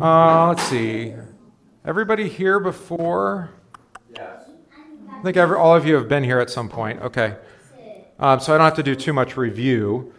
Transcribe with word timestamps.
Uh, 0.00 0.48
let's 0.48 0.62
see. 0.62 1.12
Everybody 1.84 2.26
here 2.26 2.58
before? 2.58 3.50
Yes. 4.14 4.48
I 5.10 5.22
think 5.22 5.36
every, 5.36 5.58
all 5.58 5.76
of 5.76 5.86
you 5.86 5.94
have 5.96 6.08
been 6.08 6.24
here 6.24 6.38
at 6.38 6.48
some 6.48 6.70
point. 6.70 7.02
Okay. 7.02 7.36
Um, 8.18 8.40
so 8.40 8.54
I 8.54 8.58
don't 8.58 8.64
have 8.64 8.76
to 8.76 8.82
do 8.82 8.94
too 8.94 9.12
much 9.12 9.36
review. 9.36 10.14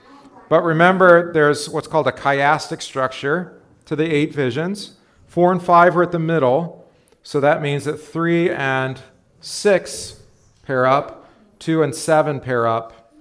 But 0.49 0.63
remember, 0.63 1.33
there's 1.33 1.67
what's 1.67 1.87
called 1.87 2.07
a 2.07 2.11
chiastic 2.11 2.83
structure 2.83 3.59
to 3.85 3.95
the 3.95 4.03
eight 4.03 4.35
visions. 4.35 4.97
Four 5.25 5.51
and 5.51 5.63
five 5.63 5.97
are 5.97 6.03
at 6.03 6.11
the 6.11 6.19
middle. 6.19 6.87
So 7.23 7.39
that 7.39 7.59
means 7.59 7.85
that 7.85 7.97
three 7.97 8.51
and 8.51 9.01
six 9.39 10.21
pair 10.61 10.85
up, 10.85 11.27
two 11.57 11.81
and 11.81 11.95
seven 11.95 12.39
pair 12.39 12.67
up, 12.67 13.11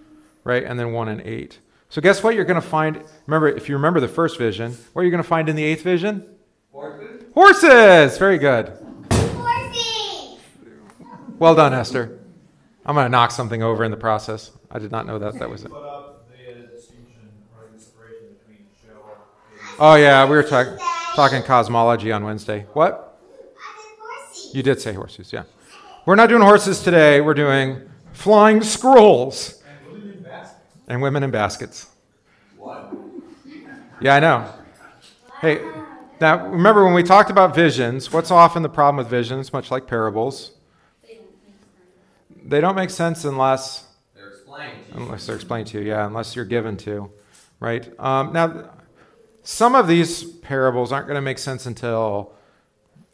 right? 0.45 0.65
And 0.65 0.79
then 0.79 0.93
one 0.93 1.09
and 1.09 1.23
eight. 1.23 1.61
So 1.89 2.03
guess 2.03 2.23
what 2.23 2.35
you're 2.35 2.45
going 2.45 2.61
to 2.61 2.69
find? 2.69 3.03
Remember, 3.27 3.49
if 3.49 3.67
you 3.67 3.77
remember 3.77 4.01
the 4.01 4.09
first 4.09 4.37
vision, 4.37 4.77
what 4.93 5.03
are 5.03 5.05
you 5.07 5.11
going 5.11 5.23
to 5.23 5.29
find 5.29 5.49
in 5.49 5.57
the 5.57 5.65
eighth 5.65 5.83
vision? 5.83 6.37
Horses? 6.81 7.25
Horses! 7.35 8.19
Very 8.19 8.39
good. 8.39 8.73
Horsey! 9.13 10.39
Well 11.39 11.55
done, 11.55 11.75
Esther. 11.75 12.19
I'm 12.87 12.95
going 12.95 13.05
to 13.05 13.11
knock 13.11 13.31
something 13.31 13.63
over 13.63 13.85
in 13.85 13.91
the 13.91 13.97
process. 13.97 14.51
I 14.71 14.79
did 14.79 14.91
not 14.91 15.07
know 15.07 15.19
that 15.19 15.39
that 15.39 15.51
was 15.51 15.63
it. 15.65 15.71
Put 15.71 15.83
up 15.85 16.27
the 16.31 16.53
uh, 16.53 16.67
distinction 16.75 17.29
or 17.55 17.69
the 17.75 17.81
separation 17.83 18.29
between 18.39 18.67
show 18.83 18.95
and 19.53 19.77
Oh, 19.79 19.95
yeah, 19.97 20.25
we 20.25 20.31
were 20.37 20.43
talk- 20.43 20.79
talking 21.15 21.43
cosmology 21.43 22.13
on 22.13 22.25
Wednesday. 22.25 22.67
What? 22.73 23.19
I 23.59 24.33
said. 24.33 24.55
You 24.57 24.63
did 24.63 24.81
say 24.81 24.95
horses, 24.95 25.33
yeah. 25.33 25.43
We're 26.07 26.15
not 26.15 26.31
doing 26.31 26.43
horses 26.43 26.83
today. 26.83 27.21
We're 27.21 27.35
doing 27.35 27.83
flying 28.13 28.63
scrolls 28.63 29.63
and 29.67 29.93
women 29.93 30.13
in 30.17 30.23
baskets. 30.23 30.59
and 30.89 31.03
women 31.03 31.23
in 31.25 31.31
baskets. 31.31 31.87
What? 32.57 32.93
Yeah, 34.01 34.15
I 34.17 34.21
know. 34.21 34.51
Hey, 35.43 35.61
now 36.21 36.47
remember 36.49 36.85
when 36.85 36.95
we 36.95 37.03
talked 37.03 37.31
about 37.31 37.55
visions, 37.55 38.13
what's 38.13 38.31
often 38.31 38.63
the 38.63 38.69
problem 38.69 38.97
with 38.97 39.09
visions, 39.09 39.53
much 39.53 39.71
like 39.71 39.87
parables? 39.87 40.53
They 42.45 42.61
don't 42.61 42.75
make 42.75 42.91
sense 42.91 43.25
unless 43.25 43.87
They're 44.15 44.29
explained 44.29 44.73
to 44.87 44.95
you. 44.95 45.03
unless 45.05 45.27
they're 45.27 45.37
explained 45.37 45.67
to 45.69 45.81
you, 45.81 45.89
yeah, 45.89 46.07
unless 46.07 46.35
you're 46.35 46.45
given 46.45 46.77
to, 46.79 47.11
right? 47.61 47.89
Um, 48.01 48.33
now, 48.33 48.71
some 49.43 49.75
of 49.75 49.87
these 49.87 50.25
parables 50.25 50.91
aren't 50.93 51.07
going 51.07 51.17
to 51.17 51.23
make 51.23 51.39
sense 51.39 51.67
until 51.67 52.33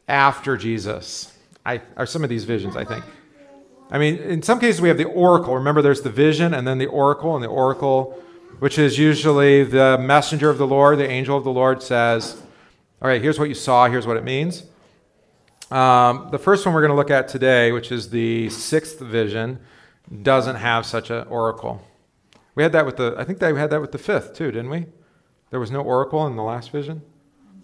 after 0.09 0.57
Jesus. 0.57 1.37
I, 1.65 1.81
or 1.97 2.07
some 2.07 2.23
of 2.23 2.31
these 2.31 2.45
visions, 2.45 2.77
I 2.77 2.85
think. 2.85 3.05
I 3.91 3.99
mean, 3.99 4.17
in 4.17 4.43
some 4.43 4.59
cases, 4.59 4.81
we 4.81 4.89
have 4.89 4.99
the 4.99 5.05
oracle. 5.05 5.55
Remember, 5.55 5.83
there's 5.83 6.03
the 6.03 6.11
vision 6.11 6.55
and 6.55 6.67
then 6.67 6.79
the 6.79 6.87
oracle, 6.87 7.35
and 7.35 7.45
the 7.45 7.49
oracle, 7.49 8.23
which 8.59 8.79
is 8.79 8.99
usually 8.99 9.65
the 9.65 9.99
messenger 10.01 10.51
of 10.51 10.59
the 10.59 10.67
Lord, 10.67 10.99
the 10.99 11.09
angel 11.09 11.37
of 11.37 11.45
the 11.45 11.53
Lord, 11.53 11.83
says, 11.83 12.43
All 13.03 13.09
right, 13.09 13.21
here's 13.21 13.39
what 13.39 13.49
you 13.49 13.55
saw, 13.55 13.89
here's 13.89 14.07
what 14.07 14.17
it 14.17 14.25
means. 14.25 14.65
Um, 15.71 16.29
the 16.31 16.39
first 16.39 16.65
one 16.65 16.75
we're 16.75 16.81
going 16.81 16.93
to 16.93 16.97
look 16.97 17.11
at 17.11 17.29
today, 17.29 17.71
which 17.71 17.93
is 17.93 18.09
the 18.09 18.49
sixth 18.49 19.01
vision, 19.01 19.59
doesn't 20.23 20.57
have 20.57 20.87
such 20.87 21.11
an 21.11 21.27
oracle. 21.29 21.87
We 22.55 22.63
had 22.63 22.73
that 22.73 22.87
with 22.87 22.97
the, 22.97 23.15
I 23.19 23.25
think 23.25 23.39
they 23.39 23.53
had 23.55 23.69
that 23.71 23.83
with 23.83 23.93
the 23.93 23.99
fifth 23.99 24.35
too, 24.35 24.51
didn't 24.51 24.71
we? 24.71 24.87
There 25.51 25.61
was 25.61 25.71
no 25.71 25.83
oracle 25.83 26.27
in 26.27 26.37
the 26.37 26.43
last 26.43 26.71
vision. 26.71 27.03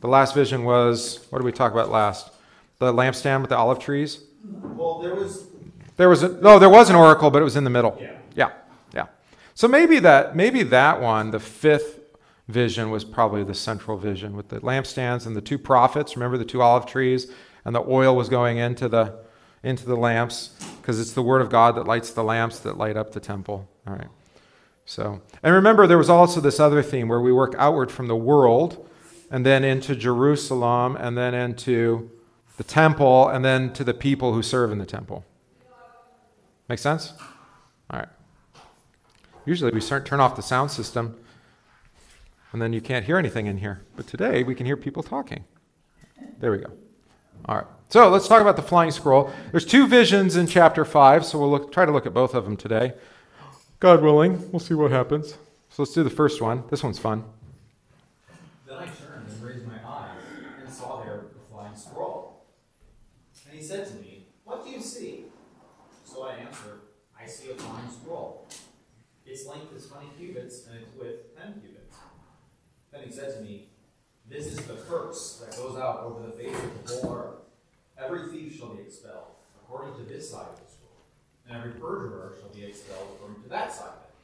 The 0.00 0.08
last 0.08 0.34
vision 0.34 0.64
was, 0.64 1.26
what 1.30 1.38
did 1.38 1.46
we 1.46 1.52
talk 1.52 1.72
about 1.72 1.88
last? 1.88 2.30
The 2.78 2.92
lampstand 2.92 3.40
with 3.40 3.50
the 3.50 3.56
olive 3.56 3.78
trees. 3.78 4.24
Well, 4.44 4.98
there 4.98 5.14
was 5.14 5.46
There 5.96 6.10
was 6.10 6.22
a, 6.22 6.28
no, 6.28 6.58
there 6.58 6.68
was 6.68 6.90
an 6.90 6.96
oracle, 6.96 7.30
but 7.30 7.40
it 7.40 7.44
was 7.44 7.56
in 7.56 7.64
the 7.64 7.70
middle. 7.70 7.96
Yeah. 7.98 8.18
yeah, 8.34 8.50
yeah. 8.92 9.06
So 9.54 9.66
maybe 9.66 9.98
that, 10.00 10.36
maybe 10.36 10.62
that 10.64 11.00
one, 11.00 11.30
the 11.30 11.40
fifth 11.40 12.00
vision, 12.48 12.90
was 12.90 13.04
probably 13.04 13.44
the 13.44 13.54
central 13.54 13.96
vision 13.96 14.36
with 14.36 14.48
the 14.48 14.60
lampstands 14.60 15.26
and 15.26 15.36
the 15.36 15.40
two 15.40 15.58
prophets. 15.58 16.16
Remember 16.16 16.36
the 16.36 16.44
two 16.44 16.62
olive 16.62 16.86
trees, 16.86 17.30
and 17.64 17.74
the 17.74 17.82
oil 17.82 18.14
was 18.16 18.28
going 18.28 18.58
into 18.58 18.88
the 18.88 19.20
into 19.62 19.86
the 19.86 19.96
lamps 19.96 20.50
because 20.80 21.00
it's 21.00 21.12
the 21.12 21.22
word 21.22 21.40
of 21.40 21.48
God 21.48 21.76
that 21.76 21.86
lights 21.86 22.10
the 22.10 22.24
lamps 22.24 22.58
that 22.60 22.76
light 22.76 22.96
up 22.96 23.12
the 23.12 23.20
temple. 23.20 23.68
All 23.86 23.94
right. 23.94 24.08
So, 24.84 25.22
and 25.42 25.54
remember, 25.54 25.86
there 25.86 25.98
was 25.98 26.10
also 26.10 26.40
this 26.40 26.58
other 26.58 26.82
theme 26.82 27.08
where 27.08 27.20
we 27.20 27.32
work 27.32 27.54
outward 27.56 27.90
from 27.92 28.08
the 28.08 28.16
world, 28.16 28.88
and 29.30 29.46
then 29.46 29.62
into 29.62 29.94
Jerusalem, 29.94 30.96
and 30.96 31.16
then 31.16 31.34
into 31.34 32.10
the 32.56 32.64
temple, 32.64 33.28
and 33.28 33.44
then 33.44 33.72
to 33.74 33.84
the 33.84 33.94
people 33.94 34.34
who 34.34 34.42
serve 34.42 34.72
in 34.72 34.78
the 34.78 34.86
temple. 34.86 35.24
Make 36.68 36.80
sense? 36.80 37.14
All 37.90 38.00
right. 38.00 38.08
Usually 39.44 39.72
we 39.72 39.80
start 39.80 40.04
turn 40.04 40.20
off 40.20 40.36
the 40.36 40.42
sound 40.42 40.70
system, 40.70 41.16
and 42.52 42.60
then 42.60 42.72
you 42.72 42.80
can't 42.80 43.04
hear 43.04 43.18
anything 43.18 43.46
in 43.46 43.58
here. 43.58 43.82
But 43.96 44.06
today 44.06 44.42
we 44.42 44.54
can 44.54 44.66
hear 44.66 44.76
people 44.76 45.02
talking. 45.02 45.44
There 46.38 46.52
we 46.52 46.58
go. 46.58 46.70
All 47.46 47.56
right. 47.56 47.66
So 47.88 48.08
let's 48.08 48.28
talk 48.28 48.40
about 48.40 48.56
the 48.56 48.62
flying 48.62 48.90
scroll. 48.90 49.32
There's 49.50 49.66
two 49.66 49.86
visions 49.86 50.36
in 50.36 50.46
chapter 50.46 50.84
five, 50.84 51.24
so 51.24 51.38
we'll 51.38 51.50
look, 51.50 51.72
try 51.72 51.84
to 51.84 51.92
look 51.92 52.06
at 52.06 52.14
both 52.14 52.34
of 52.34 52.44
them 52.44 52.56
today. 52.56 52.92
God 53.80 54.02
willing, 54.02 54.50
we'll 54.52 54.60
see 54.60 54.74
what 54.74 54.90
happens. 54.90 55.36
So 55.70 55.82
let's 55.82 55.92
do 55.92 56.02
the 56.02 56.10
first 56.10 56.40
one. 56.40 56.64
This 56.70 56.82
one's 56.82 56.98
fun. 56.98 57.24
Then 58.66 58.76
I 58.76 58.84
turned 58.84 59.28
and 59.28 59.42
raised 59.42 59.66
my 59.66 59.78
eyes 59.86 60.20
and 60.62 60.72
saw 60.72 61.02
there 61.02 61.24
the 61.34 61.40
flying 61.50 61.74
scroll. 61.74 62.44
And 63.48 63.58
he 63.58 63.64
said 63.64 63.86
to 63.88 63.94
me, 63.94 64.26
What 64.44 64.64
do 64.64 64.70
you 64.70 64.80
see? 64.80 65.24
So 66.04 66.24
I 66.24 66.34
answered, 66.34 66.80
I 67.20 67.26
see 67.26 67.50
a 67.50 67.54
flying 67.54 67.90
scroll. 67.90 68.46
Its 69.26 69.46
length 69.46 69.74
is 69.74 69.86
twenty 69.86 70.08
cubits 70.18 70.66
and 70.66 70.82
its 70.82 70.94
width 70.94 71.36
ten 71.36 71.54
cubits. 71.54 71.96
He 73.04 73.12
said 73.12 73.34
to 73.34 73.40
me, 73.40 73.68
This 74.28 74.46
is 74.46 74.56
the 74.58 74.74
curse 74.74 75.44
that 75.44 75.56
goes 75.56 75.76
out 75.76 76.00
over 76.04 76.26
the 76.26 76.32
face 76.32 76.56
of 76.56 76.86
the 76.86 77.06
whole 77.06 77.16
earth. 77.16 77.34
Every 77.98 78.30
thief 78.30 78.58
shall 78.58 78.74
be 78.74 78.82
expelled, 78.82 79.36
according 79.62 79.94
to 79.96 80.12
this 80.12 80.30
side 80.30 80.46
of 80.52 80.56
the 80.56 80.70
scroll, 80.70 81.04
and 81.46 81.56
every 81.56 81.72
perjurer 81.72 82.36
shall 82.40 82.48
be 82.50 82.64
expelled 82.64 83.08
according 83.14 83.42
to 83.42 83.48
that 83.48 83.72
side 83.72 83.88
of 83.88 84.02
it. 84.04 84.14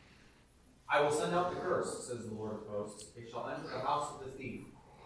I 0.91 1.01
will 1.03 1.11
send 1.11 1.35
out 1.35 1.55
the 1.55 1.61
curse, 1.61 2.07
says 2.07 2.27
the 2.27 2.35
Lord 2.35 2.53
of 2.53 2.67
hosts. 2.69 3.07
It 3.17 3.31
shall 3.31 3.49
enter 3.49 3.69
the 3.69 3.81
house 3.81 4.13
of 4.15 4.25
the 4.25 4.33
thief, 4.33 4.63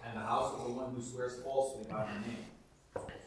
and 0.06 0.16
the 0.16 0.25
house 0.25 0.53
of 0.54 0.65
the 0.65 0.72
one 0.72 0.94
who 0.94 1.03
swears 1.03 1.41
falsely 1.43 1.84
by 1.91 2.04
my 2.04 2.27
name. 2.27 2.47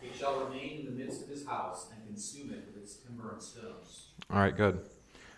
It 0.02 0.16
shall 0.18 0.40
remain 0.46 0.80
in 0.80 0.86
the 0.86 1.04
midst 1.04 1.24
of 1.24 1.30
his 1.30 1.46
house, 1.46 1.88
and 1.94 2.06
consume 2.08 2.52
it 2.52 2.64
with 2.68 2.82
its 2.82 2.96
timber 2.96 3.34
and 3.34 3.42
stones. 3.42 4.10
All 4.30 4.40
right, 4.40 4.56
good. 4.56 4.80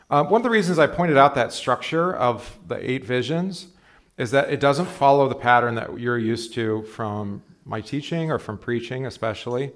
Uh, 0.09 0.24
one 0.24 0.39
of 0.39 0.44
the 0.44 0.50
reasons 0.50 0.79
I 0.79 0.88
pointed 0.88 1.18
out 1.18 1.35
that 1.35 1.51
structure 1.51 2.16
of 2.16 2.57
the 2.68 2.89
eight 2.89 3.03
visions 3.03 3.68
is 4.17 4.31
that 4.31 4.50
it 4.50 4.59
doesn't 4.59 4.88
follow 4.88 5.29
the 5.29 5.35
pattern 5.35 5.75
that 5.75 6.00
you're 6.00 6.17
used 6.17 6.53
to 6.55 6.83
from 6.83 7.44
my 7.66 7.81
teaching 7.81 8.31
or 8.31 8.39
from 8.39 8.57
preaching, 8.57 9.05
especially. 9.05 9.72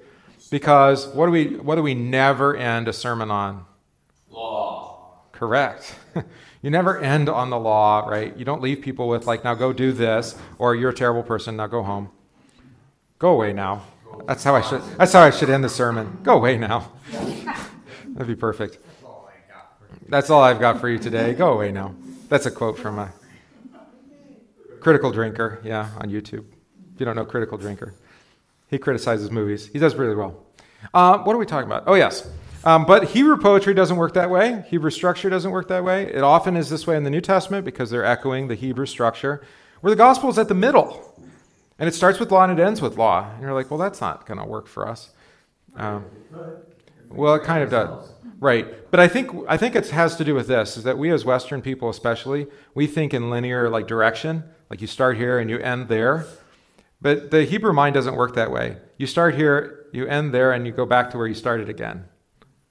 Because 0.49 1.07
what 1.07 1.27
do 1.27 1.31
we 1.31 1.55
what 1.57 1.75
do 1.75 1.83
we 1.83 1.93
never 1.93 2.55
end 2.55 2.87
a 2.87 2.93
sermon 2.93 3.29
on? 3.29 3.65
Law. 4.29 5.19
Correct. 5.31 5.95
you 6.61 6.69
never 6.69 6.99
end 6.99 7.29
on 7.29 7.49
the 7.49 7.59
law, 7.59 8.07
right? 8.07 8.35
You 8.35 8.45
don't 8.45 8.61
leave 8.61 8.81
people 8.81 9.07
with 9.07 9.27
like, 9.27 9.43
now 9.43 9.53
go 9.53 9.71
do 9.71 9.91
this, 9.91 10.35
or 10.57 10.75
you're 10.75 10.89
a 10.89 10.93
terrible 10.93 11.23
person, 11.23 11.55
now 11.55 11.67
go 11.67 11.83
home. 11.83 12.09
Go 13.19 13.33
away 13.33 13.53
now. 13.53 13.83
That's 14.25 14.43
how 14.43 14.55
I 14.55 14.61
should 14.61 14.81
that's 14.97 15.13
how 15.13 15.21
I 15.21 15.29
should 15.29 15.49
end 15.49 15.63
the 15.63 15.69
sermon. 15.69 16.19
Go 16.23 16.35
away 16.37 16.57
now. 16.57 16.91
That'd 17.11 18.27
be 18.27 18.35
perfect. 18.35 18.79
That's 20.09 20.29
all 20.29 20.41
I've 20.41 20.59
got 20.59 20.81
for 20.81 20.89
you 20.89 20.99
today. 20.99 21.33
Go 21.33 21.53
away 21.53 21.71
now. 21.71 21.95
That's 22.27 22.45
a 22.45 22.51
quote 22.51 22.77
from 22.77 22.99
a 22.99 23.13
critical 24.81 25.11
drinker, 25.11 25.61
yeah, 25.63 25.89
on 25.97 26.09
YouTube. 26.09 26.45
If 26.93 26.99
you 26.99 27.05
don't 27.05 27.15
know 27.15 27.25
critical 27.25 27.57
drinker, 27.57 27.93
he 28.67 28.77
criticizes 28.77 29.31
movies. 29.31 29.67
He 29.67 29.79
does 29.79 29.95
really 29.95 30.15
well. 30.15 30.43
Uh, 30.93 31.19
what 31.19 31.33
are 31.35 31.39
we 31.39 31.45
talking 31.45 31.67
about? 31.67 31.83
Oh 31.87 31.93
yes, 31.93 32.27
um, 32.63 32.85
but 32.85 33.09
Hebrew 33.09 33.37
poetry 33.37 33.73
doesn't 33.73 33.97
work 33.97 34.13
that 34.13 34.29
way. 34.29 34.63
Hebrew 34.67 34.91
structure 34.91 35.29
doesn't 35.29 35.51
work 35.51 35.67
that 35.69 35.83
way. 35.83 36.03
It 36.03 36.21
often 36.21 36.55
is 36.55 36.69
this 36.69 36.85
way 36.85 36.95
in 36.95 37.03
the 37.03 37.09
New 37.09 37.21
Testament 37.21 37.65
because 37.65 37.89
they're 37.89 38.05
echoing 38.05 38.47
the 38.47 38.55
Hebrew 38.55 38.85
structure, 38.85 39.41
where 39.81 39.89
the 39.89 39.95
gospel 39.95 40.29
is 40.29 40.37
at 40.37 40.47
the 40.47 40.53
middle, 40.53 41.15
and 41.79 41.87
it 41.87 41.93
starts 41.93 42.19
with 42.19 42.31
law 42.31 42.43
and 42.43 42.59
it 42.59 42.61
ends 42.61 42.81
with 42.81 42.97
law. 42.97 43.31
And 43.31 43.41
you're 43.41 43.53
like, 43.53 43.71
well, 43.71 43.79
that's 43.79 44.01
not 44.01 44.27
going 44.27 44.39
to 44.39 44.45
work 44.45 44.67
for 44.67 44.87
us. 44.87 45.11
Um, 45.75 46.05
well, 47.09 47.33
it 47.35 47.43
kind 47.43 47.63
of 47.63 47.71
does. 47.71 48.11
Right. 48.39 48.89
But 48.91 48.99
I 48.99 49.07
think 49.07 49.31
I 49.47 49.57
think 49.57 49.75
it 49.75 49.89
has 49.89 50.15
to 50.15 50.23
do 50.23 50.33
with 50.33 50.47
this 50.47 50.77
is 50.77 50.83
that 50.83 50.97
we 50.97 51.11
as 51.11 51.25
Western 51.25 51.61
people 51.61 51.89
especially, 51.89 52.47
we 52.73 52.87
think 52.87 53.13
in 53.13 53.29
linear 53.29 53.69
like 53.69 53.87
direction, 53.87 54.43
like 54.71 54.79
you 54.79 54.87
start 54.87 55.17
here 55.17 55.37
and 55.37 55.49
you 55.49 55.59
end 55.59 55.89
there. 55.89 56.25
But 57.01 57.29
the 57.29 57.43
Hebrew 57.43 57.73
mind 57.73 57.93
doesn't 57.93 58.15
work 58.15 58.35
that 58.35 58.51
way. 58.51 58.77
You 58.97 59.05
start 59.05 59.35
here, 59.35 59.85
you 59.91 60.07
end 60.07 60.33
there, 60.33 60.53
and 60.53 60.65
you 60.65 60.71
go 60.71 60.85
back 60.85 61.11
to 61.11 61.17
where 61.17 61.27
you 61.27 61.35
started 61.35 61.67
again. 61.67 62.05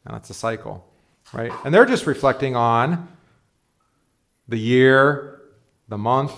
And 0.07 0.15
that's 0.15 0.31
a 0.31 0.35
cycle. 0.35 0.87
Right? 1.35 1.53
And 1.63 1.75
they're 1.75 1.85
just 1.85 2.07
reflecting 2.07 2.57
on 2.57 3.07
the 4.49 4.57
year, 4.57 5.43
the 5.89 5.99
month, 5.99 6.33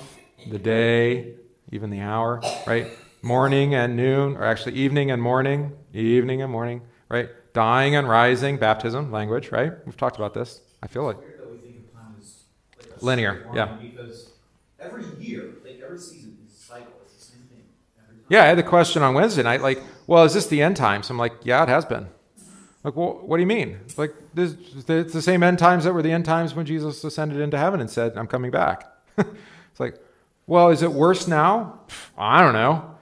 the 0.51 0.59
day, 0.59 1.35
even 1.71 1.91
the 1.91 2.01
hour, 2.01 2.43
right? 2.67 2.89
Morning 3.23 3.73
and 3.73 3.97
noon, 3.97 4.37
or 4.37 4.43
actually 4.43 4.75
evening 4.75 5.13
and 5.13 5.23
morning, 5.23 5.73
evening 5.95 6.43
and 6.43 6.51
morning, 6.51 6.83
right? 7.09 7.29
Dying 7.55 7.95
and 7.95 8.09
rising, 8.09 8.57
baptism, 8.57 9.13
language, 9.13 9.53
right? 9.53 9.73
We've 9.87 9.97
talked 9.97 10.17
about 10.17 10.35
this. 10.35 10.61
I 10.83 10.89
feel 10.89 11.05
like. 11.05 11.19
It's 11.19 11.25
weird 11.25 11.41
that 11.41 11.51
we 11.53 11.59
think 11.59 11.77
of 11.87 11.93
time 11.93 12.17
as 12.21 12.43
like 12.77 13.01
a 13.01 13.05
Linear, 13.05 13.47
yeah. 13.55 13.77
Because 13.81 14.32
every 14.83 15.05
year, 15.19 15.51
like 15.65 15.81
every 15.83 15.99
season 15.99 16.37
is 16.47 16.57
a 16.57 16.61
cycle. 16.61 16.93
It's 17.05 17.15
the 17.15 17.33
same 17.33 17.43
thing. 17.45 17.63
Yeah, 18.29 18.43
I 18.43 18.47
had 18.47 18.59
the 18.59 18.63
question 18.63 19.03
on 19.03 19.15
Wednesday 19.15 19.43
night, 19.43 19.63
like, 19.63 19.83
well, 20.07 20.25
is 20.25 20.35
this 20.35 20.47
the 20.47 20.63
end 20.63 20.77
times? 20.77 21.11
I'm 21.11 21.19
like, 21.19 21.35
yeah, 21.45 21.63
it 21.63 21.69
has 21.69 21.85
been. 21.85 22.09
Like, 22.85 22.97
well, 22.97 23.21
what 23.23 23.37
do 23.37 23.43
you 23.43 23.47
mean? 23.47 23.79
Like, 23.97 24.13
this, 24.35 24.57
it's 24.89 25.13
the 25.13 25.23
same 25.23 25.43
end 25.43 25.59
times 25.59 25.85
that 25.85 25.93
were 25.93 26.03
the 26.03 26.11
end 26.11 26.25
times 26.25 26.55
when 26.55 26.67
Jesus 26.67 27.05
ascended 27.05 27.41
into 27.41 27.57
heaven 27.57 27.81
and 27.81 27.89
said, 27.89 28.17
I'm 28.17 28.27
coming 28.27 28.51
back. 28.51 28.93
it's 29.19 29.79
like, 29.79 30.01
well, 30.49 30.71
is 30.71 30.83
it 30.83 30.93
worse 30.93 31.29
now? 31.29 31.81
I 32.19 32.43
don't 32.43 32.55
know. 32.55 32.97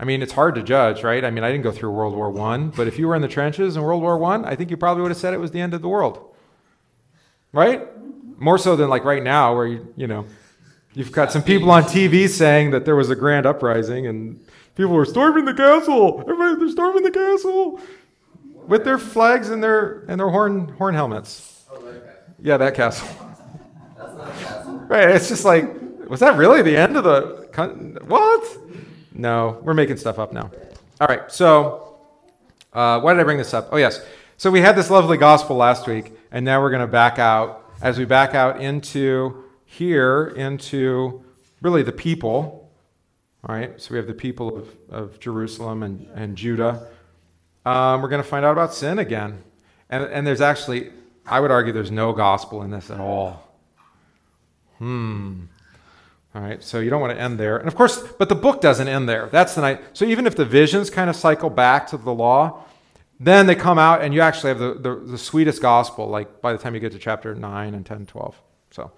I 0.00 0.04
mean, 0.04 0.22
it's 0.22 0.32
hard 0.32 0.54
to 0.54 0.62
judge, 0.62 1.02
right? 1.02 1.24
I 1.24 1.30
mean, 1.30 1.42
I 1.42 1.50
didn't 1.50 1.64
go 1.64 1.72
through 1.72 1.90
World 1.90 2.14
War 2.14 2.30
One, 2.30 2.70
but 2.70 2.86
if 2.86 3.00
you 3.00 3.08
were 3.08 3.16
in 3.16 3.22
the 3.22 3.28
trenches 3.28 3.76
in 3.76 3.82
World 3.82 4.00
War 4.00 4.16
One, 4.16 4.44
I, 4.44 4.50
I 4.50 4.54
think 4.54 4.70
you 4.70 4.76
probably 4.76 5.02
would 5.02 5.10
have 5.10 5.18
said 5.18 5.34
it 5.34 5.38
was 5.38 5.50
the 5.50 5.60
end 5.60 5.74
of 5.74 5.82
the 5.82 5.88
world, 5.88 6.36
right? 7.52 7.88
More 8.38 8.58
so 8.58 8.76
than 8.76 8.88
like 8.88 9.04
right 9.04 9.22
now, 9.22 9.56
where 9.56 9.66
you, 9.66 9.92
you 9.96 10.06
know, 10.06 10.24
you've 10.94 11.12
got 11.12 11.32
some 11.32 11.42
people 11.42 11.70
on 11.70 11.84
TV 11.84 12.28
saying 12.28 12.70
that 12.70 12.84
there 12.84 12.96
was 12.96 13.10
a 13.10 13.16
grand 13.16 13.46
uprising 13.46 14.06
and 14.06 14.40
people 14.74 14.92
were 14.92 15.04
storming 15.04 15.44
the 15.44 15.54
castle. 15.54 16.20
Everybody, 16.20 16.56
they're 16.60 16.70
storming 16.70 17.02
the 17.02 17.10
castle 17.10 17.80
with 18.66 18.84
their 18.84 18.98
flags 18.98 19.50
and 19.50 19.62
their 19.62 20.04
and 20.08 20.20
their 20.20 20.28
horn 20.28 20.68
horn 20.68 20.94
helmets. 20.94 21.64
Oh, 21.70 21.80
that. 21.82 22.34
Yeah, 22.40 22.56
that 22.56 22.74
castle. 22.74 23.08
That's 23.96 24.14
not 24.16 24.28
a 24.28 24.32
castle. 24.32 24.72
Right? 24.88 25.10
It's 25.10 25.28
just 25.28 25.44
like, 25.44 25.68
was 26.08 26.20
that 26.20 26.36
really 26.36 26.62
the 26.62 26.76
end 26.76 26.96
of 26.96 27.04
the 27.04 27.48
con- 27.52 27.98
what? 28.06 28.58
No, 29.12 29.58
we're 29.62 29.74
making 29.74 29.96
stuff 29.96 30.18
up 30.18 30.32
now. 30.32 30.50
All 31.00 31.06
right. 31.06 31.30
So, 31.30 31.98
uh, 32.72 33.00
why 33.00 33.12
did 33.14 33.20
I 33.20 33.24
bring 33.24 33.38
this 33.38 33.52
up? 33.52 33.68
Oh 33.72 33.76
yes. 33.76 34.04
So 34.36 34.52
we 34.52 34.60
had 34.60 34.76
this 34.76 34.88
lovely 34.88 35.16
gospel 35.16 35.56
last 35.56 35.88
week, 35.88 36.12
and 36.30 36.44
now 36.44 36.60
we're 36.60 36.70
going 36.70 36.80
to 36.80 36.86
back 36.86 37.18
out 37.18 37.64
as 37.82 37.98
we 37.98 38.04
back 38.04 38.34
out 38.36 38.60
into 38.60 39.44
here 39.70 40.32
into 40.34 41.22
really 41.60 41.82
the 41.82 41.92
people. 41.92 42.70
All 43.46 43.54
right. 43.54 43.80
So 43.80 43.92
we 43.92 43.98
have 43.98 44.06
the 44.06 44.14
people 44.14 44.56
of, 44.56 44.68
of 44.88 45.20
Jerusalem 45.20 45.82
and, 45.82 46.08
and 46.14 46.36
Judah. 46.36 46.88
Um, 47.66 48.00
we're 48.00 48.08
going 48.08 48.22
to 48.22 48.28
find 48.28 48.44
out 48.44 48.52
about 48.52 48.74
sin 48.74 48.98
again. 48.98 49.42
And, 49.90 50.04
and 50.04 50.26
there's 50.26 50.40
actually, 50.40 50.90
I 51.26 51.38
would 51.38 51.50
argue, 51.50 51.72
there's 51.72 51.90
no 51.90 52.12
gospel 52.12 52.62
in 52.62 52.70
this 52.70 52.90
at 52.90 52.98
all. 52.98 53.46
Hmm. 54.78 55.42
All 56.34 56.42
right, 56.42 56.62
so 56.62 56.78
you 56.80 56.90
don't 56.90 57.00
want 57.00 57.16
to 57.16 57.20
end 57.20 57.38
there. 57.38 57.58
And 57.58 57.68
of 57.68 57.74
course, 57.74 58.02
but 58.18 58.28
the 58.28 58.34
book 58.34 58.60
doesn't 58.60 58.86
end 58.86 59.08
there. 59.08 59.26
That's 59.26 59.54
the 59.54 59.60
night. 59.60 59.80
So 59.92 60.04
even 60.04 60.26
if 60.26 60.36
the 60.36 60.44
visions 60.44 60.88
kind 60.88 61.10
of 61.10 61.16
cycle 61.16 61.50
back 61.50 61.88
to 61.88 61.96
the 61.96 62.12
law, 62.12 62.64
then 63.20 63.46
they 63.46 63.54
come 63.54 63.78
out 63.78 64.02
and 64.02 64.14
you 64.14 64.20
actually 64.20 64.48
have 64.50 64.58
the, 64.58 64.74
the, 64.74 64.94
the 64.94 65.18
sweetest 65.18 65.60
gospel, 65.60 66.06
like 66.06 66.40
by 66.40 66.52
the 66.52 66.58
time 66.58 66.74
you 66.74 66.80
get 66.80 66.92
to 66.92 66.98
chapter 66.98 67.34
9 67.34 67.74
and 67.74 67.84
10, 67.84 68.06
12. 68.06 68.40
So, 68.70 68.92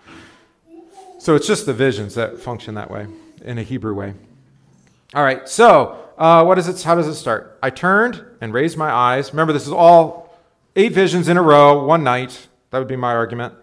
so 1.20 1.34
it's 1.34 1.46
just 1.46 1.66
the 1.66 1.74
visions 1.74 2.14
that 2.14 2.38
function 2.38 2.74
that 2.74 2.90
way, 2.90 3.06
in 3.44 3.58
a 3.58 3.62
Hebrew 3.62 3.94
way. 3.94 4.14
All 5.12 5.22
right, 5.22 5.46
so 5.46 6.08
uh, 6.16 6.42
what 6.44 6.58
is 6.58 6.66
it? 6.66 6.82
How 6.82 6.94
does 6.94 7.06
it 7.06 7.14
start? 7.14 7.58
I 7.62 7.68
turned 7.68 8.24
and 8.40 8.54
raised 8.54 8.78
my 8.78 8.90
eyes. 8.90 9.32
Remember, 9.32 9.52
this 9.52 9.66
is 9.66 9.72
all 9.72 10.34
eight 10.76 10.92
visions 10.92 11.28
in 11.28 11.36
a 11.36 11.42
row, 11.42 11.84
one 11.84 12.02
night. 12.02 12.48
That 12.70 12.78
would 12.78 12.88
be 12.88 12.96
my 12.96 13.12
argument. 13.12 13.54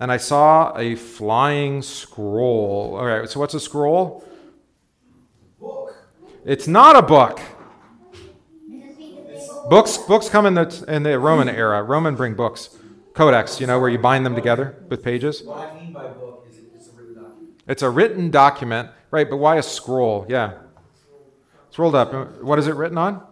And 0.00 0.10
I 0.10 0.16
saw 0.16 0.76
a 0.76 0.96
flying 0.96 1.80
scroll. 1.80 2.96
All 2.98 3.06
right, 3.06 3.28
so 3.28 3.38
what's 3.40 3.54
a 3.54 3.60
scroll? 3.60 4.24
Book. 5.60 5.94
It's 6.44 6.66
not 6.66 6.96
a 6.96 7.02
book. 7.02 7.40
Just 8.10 8.24
read 8.68 8.96
the 8.96 9.22
big 9.22 9.48
old 9.50 9.70
Books 9.70 9.96
books 9.96 10.28
come 10.28 10.46
in 10.46 10.54
the 10.54 10.84
in 10.88 11.02
the 11.02 11.18
Roman 11.18 11.48
era. 11.48 11.82
Roman 11.82 12.14
bring 12.14 12.34
books, 12.34 12.70
codex, 13.14 13.60
you 13.60 13.66
know, 13.66 13.80
where 13.80 13.88
you 13.88 13.98
bind 13.98 14.24
them 14.24 14.34
together 14.34 14.76
with 14.88 15.02
pages. 15.02 15.42
What 15.42 15.58
I 15.58 15.74
mean 15.74 15.92
by 15.92 16.08
book 16.08 16.46
is 16.48 16.58
it, 16.58 16.64
it's 16.74 16.88
a 16.88 16.92
written 16.92 17.14
document. 17.14 17.55
It's 17.66 17.82
a 17.82 17.90
written 17.90 18.30
document, 18.30 18.90
right? 19.10 19.28
But 19.28 19.36
why 19.36 19.56
a 19.56 19.62
scroll? 19.62 20.26
Yeah, 20.28 20.52
it's 21.68 21.78
rolled 21.78 21.94
up. 21.94 22.42
What 22.42 22.58
is 22.58 22.66
it 22.68 22.74
written 22.74 22.98
on? 22.98 23.26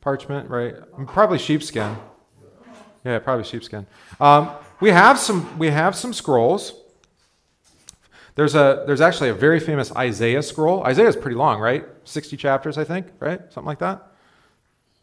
Parchment, 0.00 0.48
right? 0.48 0.74
Probably 1.06 1.38
sheepskin. 1.38 1.96
Yeah, 3.04 3.18
probably 3.18 3.44
sheepskin. 3.44 3.86
Um, 4.20 4.50
we 4.80 4.90
have 4.90 5.18
some. 5.18 5.58
We 5.58 5.70
have 5.70 5.96
some 5.96 6.12
scrolls. 6.12 6.74
There's 8.36 8.54
a. 8.54 8.84
There's 8.86 9.00
actually 9.00 9.30
a 9.30 9.34
very 9.34 9.58
famous 9.58 9.94
Isaiah 9.96 10.42
scroll. 10.42 10.84
Isaiah 10.84 11.08
is 11.08 11.16
pretty 11.16 11.36
long, 11.36 11.60
right? 11.60 11.84
Sixty 12.04 12.36
chapters, 12.36 12.78
I 12.78 12.84
think, 12.84 13.06
right? 13.18 13.40
Something 13.52 13.66
like 13.66 13.80
that. 13.80 14.12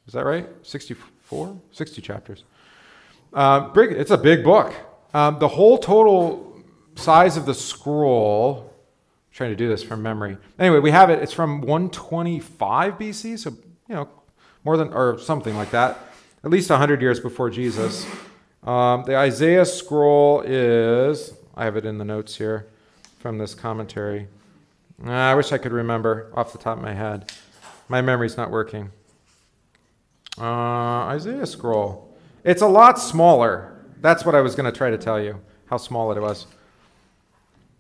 Is 0.07 0.13
that 0.13 0.25
right? 0.25 0.47
64? 0.63 1.57
60 1.71 2.01
chapters. 2.01 2.44
Uh, 3.33 3.71
it's 3.75 4.12
a 4.12 4.18
big 4.18 4.44
book. 4.44 4.74
Um, 5.13 5.39
the 5.39 5.47
whole 5.47 5.77
total 5.77 6.52
size 6.95 7.38
of 7.38 7.45
the 7.45 7.54
scroll, 7.54 8.69
I'm 8.69 9.34
trying 9.34 9.50
to 9.51 9.56
do 9.56 9.68
this 9.68 9.84
from 9.84 10.01
memory. 10.01 10.38
Anyway, 10.60 10.80
we 10.80 10.92
have 10.92 11.10
it. 11.10 11.22
It's 11.22 11.34
from 11.34 11.62
125 11.62 12.98
BC, 12.98 13.40
so, 13.40 13.51
you 13.88 13.95
know, 13.95 14.10
more 14.63 14.78
than, 14.78 14.94
or 14.94 15.19
something 15.19 15.56
like 15.56 15.72
that, 15.72 16.00
at 16.44 16.51
least 16.51 16.69
100 16.69 17.01
years 17.01 17.19
before 17.19 17.50
Jesus. 17.50 18.06
Um, 18.63 19.04
the 19.04 19.18
Isaiah 19.18 19.66
scroll 19.66 20.42
is, 20.42 21.34
I 21.56 21.66
have 21.66 21.75
it 21.75 21.86
in 21.86 21.98
the 21.98 22.06
notes 22.06 22.38
here 22.38 22.68
from 23.19 23.38
this 23.38 23.54
commentary. 23.54 24.28
Ah, 25.06 25.31
I 25.31 25.36
wish 25.36 25.51
I 25.51 25.57
could 25.57 25.74
remember 25.74 26.31
off 26.34 26.51
the 26.51 26.57
top 26.57 26.78
of 26.78 26.84
my 26.84 26.94
head. 26.94 27.31
My 27.90 28.01
memory's 28.01 28.38
not 28.38 28.51
working. 28.51 28.92
Uh, 30.38 31.06
Isaiah 31.07 31.45
scroll. 31.45 32.16
It's 32.44 32.62
a 32.62 32.68
lot 32.68 33.00
smaller. 33.00 33.78
That's 34.01 34.25
what 34.25 34.36
I 34.36 34.42
was 34.42 34.56
going 34.56 34.72
to 34.72 34.78
try 34.78 34.90
to 34.90 34.98
tell 34.98 35.22
you, 35.22 35.40
how 35.66 35.78
small 35.78 36.12
it 36.12 36.19
was. 36.22 36.48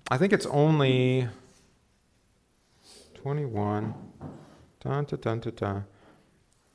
I 0.09 0.17
think 0.17 0.33
it's 0.33 0.45
only 0.47 1.27
21. 3.15 3.93
Dun, 4.81 5.05
dun, 5.05 5.39
dun. 5.39 5.85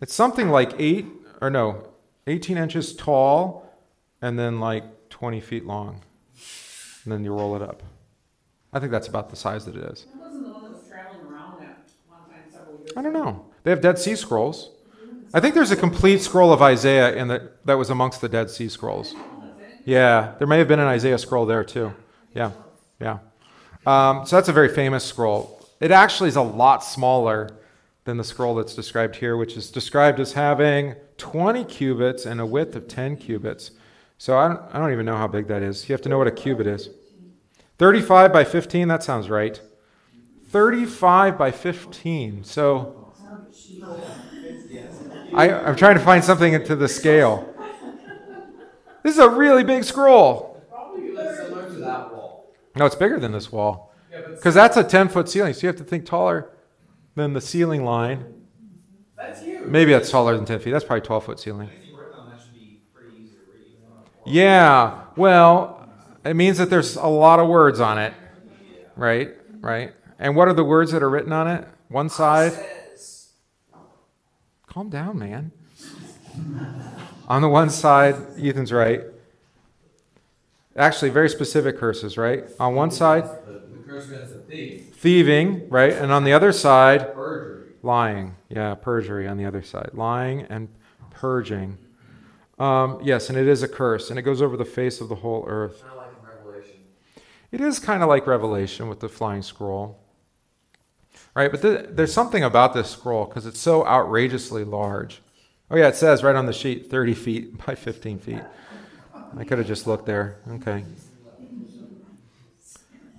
It's 0.01 0.15
something 0.15 0.49
like 0.49 0.73
8, 0.79 1.07
or 1.43 1.51
no, 1.51 1.89
18 2.27 2.57
inches 2.57 2.95
tall, 2.95 3.71
and 4.23 4.39
then 4.39 4.61
like 4.61 5.11
20 5.11 5.41
feet 5.41 5.67
long. 5.67 6.01
And 7.05 7.13
then 7.13 7.25
you 7.25 7.35
roll 7.35 7.55
it 7.57 7.63
up. 7.63 7.83
I 8.73 8.81
think 8.81 8.93
that's 8.93 9.09
about 9.09 9.31
the 9.31 9.37
size 9.37 9.65
that 9.67 9.77
it 9.77 9.85
is. 9.85 10.05
That 10.05 10.21
wasn't 10.21 10.45
the 10.45 10.53
one 10.53 10.63
that 10.65 10.71
was 10.71 10.89
traveling 10.89 11.21
around 11.27 11.63
at 11.63 11.89
one 12.07 12.21
time 12.31 12.43
several 12.51 12.79
years 12.79 12.93
I 12.97 13.03
don't 13.03 13.13
know. 13.13 13.47
They 13.63 13.71
have 13.71 13.81
Dead 13.81 13.99
Sea 13.99 14.15
Scrolls. 14.15 14.71
I 15.35 15.41
think 15.41 15.55
there's 15.55 15.71
a 15.71 15.77
complete 15.77 16.23
scroll 16.23 16.53
of 16.53 16.63
Isaiah 16.63 17.15
in 17.15 17.29
the, 17.29 17.51
that 17.67 17.75
was 17.75 17.91
amongst 17.91 18.21
the 18.23 18.29
Dead 18.29 18.51
Sea 18.51 18.69
Scrolls. 18.69 19.15
Yeah, 19.85 20.35
there 20.39 20.47
may 20.47 20.59
have 20.59 20.69
been 20.69 20.81
an 20.81 20.87
Isaiah 20.87 21.19
scroll 21.19 21.47
there 21.47 21.65
too. 21.65 21.95
Yeah, 22.35 22.53
yeah. 23.01 23.19
Um, 23.87 24.27
so 24.27 24.37
that's 24.37 24.49
a 24.49 24.53
very 24.53 24.69
famous 24.69 25.05
scroll. 25.05 25.67
It 25.81 25.91
actually 25.91 26.29
is 26.29 26.37
a 26.37 26.43
lot 26.43 26.83
smaller 26.83 27.49
than 28.05 28.17
the 28.17 28.25
scroll 28.25 28.55
that's 28.55 28.75
described 28.75 29.17
here, 29.17 29.37
which 29.37 29.57
is 29.57 29.71
described 29.71 30.19
as 30.19 30.33
having 30.33 30.95
20 31.19 31.65
cubits 31.65 32.27
and 32.27 32.41
a 32.41 32.47
width 32.47 32.75
of 32.75 32.89
10 32.89 33.17
cubits. 33.17 33.73
So 34.17 34.37
I 34.37 34.49
don't, 34.49 34.61
I 34.73 34.79
don't 34.79 34.93
even 34.93 35.07
know 35.07 35.17
how 35.17 35.29
big 35.29 35.47
that 35.49 35.63
is. 35.63 35.89
You 35.89 35.93
have 35.93 36.03
to 36.03 36.09
know 36.09 36.19
what 36.19 36.27
a 36.27 36.33
cubit 36.33 36.67
is. 36.67 36.91
35 37.79 38.33
by 38.33 38.45
15, 38.45 38.89
that 38.89 39.03
sounds 39.03 39.31
right. 39.31 39.61
35 40.49 41.39
by 41.39 41.51
15. 41.51 42.45
So 42.45 43.13
I, 45.35 45.53
I'm 45.53 45.77
trying 45.77 45.97
to 45.97 46.05
find 46.05 46.25
something 46.25 46.53
into 46.53 46.75
the 46.75 46.89
scale. 46.89 47.55
This 49.03 49.15
is 49.15 49.21
a 49.21 49.29
really 49.29 49.63
big 49.63 49.85
scroll. 49.85 50.61
Probably 50.69 51.15
similar 51.15 51.69
to 51.69 51.77
that 51.77 52.13
wall. 52.13 52.53
No, 52.79 52.87
it's 52.87 52.95
bigger 52.95 53.19
than 53.19 53.33
this 53.33 53.51
wall. 53.51 53.93
Yeah, 54.11 54.21
Because 54.31 54.55
that's 54.55 54.77
a 54.77 54.85
10 54.85 55.09
foot 55.09 55.29
ceiling. 55.29 55.53
So 55.55 55.63
you 55.63 55.67
have 55.69 55.77
to 55.77 55.85
think 55.85 56.07
taller 56.07 56.51
than 57.15 57.33
the 57.33 57.41
ceiling 57.41 57.85
line. 57.85 58.25
that's 59.17 59.43
huge. 59.43 59.67
Maybe 59.67 59.93
that's 59.93 60.11
taller 60.11 60.37
than 60.37 60.45
10 60.45 60.61
feet. 60.61 60.71
That's 60.71 60.85
probably 60.85 61.05
12 61.07 61.25
foot 61.25 61.41
ceiling. 61.41 61.69
Anything 61.69 61.97
written 61.97 62.15
on 62.21 62.31
that 62.31 62.41
should 62.41 62.55
be 62.55 62.79
pretty 62.95 63.17
easy 63.17 63.35
to 63.37 63.53
read. 63.53 64.33
Yeah. 64.33 65.01
Well, 65.17 65.89
it 66.25 66.35
means 66.35 66.59
that 66.59 66.71
there's 66.71 66.97
a 66.97 67.07
lot 67.07 67.41
of 67.41 67.49
words 67.49 67.81
on 67.81 67.99
it. 67.99 68.15
Right? 68.97 69.31
Right? 69.61 69.93
And 70.19 70.35
what 70.37 70.49
are 70.49 70.55
the 70.55 70.65
words 70.65 70.93
that 70.93 71.03
are 71.03 71.11
written 71.11 71.33
on 71.33 71.49
it? 71.49 71.67
One 71.89 72.09
side. 72.09 72.53
Calm 74.67 74.89
down, 74.91 75.19
man. 75.19 75.51
on 77.27 77.43
the 77.43 77.49
one 77.49 77.71
side, 77.71 78.15
Ethan's 78.39 78.73
right. 78.73 79.03
Actually, 80.79 81.11
very 81.11 81.29
specific 81.29 81.77
curses, 81.79 82.17
right? 82.17 82.45
On 82.61 82.75
one 82.75 82.91
side, 82.91 83.25
The, 83.47 83.53
the 83.53 83.83
curse 83.87 84.09
against 84.09 84.33
the 84.35 84.39
thief. 84.41 84.95
thieving, 84.95 85.69
right? 85.69 85.93
And 85.93 86.13
on 86.13 86.25
the 86.25 86.33
other 86.33 86.53
side, 86.53 87.15
Perjury. 87.15 87.73
lying. 87.83 88.37
Yeah, 88.49 88.75
perjury 88.75 89.27
on 89.27 89.37
the 89.37 89.45
other 89.45 89.63
side. 89.63 89.91
Lying 89.95 90.43
and 90.49 90.69
purging. 91.11 91.79
Um, 92.59 93.01
yes, 93.03 93.29
and 93.29 93.37
it 93.39 93.47
is 93.49 93.63
a 93.63 93.69
curse, 93.69 94.11
and 94.11 94.19
it 94.19 94.23
goes 94.23 94.41
over 94.41 94.57
the 94.57 94.65
face 94.65 95.01
of 95.01 95.09
the 95.09 95.17
whole 95.17 95.45
earth. 95.49 95.81
Kind 95.83 95.93
of 95.93 95.97
like 95.99 96.37
Revelation. 96.45 96.77
It 97.53 97.61
is 97.61 97.79
kind 97.79 98.03
of 98.03 98.09
like 98.09 98.27
Revelation 98.27 98.89
with 98.89 99.01
the 99.01 99.09
flying 99.09 99.43
scroll. 99.43 99.99
Right, 101.35 101.51
but 101.51 101.63
th- 101.63 101.87
there's 101.91 102.13
something 102.13 102.43
about 102.43 102.75
this 102.75 102.91
scroll 102.91 103.27
because 103.27 103.47
it's 103.47 103.61
so 103.61 103.87
outrageously 103.87 104.65
large. 104.65 105.21
Oh, 105.71 105.77
yeah, 105.77 105.89
it 105.89 105.97
says 105.97 106.23
right 106.25 106.35
on 106.35 106.47
the 106.47 106.53
sheet 106.53 106.91
30 106.91 107.15
feet 107.15 107.67
by 107.67 107.75
15 107.75 108.19
feet. 108.19 108.43
I 109.37 109.45
could 109.45 109.59
have 109.59 109.67
just 109.67 109.87
looked 109.87 110.07
there. 110.07 110.39
Okay. 110.55 110.85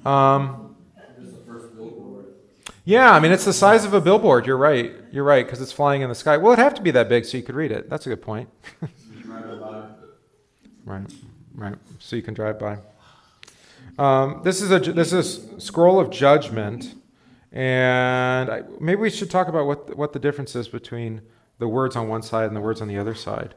Um. 0.06 0.76
Yeah, 2.86 3.12
I 3.12 3.20
mean, 3.20 3.32
it's 3.32 3.46
the 3.46 3.54
size 3.54 3.86
of 3.86 3.94
a 3.94 4.02
billboard. 4.02 4.48
You're 4.48 4.58
right. 4.58 4.94
You're 5.12 5.24
right, 5.24 5.46
because 5.46 5.62
it's 5.62 5.72
flying 5.72 6.02
in 6.02 6.10
the 6.10 6.16
sky. 6.16 6.38
Well, 6.38 6.54
it'd 6.54 6.64
have 6.64 6.74
to 6.76 6.82
be 6.82 6.90
that 6.92 7.08
big 7.08 7.26
so 7.26 7.38
you 7.38 7.44
could 7.44 7.54
read 7.54 7.72
it. 7.72 7.90
That's 7.90 8.08
a 8.08 8.10
good 8.10 8.22
point. 8.22 8.50
right, 10.86 11.06
right. 11.54 11.76
So 12.00 12.16
you 12.16 12.24
can 12.24 12.34
drive 12.34 12.58
by. 12.58 12.80
Um, 14.00 14.42
this 14.44 14.62
is 14.62 14.72
a 14.72 14.80
this 14.80 15.14
is 15.14 15.46
scroll 15.58 16.00
of 16.00 16.10
judgment, 16.10 16.96
and 17.52 18.50
I, 18.50 18.64
maybe 18.80 19.02
we 19.02 19.10
should 19.10 19.30
talk 19.30 19.50
about 19.50 19.68
what 19.68 19.96
what 19.96 20.14
the 20.14 20.20
difference 20.20 20.56
is 20.56 20.68
between 20.68 21.22
the 21.60 21.68
words 21.68 21.96
on 21.96 22.08
one 22.08 22.24
side 22.24 22.48
and 22.48 22.56
the 22.56 22.62
words 22.62 22.82
on 22.82 22.88
the 22.88 22.98
other 22.98 23.14
side. 23.14 23.54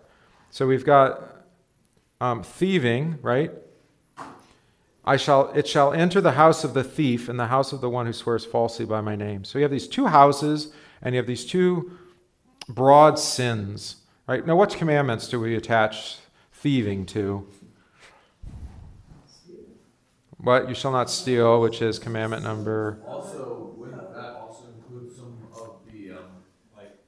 So 0.50 0.66
we've 0.66 0.84
got 0.84 1.41
um, 2.22 2.44
thieving, 2.44 3.18
right? 3.20 3.50
I 5.04 5.16
shall 5.16 5.50
it 5.50 5.66
shall 5.66 5.92
enter 5.92 6.20
the 6.20 6.32
house 6.32 6.62
of 6.62 6.72
the 6.72 6.84
thief 6.84 7.28
and 7.28 7.38
the 7.38 7.48
house 7.48 7.72
of 7.72 7.80
the 7.80 7.90
one 7.90 8.06
who 8.06 8.12
swears 8.12 8.44
falsely 8.44 8.84
by 8.84 9.00
my 9.00 9.16
name. 9.16 9.42
So 9.42 9.58
you 9.58 9.64
have 9.64 9.72
these 9.72 9.88
two 9.88 10.06
houses 10.06 10.72
and 11.02 11.16
you 11.16 11.18
have 11.18 11.26
these 11.26 11.44
two 11.44 11.98
broad 12.68 13.18
sins. 13.18 13.96
Right? 14.28 14.46
Now 14.46 14.54
what 14.54 14.70
commandments 14.70 15.26
do 15.26 15.40
we 15.40 15.56
attach 15.56 16.18
thieving 16.52 17.06
to? 17.06 17.44
What 20.36 20.68
you 20.68 20.76
shall 20.76 20.92
not 20.92 21.10
steal, 21.10 21.60
which 21.60 21.82
is 21.82 21.98
commandment 21.98 22.44
number 22.44 23.00
Also, 23.04 23.74
wouldn't 23.76 24.14
that 24.14 24.34
also 24.34 24.66
include 24.76 25.10
some 25.12 25.38
of 25.52 25.80
the, 25.90 26.12
um, 26.12 26.24
like, 26.76 26.98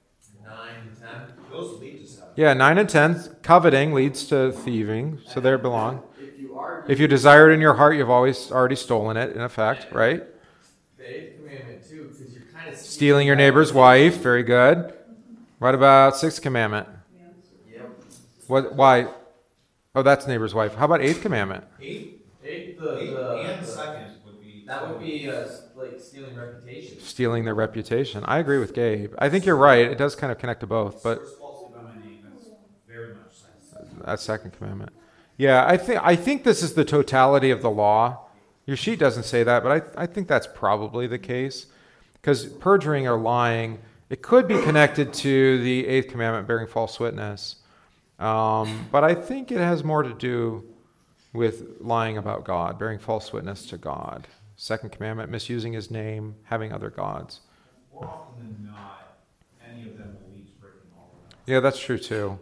nine, 0.45 0.91
ten? 1.01 1.35
Those 1.51 1.81
lead 1.81 2.01
to 2.01 2.07
seven. 2.07 2.24
Yeah, 2.37 2.53
nine 2.55 2.79
and 2.79 2.89
ten. 2.89 3.21
Coveting 3.43 3.93
leads 3.93 4.27
to 4.27 4.51
thieving, 4.53 5.21
so 5.25 5.41
there 5.41 5.59
belong. 5.59 6.03
If 6.19 6.41
you 6.41 6.55
are. 6.57 6.85
If 6.89 6.99
you 6.99 7.07
desire 7.07 7.51
it 7.51 7.55
in 7.55 7.61
your 7.61 7.75
heart, 7.75 7.97
you've 7.97 8.11
always 8.11 8.51
already 8.51 8.77
stolen 8.77 9.17
it, 9.17 9.35
in 9.37 9.41
effect, 9.41 9.87
right? 9.93 10.23
The 10.99 11.05
eighth 11.05 11.37
commandment 11.37 11.85
too, 11.89 12.09
because 12.19 12.35
you're 12.35 12.45
kind 12.53 12.69
of. 12.71 12.77
Stealing 12.77 13.27
your 13.27 13.37
neighbor's 13.37 13.73
wife, 13.73 14.21
very 14.21 14.43
good. 14.43 14.93
What 15.59 15.75
about 15.75 16.17
sixth 16.17 16.43
commandment? 16.43 16.89
Yep. 17.73 17.89
What? 18.49 18.75
Why? 18.75 19.07
Oh, 19.95 20.03
that's 20.03 20.27
neighbor's 20.27 20.55
wife. 20.55 20.75
How 20.75 20.87
about 20.87 21.01
eighth 21.03 21.23
commandment? 21.23 21.65
Eight, 21.87 22.21
Eighth, 22.45 22.83
the, 22.83 22.99
eight 23.01 23.29
the. 23.31 23.49
and 23.59 23.63
the- 23.63 23.69
second 23.69 24.03
would 24.27 24.41
be. 24.41 24.65
That 24.67 24.85
would 24.89 24.99
be, 24.99 25.31
uh, 25.31 25.81
like 25.81 26.01
stealing 26.01 26.35
reputation. 26.37 26.99
Stealing 26.99 27.45
their 27.45 27.55
reputation. 27.55 28.25
I 28.27 28.39
agree 28.39 28.59
with 28.59 28.75
Gabe. 28.75 29.15
I 29.19 29.29
think 29.29 29.47
you're 29.47 29.57
right. 29.57 29.87
It 29.87 29.99
does 29.99 30.17
kind 30.17 30.33
of 30.33 30.39
connect 30.39 30.61
to 30.61 30.67
both, 30.67 31.01
but 31.03 31.19
Swears 31.21 31.39
falsely 31.39 31.71
by 31.73 31.83
my 31.83 31.95
name, 32.05 32.19
that's 32.25 32.47
very 32.89 33.15
much 33.15 33.94
that's 34.05 34.23
second 34.23 34.53
commandment. 34.53 34.93
Yeah, 35.37 35.67
I 35.67 35.77
think 35.77 36.01
I 36.03 36.17
think 36.17 36.45
this 36.45 36.63
is 36.63 36.75
the 36.75 36.85
totality 36.85 37.51
of 37.51 37.63
the 37.63 37.71
law. 37.71 38.21
Your 38.67 38.77
sheet 38.77 38.99
doesn't 38.99 39.25
say 39.25 39.43
that, 39.43 39.63
but 39.63 39.97
I, 39.97 40.05
I 40.05 40.07
think 40.07 40.29
that's 40.29 40.47
probably 40.47 41.07
the 41.07 41.19
case. 41.19 41.67
Because 42.15 42.47
perjuring 42.47 43.07
or 43.07 43.19
lying, 43.19 43.79
it 44.09 44.23
could 44.23 44.49
be 44.49 44.61
connected 44.63 45.13
to 45.15 45.63
the 45.63 45.87
eighth 45.87 46.09
commandment, 46.09 46.47
bearing 46.47 46.67
false 46.67 46.99
witness. 46.99 47.57
Um, 48.19 48.87
but 48.91 49.05
I 49.05 49.15
think 49.15 49.53
it 49.53 49.59
has 49.59 49.85
more 49.85 50.03
to 50.03 50.15
do 50.15 50.65
with 51.35 51.81
lying 51.81 52.17
about 52.17 52.45
God, 52.45 52.79
bearing 52.79 52.99
false 52.99 53.33
witness 53.33 53.67
to 53.67 53.77
God. 53.77 54.27
Second 54.57 54.93
commandment, 54.93 55.31
misusing 55.31 55.73
his 55.73 55.91
name, 55.91 56.37
having 56.45 56.73
other 56.73 56.89
gods. 56.89 57.41
More 57.93 58.05
often 58.05 58.47
than 58.47 58.71
not, 58.73 59.19
any 59.69 59.89
of 59.89 59.99
them 59.99 60.17
will 60.23 60.35
lead 60.35 60.47
to 60.47 60.53
breaking 60.61 60.81
all 60.97 61.11
of 61.13 61.31
them. 61.31 61.39
Yeah, 61.47 61.61
that's 61.61 61.79
true 61.79 61.99
too, 61.99 62.39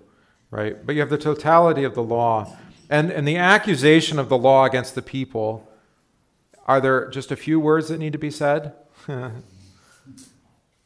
right? 0.53 0.87
But 0.87 0.95
you 0.95 1.01
have 1.01 1.11
the 1.11 1.19
totality 1.19 1.83
of 1.83 1.97
the 1.97 2.03
law, 2.03 2.57
and 2.89 3.11
and 3.11 3.27
the 3.27 3.37
accusation 3.37 4.21
of 4.21 4.29
the 4.29 4.39
law 4.39 4.65
against 4.65 4.95
the 4.95 5.03
people. 5.03 5.69
Are 6.67 6.81
there 6.81 7.11
just 7.11 7.33
a 7.33 7.37
few 7.37 7.59
words 7.59 7.89
that 7.89 7.99
need 7.99 8.13
to 8.13 8.19
be 8.19 8.31
said? 8.31 8.75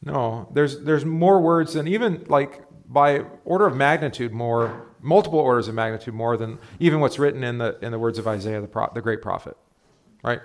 no, 0.03 0.47
there's 0.51 0.79
there's 0.79 1.05
more 1.05 1.39
words 1.39 1.73
than 1.73 1.87
even 1.87 2.25
like 2.27 2.63
by 2.87 3.25
order 3.45 3.67
of 3.67 3.75
magnitude 3.75 4.31
more, 4.31 4.87
multiple 5.01 5.39
orders 5.39 5.67
of 5.67 5.75
magnitude 5.75 6.13
more 6.13 6.37
than 6.37 6.57
even 6.79 6.99
what's 6.99 7.19
written 7.19 7.43
in 7.43 7.59
the 7.59 7.77
in 7.81 7.91
the 7.91 7.99
words 7.99 8.17
of 8.17 8.27
Isaiah 8.27 8.61
the 8.61 8.67
pro, 8.67 8.89
the 8.93 9.01
great 9.01 9.21
prophet, 9.21 9.55
right? 10.23 10.39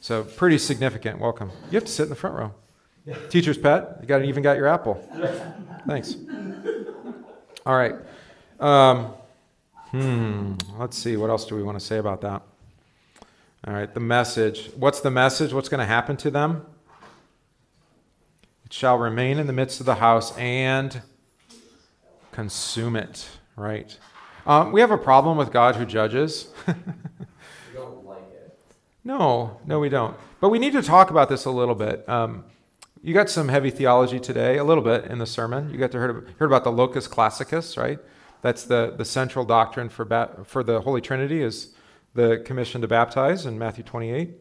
So 0.00 0.24
pretty 0.24 0.58
significant. 0.58 1.20
Welcome. 1.20 1.50
You 1.70 1.76
have 1.76 1.84
to 1.84 1.92
sit 1.92 2.04
in 2.04 2.08
the 2.08 2.16
front 2.16 2.36
row. 2.36 2.54
Teacher's 3.28 3.58
pet. 3.58 3.98
You 4.00 4.08
got 4.08 4.24
even 4.24 4.42
got 4.42 4.56
your 4.56 4.66
apple. 4.66 4.94
Thanks. 5.86 6.16
All 7.66 7.76
right. 7.76 7.94
Um, 8.64 9.12
hmm. 9.90 10.54
Let's 10.78 10.96
see. 10.96 11.18
What 11.18 11.28
else 11.28 11.44
do 11.44 11.54
we 11.54 11.62
want 11.62 11.78
to 11.78 11.84
say 11.84 11.98
about 11.98 12.22
that? 12.22 12.40
All 13.66 13.74
right. 13.74 13.92
The 13.92 14.00
message. 14.00 14.70
What's 14.74 15.00
the 15.00 15.10
message? 15.10 15.52
What's 15.52 15.68
going 15.68 15.80
to 15.80 15.86
happen 15.86 16.16
to 16.18 16.30
them? 16.30 16.64
It 18.64 18.72
shall 18.72 18.96
remain 18.96 19.38
in 19.38 19.46
the 19.46 19.52
midst 19.52 19.80
of 19.80 19.86
the 19.86 19.96
house 19.96 20.34
and 20.38 21.02
consume 22.32 22.96
it. 22.96 23.28
Right. 23.54 23.98
Um, 24.46 24.72
we 24.72 24.80
have 24.80 24.90
a 24.90 24.98
problem 24.98 25.36
with 25.36 25.52
God 25.52 25.76
who 25.76 25.84
judges. 25.84 26.48
You 27.72 27.80
don't 27.80 28.06
like 28.06 28.18
it. 28.32 28.56
No, 29.02 29.58
no, 29.66 29.80
we 29.80 29.88
don't. 29.88 30.16
But 30.40 30.50
we 30.50 30.60
need 30.60 30.74
to 30.74 30.82
talk 30.82 31.10
about 31.10 31.28
this 31.28 31.44
a 31.44 31.50
little 31.50 31.74
bit. 31.74 32.08
Um, 32.08 32.44
you 33.02 33.12
got 33.12 33.28
some 33.28 33.48
heavy 33.48 33.70
theology 33.70 34.20
today, 34.20 34.58
a 34.58 34.64
little 34.64 34.84
bit 34.84 35.06
in 35.06 35.18
the 35.18 35.26
sermon. 35.26 35.70
You 35.70 35.76
got 35.76 35.90
to 35.90 35.98
heard, 35.98 36.34
heard 36.38 36.46
about 36.46 36.62
the 36.62 36.70
locus 36.70 37.08
classicus, 37.08 37.76
right? 37.76 37.98
That's 38.44 38.64
the, 38.64 38.92
the 38.94 39.06
central 39.06 39.46
doctrine 39.46 39.88
for, 39.88 40.04
ba- 40.04 40.42
for 40.44 40.62
the 40.62 40.82
Holy 40.82 41.00
Trinity 41.00 41.40
is 41.42 41.68
the 42.12 42.42
commission 42.44 42.82
to 42.82 42.86
baptize 42.86 43.46
in 43.46 43.58
Matthew 43.58 43.82
28, 43.84 44.34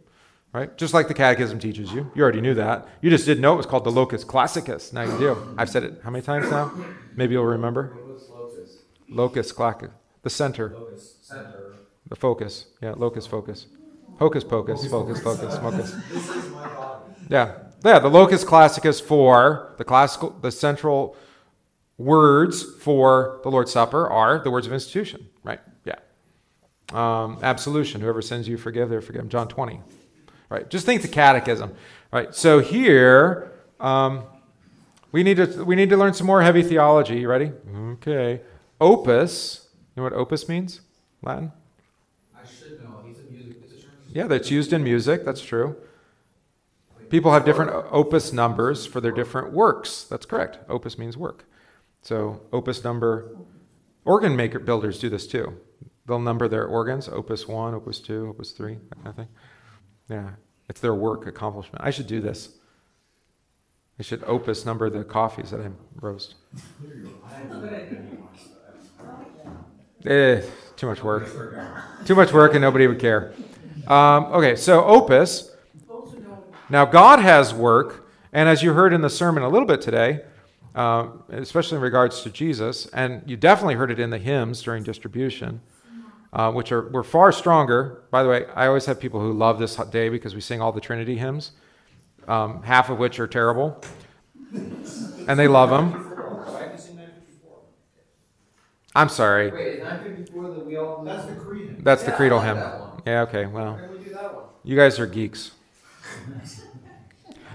right? 0.51 0.77
Just 0.77 0.93
like 0.93 1.07
the 1.07 1.13
Catechism 1.13 1.57
teaches 1.57 1.93
you. 1.93 2.11
You 2.13 2.21
already 2.21 2.41
knew 2.41 2.53
that. 2.55 2.85
You 2.99 3.09
just 3.09 3.25
didn't 3.25 3.39
know 3.39 3.53
it 3.53 3.55
was 3.55 3.65
called 3.65 3.85
the 3.85 3.91
locus 3.93 4.25
classicus. 4.25 4.91
Now 4.91 5.03
you 5.03 5.17
do. 5.17 5.55
I've 5.57 5.69
said 5.69 5.83
it 5.85 6.01
how 6.03 6.09
many 6.09 6.21
times 6.21 6.51
now? 6.51 6.73
Maybe 7.15 7.31
you'll 7.35 7.45
remember. 7.45 7.95
Locus? 8.29 8.79
Locus 9.07 9.53
classicus, 9.53 9.91
the 10.21 10.29
center. 10.29 10.73
Locus, 10.77 11.15
center. 11.21 11.75
The 12.09 12.17
focus. 12.17 12.65
Yeah, 12.81 12.95
locus 12.97 13.25
focus. 13.25 13.67
Hocus 14.19 14.43
pocus, 14.43 14.85
focus, 14.85 15.21
focus, 15.21 15.57
focus. 15.59 15.95
This 16.11 16.27
is 16.27 16.49
my 16.51 16.67
body. 16.67 17.03
Yeah. 17.29 17.53
Yeah, 17.85 17.99
the 17.99 18.09
locus 18.09 18.43
classicus 18.43 18.99
for 18.99 19.75
the 19.77 19.85
classical 19.85 20.31
the 20.41 20.51
central 20.51 21.15
words 21.97 22.63
for 22.79 23.39
the 23.43 23.49
Lord's 23.49 23.71
Supper 23.71 24.09
are 24.09 24.39
the 24.39 24.51
words 24.51 24.67
of 24.67 24.73
institution, 24.73 25.27
right? 25.43 25.59
Yeah. 25.85 25.95
Um, 26.91 27.39
absolution. 27.41 28.01
Whoever 28.01 28.21
sins 28.21 28.47
you 28.47 28.57
forgive, 28.57 28.89
they're 28.89 29.01
forgiven. 29.01 29.29
John 29.29 29.47
20. 29.47 29.81
Right. 30.49 30.69
Just 30.69 30.85
think 30.85 31.01
the 31.01 31.07
catechism. 31.07 31.73
Right. 32.11 32.33
So 32.35 32.59
here, 32.59 33.51
um, 33.79 34.23
we 35.11 35.23
need 35.23 35.37
to 35.37 35.63
we 35.63 35.75
need 35.75 35.89
to 35.89 35.97
learn 35.97 36.13
some 36.13 36.27
more 36.27 36.41
heavy 36.41 36.61
theology. 36.61 37.19
You 37.19 37.27
ready? 37.27 37.51
Okay. 37.75 38.41
Opus. 38.79 39.67
You 39.95 40.01
know 40.01 40.03
what 40.03 40.13
opus 40.13 40.47
means? 40.49 40.81
Latin? 41.21 41.51
I 42.35 42.39
should 42.47 42.83
know. 42.83 43.03
He's 43.05 43.19
a 43.19 43.31
music. 43.31 43.57
It's 43.63 43.73
a 43.73 43.81
term. 43.81 43.91
Yeah, 44.11 44.27
that's 44.27 44.51
used 44.51 44.73
in 44.73 44.83
music. 44.83 45.25
That's 45.25 45.41
true. 45.41 45.75
People 47.09 47.31
have 47.31 47.45
different 47.45 47.71
opus 47.91 48.33
numbers 48.33 48.87
for 48.87 48.99
their 48.99 49.11
different 49.11 49.53
works. 49.53 50.03
That's 50.03 50.25
correct. 50.25 50.57
Opus 50.67 50.97
means 50.97 51.15
work. 51.15 51.45
So 52.03 52.41
opus 52.51 52.83
number, 52.83 53.35
organ 54.03 54.35
maker 54.35 54.59
builders 54.59 54.99
do 54.99 55.09
this 55.09 55.25
too. 55.25 55.57
They'll 56.05 56.19
number 56.19 56.49
their 56.49 56.65
organs, 56.65 57.07
opus 57.07 57.47
one, 57.47 57.73
opus 57.73 57.99
two, 57.99 58.27
opus 58.27 58.51
three, 58.51 58.77
that 58.89 58.95
kind 58.95 59.07
of 59.07 59.15
thing. 59.15 59.27
Yeah, 60.09 60.29
it's 60.69 60.81
their 60.81 60.93
work 60.93 61.25
accomplishment. 61.27 61.83
I 61.83 61.91
should 61.91 62.07
do 62.07 62.19
this. 62.19 62.49
I 63.97 64.03
should 64.03 64.21
opus 64.25 64.65
number 64.65 64.89
the 64.89 65.05
coffees 65.05 65.51
that 65.51 65.61
I 65.61 65.69
roast. 66.01 66.35
Eh, 70.05 70.41
too 70.75 70.87
much 70.87 71.01
work. 71.01 71.29
Too 72.05 72.15
much 72.15 72.33
work 72.33 72.51
and 72.53 72.61
nobody 72.61 72.85
would 72.87 72.99
care. 72.99 73.33
Um, 73.87 74.25
okay, 74.25 74.57
so 74.57 74.83
opus. 74.83 75.51
Now, 76.69 76.83
God 76.83 77.19
has 77.19 77.53
work, 77.53 78.09
and 78.33 78.49
as 78.49 78.61
you 78.61 78.73
heard 78.73 78.91
in 78.93 79.01
the 79.01 79.09
sermon 79.09 79.43
a 79.43 79.47
little 79.47 79.67
bit 79.67 79.79
today, 79.79 80.21
uh, 80.75 81.07
especially 81.29 81.77
in 81.77 81.81
regards 81.83 82.21
to 82.23 82.29
Jesus, 82.29 82.87
and 82.87 83.21
you 83.25 83.37
definitely 83.37 83.75
heard 83.75 83.91
it 83.91 83.99
in 83.99 84.09
the 84.09 84.17
hymns 84.17 84.61
during 84.63 84.83
distribution, 84.83 85.61
uh, 86.33 86.51
which 86.51 86.71
are 86.71 86.89
were 86.89 87.03
far 87.03 87.31
stronger. 87.31 88.03
By 88.11 88.23
the 88.23 88.29
way, 88.29 88.45
I 88.55 88.67
always 88.67 88.85
have 88.87 88.99
people 88.99 89.19
who 89.19 89.31
love 89.33 89.59
this 89.59 89.75
day 89.75 90.09
because 90.09 90.33
we 90.35 90.41
sing 90.41 90.61
all 90.61 90.71
the 90.71 90.81
Trinity 90.81 91.17
hymns, 91.17 91.51
um, 92.27 92.63
half 92.63 92.89
of 92.89 92.97
which 92.99 93.19
are 93.19 93.27
terrible, 93.27 93.79
and 95.27 95.37
they 95.39 95.47
love 95.47 95.69
them. 95.69 95.91
Why 95.91 96.61
have 96.63 96.71
you 96.73 96.77
seen 96.79 96.95
954? 96.97 97.57
I'm 98.95 99.09
sorry, 99.09 99.51
Wait, 99.51 99.67
is 99.79 99.83
954 99.83 100.49
that 100.49 100.65
we 100.65 100.75
all? 100.77 101.03
That's 101.03 101.25
the 101.25 101.33
creed. 101.35 101.75
that's 101.83 102.03
Yeah, 102.03 102.13
I 102.13 102.15
creedal 102.17 102.37
like 102.39 102.47
hymn. 102.47 102.57
that 102.57 102.79
one. 102.79 103.01
Yeah, 103.05 103.21
okay, 103.23 103.45
well. 103.45 103.79
We 103.91 104.03
do 104.05 104.13
that 104.13 104.33
one? 104.33 104.43
You 104.63 104.75
guys 104.75 104.99
are 104.99 105.05
geeks. 105.07 105.51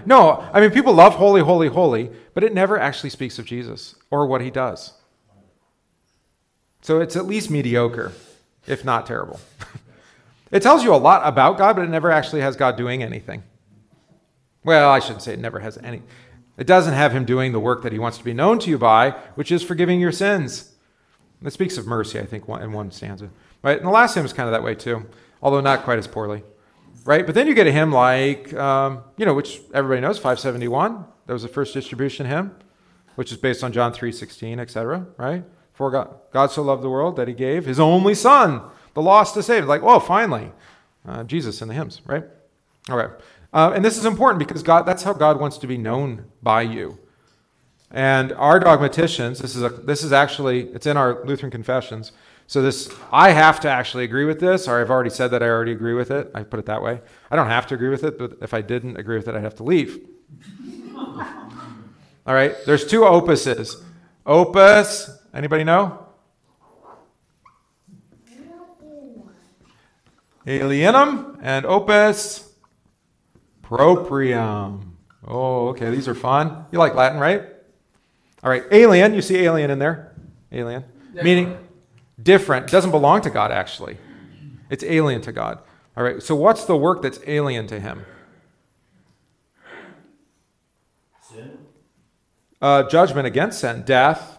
No, 0.05 0.49
I 0.53 0.61
mean, 0.61 0.71
people 0.71 0.93
love 0.93 1.15
holy, 1.15 1.41
holy, 1.41 1.67
holy, 1.67 2.09
but 2.39 2.45
it 2.45 2.53
never 2.53 2.79
actually 2.79 3.09
speaks 3.09 3.37
of 3.37 3.45
Jesus 3.45 3.95
or 4.09 4.25
what 4.25 4.39
he 4.39 4.49
does. 4.49 4.93
So 6.79 7.01
it's 7.01 7.17
at 7.17 7.25
least 7.25 7.49
mediocre, 7.49 8.13
if 8.65 8.85
not 8.85 9.05
terrible. 9.05 9.41
it 10.51 10.61
tells 10.61 10.81
you 10.81 10.95
a 10.95 10.95
lot 10.95 11.27
about 11.27 11.57
God, 11.57 11.75
but 11.75 11.83
it 11.83 11.89
never 11.89 12.09
actually 12.09 12.39
has 12.39 12.55
God 12.55 12.77
doing 12.77 13.03
anything. 13.03 13.43
Well, 14.63 14.89
I 14.89 14.99
shouldn't 14.99 15.21
say 15.21 15.33
it 15.33 15.39
never 15.39 15.59
has 15.59 15.77
any. 15.79 16.01
It 16.57 16.65
doesn't 16.65 16.93
have 16.93 17.11
him 17.11 17.25
doing 17.25 17.51
the 17.51 17.59
work 17.59 17.83
that 17.83 17.91
he 17.91 17.99
wants 17.99 18.17
to 18.19 18.23
be 18.23 18.31
known 18.31 18.57
to 18.59 18.69
you 18.69 18.77
by, 18.77 19.11
which 19.35 19.51
is 19.51 19.61
forgiving 19.61 19.99
your 19.99 20.13
sins. 20.13 20.71
It 21.43 21.51
speaks 21.51 21.77
of 21.77 21.87
mercy, 21.87 22.21
I 22.21 22.25
think, 22.25 22.47
in 22.47 22.71
one 22.71 22.89
stanza. 22.91 23.31
Right? 23.63 23.79
And 23.79 23.85
the 23.85 23.91
last 23.91 24.15
hymn 24.15 24.23
is 24.23 24.31
kind 24.31 24.47
of 24.47 24.53
that 24.53 24.63
way 24.63 24.75
too, 24.75 25.05
although 25.41 25.59
not 25.59 25.83
quite 25.83 25.99
as 25.99 26.07
poorly. 26.07 26.43
Right? 27.03 27.25
But 27.25 27.35
then 27.35 27.47
you 27.47 27.53
get 27.53 27.67
a 27.67 27.71
hymn 27.73 27.91
like, 27.91 28.53
um, 28.53 29.01
you 29.17 29.25
know, 29.25 29.33
which 29.33 29.59
everybody 29.73 29.99
knows, 29.99 30.17
571. 30.19 31.03
That 31.29 31.33
was 31.33 31.43
the 31.43 31.47
first 31.47 31.75
distribution 31.75 32.25
hymn, 32.25 32.55
which 33.13 33.31
is 33.31 33.37
based 33.37 33.63
on 33.63 33.71
John 33.71 33.93
3.16, 33.93 34.57
etc. 34.57 35.05
Right? 35.15 35.43
For 35.73 35.91
God, 35.91 36.15
God 36.33 36.49
so 36.49 36.63
loved 36.63 36.81
the 36.81 36.89
world 36.89 37.17
that 37.17 37.27
he 37.27 37.35
gave 37.35 37.67
his 37.67 37.79
only 37.79 38.15
son, 38.15 38.63
the 38.95 39.03
lost 39.03 39.35
to 39.35 39.43
save. 39.43 39.67
Like, 39.67 39.83
whoa, 39.83 39.99
finally. 39.99 40.51
Uh, 41.07 41.23
Jesus 41.23 41.61
in 41.61 41.67
the 41.67 41.75
hymns, 41.75 42.01
right? 42.07 42.23
All 42.89 42.97
right. 42.97 43.11
Uh, 43.53 43.73
and 43.75 43.85
this 43.85 43.95
is 43.95 44.05
important 44.05 44.39
because 44.39 44.63
God, 44.63 44.87
that's 44.87 45.03
how 45.03 45.13
God 45.13 45.39
wants 45.39 45.59
to 45.59 45.67
be 45.67 45.77
known 45.77 46.25
by 46.41 46.63
you. 46.63 46.97
And 47.91 48.31
our 48.33 48.59
dogmaticians, 48.59 49.37
this 49.37 49.55
is 49.55 49.61
a, 49.61 49.69
this 49.69 50.03
is 50.03 50.11
actually 50.11 50.61
it's 50.69 50.87
in 50.87 50.97
our 50.97 51.23
Lutheran 51.25 51.51
confessions. 51.51 52.11
So 52.47 52.63
this 52.63 52.91
I 53.11 53.33
have 53.33 53.59
to 53.59 53.69
actually 53.69 54.03
agree 54.03 54.25
with 54.25 54.39
this, 54.39 54.67
or 54.67 54.81
I've 54.81 54.89
already 54.89 55.11
said 55.11 55.27
that 55.27 55.43
I 55.43 55.47
already 55.47 55.73
agree 55.73 55.93
with 55.93 56.09
it. 56.09 56.31
I 56.33 56.41
put 56.41 56.59
it 56.59 56.65
that 56.65 56.81
way. 56.81 57.01
I 57.29 57.35
don't 57.35 57.49
have 57.49 57.67
to 57.67 57.75
agree 57.75 57.89
with 57.89 58.03
it, 58.03 58.17
but 58.17 58.37
if 58.41 58.55
I 58.55 58.61
didn't 58.61 58.97
agree 58.97 59.17
with 59.17 59.27
it, 59.27 59.35
I'd 59.35 59.43
have 59.43 59.53
to 59.57 59.63
leave. 59.63 60.03
All 62.29 62.35
right. 62.35 62.55
There's 62.63 62.85
two 62.85 63.01
opuses. 63.01 63.81
Opus. 64.23 65.09
Anybody 65.33 65.63
know? 65.63 66.05
Alienum 70.45 71.39
and 71.41 71.65
opus 71.65 72.53
proprium. 73.63 74.95
Oh, 75.27 75.69
okay. 75.69 75.89
These 75.89 76.07
are 76.07 76.13
fun. 76.13 76.65
You 76.71 76.77
like 76.77 76.93
Latin, 76.93 77.19
right? 77.19 77.45
All 78.43 78.51
right. 78.51 78.63
Alien. 78.71 79.15
You 79.15 79.23
see 79.23 79.37
alien 79.37 79.71
in 79.71 79.79
there? 79.79 80.13
Alien. 80.51 80.83
Meaning 81.15 81.57
different. 82.21 82.67
Doesn't 82.67 82.91
belong 82.91 83.21
to 83.21 83.31
God, 83.31 83.51
actually. 83.51 83.97
It's 84.69 84.83
alien 84.83 85.21
to 85.21 85.31
God. 85.31 85.57
All 85.97 86.03
right. 86.03 86.21
So, 86.21 86.35
what's 86.35 86.65
the 86.65 86.77
work 86.77 87.01
that's 87.01 87.19
alien 87.25 87.65
to 87.65 87.79
Him? 87.79 88.05
Uh, 92.61 92.83
judgment 92.83 93.25
against 93.25 93.59
sin, 93.59 93.83
death, 93.83 94.37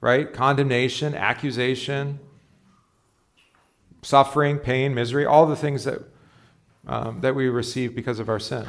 right? 0.00 0.32
Condemnation, 0.32 1.14
accusation, 1.14 2.18
suffering, 4.02 4.58
pain, 4.58 4.94
misery, 4.94 5.26
all 5.26 5.46
the 5.46 5.56
things 5.56 5.84
that, 5.84 6.00
um, 6.86 7.20
that 7.20 7.34
we 7.34 7.48
receive 7.48 7.94
because 7.94 8.18
of 8.18 8.28
our 8.28 8.38
sin. 8.38 8.66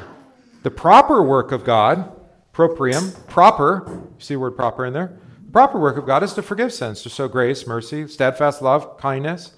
The 0.63 0.71
proper 0.71 1.23
work 1.23 1.51
of 1.51 1.63
God, 1.63 2.11
proprium, 2.53 3.11
proper, 3.27 3.83
you 3.87 4.13
see 4.19 4.33
the 4.35 4.39
word 4.39 4.55
proper 4.55 4.85
in 4.85 4.93
there? 4.93 5.17
The 5.45 5.51
proper 5.51 5.79
work 5.79 5.97
of 5.97 6.05
God 6.05 6.21
is 6.23 6.33
to 6.33 6.41
forgive 6.41 6.73
sins, 6.73 7.01
to 7.03 7.09
show 7.09 7.27
grace, 7.27 7.65
mercy, 7.65 8.07
steadfast 8.07 8.61
love, 8.61 8.97
kindness, 8.97 9.53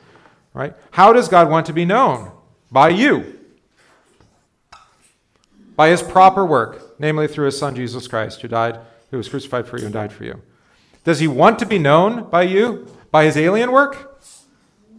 right? 0.53 0.75
How 0.91 1.11
does 1.11 1.27
God 1.27 1.49
want 1.49 1.65
to 1.65 1.73
be 1.73 1.85
known? 1.85 2.31
By 2.71 2.89
you. 2.89 3.39
By 5.75 5.89
his 5.89 6.03
proper 6.03 6.45
work, 6.45 6.99
namely 6.99 7.27
through 7.27 7.47
his 7.47 7.57
son 7.57 7.75
Jesus 7.75 8.07
Christ, 8.07 8.41
who 8.41 8.47
died, 8.47 8.79
who 9.13 9.17
was 9.17 9.29
crucified 9.29 9.67
for 9.67 9.77
you 9.77 9.85
and 9.85 9.93
died 9.93 10.11
for 10.11 10.23
you. 10.23 10.41
Does 11.03 11.19
he 11.19 11.27
want 11.27 11.59
to 11.59 11.67
be 11.67 11.77
known 11.77 12.31
by 12.31 12.41
you? 12.41 12.87
By 13.11 13.25
his 13.25 13.37
alien 13.37 13.71
work? 13.71 14.19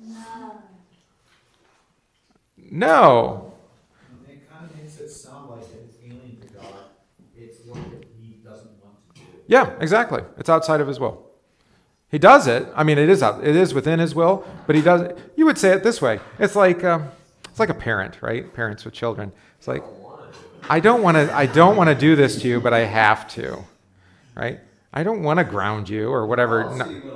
No. 0.07 0.53
No. 2.71 3.55
It 4.29 4.49
kind 4.49 4.71
of 4.71 4.77
makes 4.77 5.01
it 5.01 5.11
sound 5.11 5.51
like 5.51 5.63
it's 5.63 5.97
alien 6.01 6.41
to 6.43 6.47
God. 6.47 6.75
It's 7.37 7.67
work 7.67 7.83
that 7.91 8.07
he 8.23 8.35
doesn't 8.35 8.71
want 8.81 8.95
to 9.17 9.21
do. 9.21 9.27
Yeah, 9.49 9.75
exactly. 9.81 10.23
It's 10.39 10.49
outside 10.49 10.81
of 10.81 10.87
his 10.87 11.01
will. 11.01 11.29
He 12.09 12.19
does 12.19 12.47
it. 12.47 12.69
I 12.77 12.85
mean, 12.85 12.99
it 12.99 13.09
is 13.09 13.21
out, 13.21 13.45
it 13.45 13.57
is 13.57 13.75
within 13.75 13.99
his 13.99 14.15
will, 14.15 14.47
but 14.69 14.77
he 14.77 14.83
does 14.83 15.01
it. 15.01 15.19
You 15.35 15.45
would 15.47 15.59
say 15.59 15.73
it 15.73 15.83
this 15.83 16.01
way. 16.01 16.21
It's 16.39 16.55
like 16.55 16.85
um, 16.85 17.09
it's 17.47 17.59
like 17.59 17.71
a 17.71 17.75
parent, 17.75 18.23
right? 18.23 18.55
Parents 18.55 18.85
with 18.85 18.95
children. 18.95 19.33
It's 19.59 19.67
like 19.67 19.83
I 20.71 20.79
don't 20.79 21.03
want 21.03 21.17
to 21.17 21.35
I 21.35 21.47
don't 21.47 21.77
want 21.77 21.89
to 21.89 21.97
do 21.97 22.15
this 22.15 22.41
to 22.43 22.49
you, 22.49 22.61
but 22.61 22.73
I 22.73 22.85
have 22.85 23.27
to. 23.31 23.65
Right? 24.37 24.61
I 24.93 25.03
don't 25.03 25.23
want 25.23 25.39
to 25.39 25.45
ground 25.45 25.89
you 25.89 26.09
or 26.09 26.27
whatever. 26.27 26.63
How 26.63 26.75
No- 26.77 26.85
else 26.85 26.91
are 26.91 26.93
you? 26.93 27.13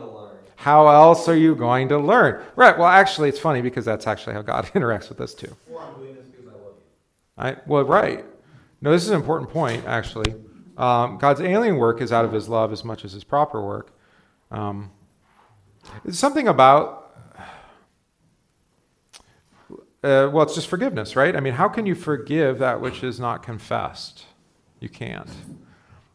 How 0.57 0.89
else 0.89 1.29
are 1.29 1.37
you 1.37 1.55
going 1.55 1.89
to 1.91 1.99
learn? 1.99 2.43
Right. 2.57 2.77
Well, 2.77 2.89
actually, 2.89 3.29
it's 3.29 3.39
funny 3.39 3.61
because 3.61 3.85
that's 3.85 4.07
actually 4.07 4.35
how 4.35 4.43
God 4.43 4.65
interacts 4.75 5.09
with 5.09 5.21
us 5.21 5.35
too. 5.35 5.55
Or 5.73 5.81
I'm 5.83 5.95
doing 5.95 6.15
this 6.17 6.27
because 6.27 6.47
I 6.49 6.53
love 6.53 6.75
you. 7.55 7.59
I, 7.61 7.63
well, 7.67 7.85
right. 7.85 8.25
No, 8.81 8.91
this 8.93 9.05
is 9.05 9.11
an 9.11 9.17
important 9.17 9.51
point, 9.51 9.85
actually. 9.87 10.35
Um, 10.77 11.19
God's 11.19 11.41
alien 11.41 11.77
work 11.77 12.01
is 12.01 12.13
out 12.13 12.25
of 12.25 12.33
his 12.33 12.49
love 12.49 12.73
as 12.73 12.85
much 12.85 13.05
as 13.05 13.13
his 13.13 13.25
proper 13.25 13.61
work. 13.65 13.93
Um, 14.51 14.91
it's 16.05 16.19
something 16.19 16.47
about, 16.47 17.17
uh, 20.05 20.31
well, 20.33 20.43
it's 20.43 20.55
just 20.55 20.69
forgiveness, 20.69 21.17
right? 21.17 21.35
I 21.35 21.41
mean, 21.41 21.55
how 21.55 21.69
can 21.69 21.87
you 21.87 21.95
forgive 21.95 22.59
that 22.59 22.81
which 22.81 23.03
is 23.03 23.19
not 23.19 23.43
confessed? 23.43 24.25
You 24.81 24.89
can't. 24.89 25.29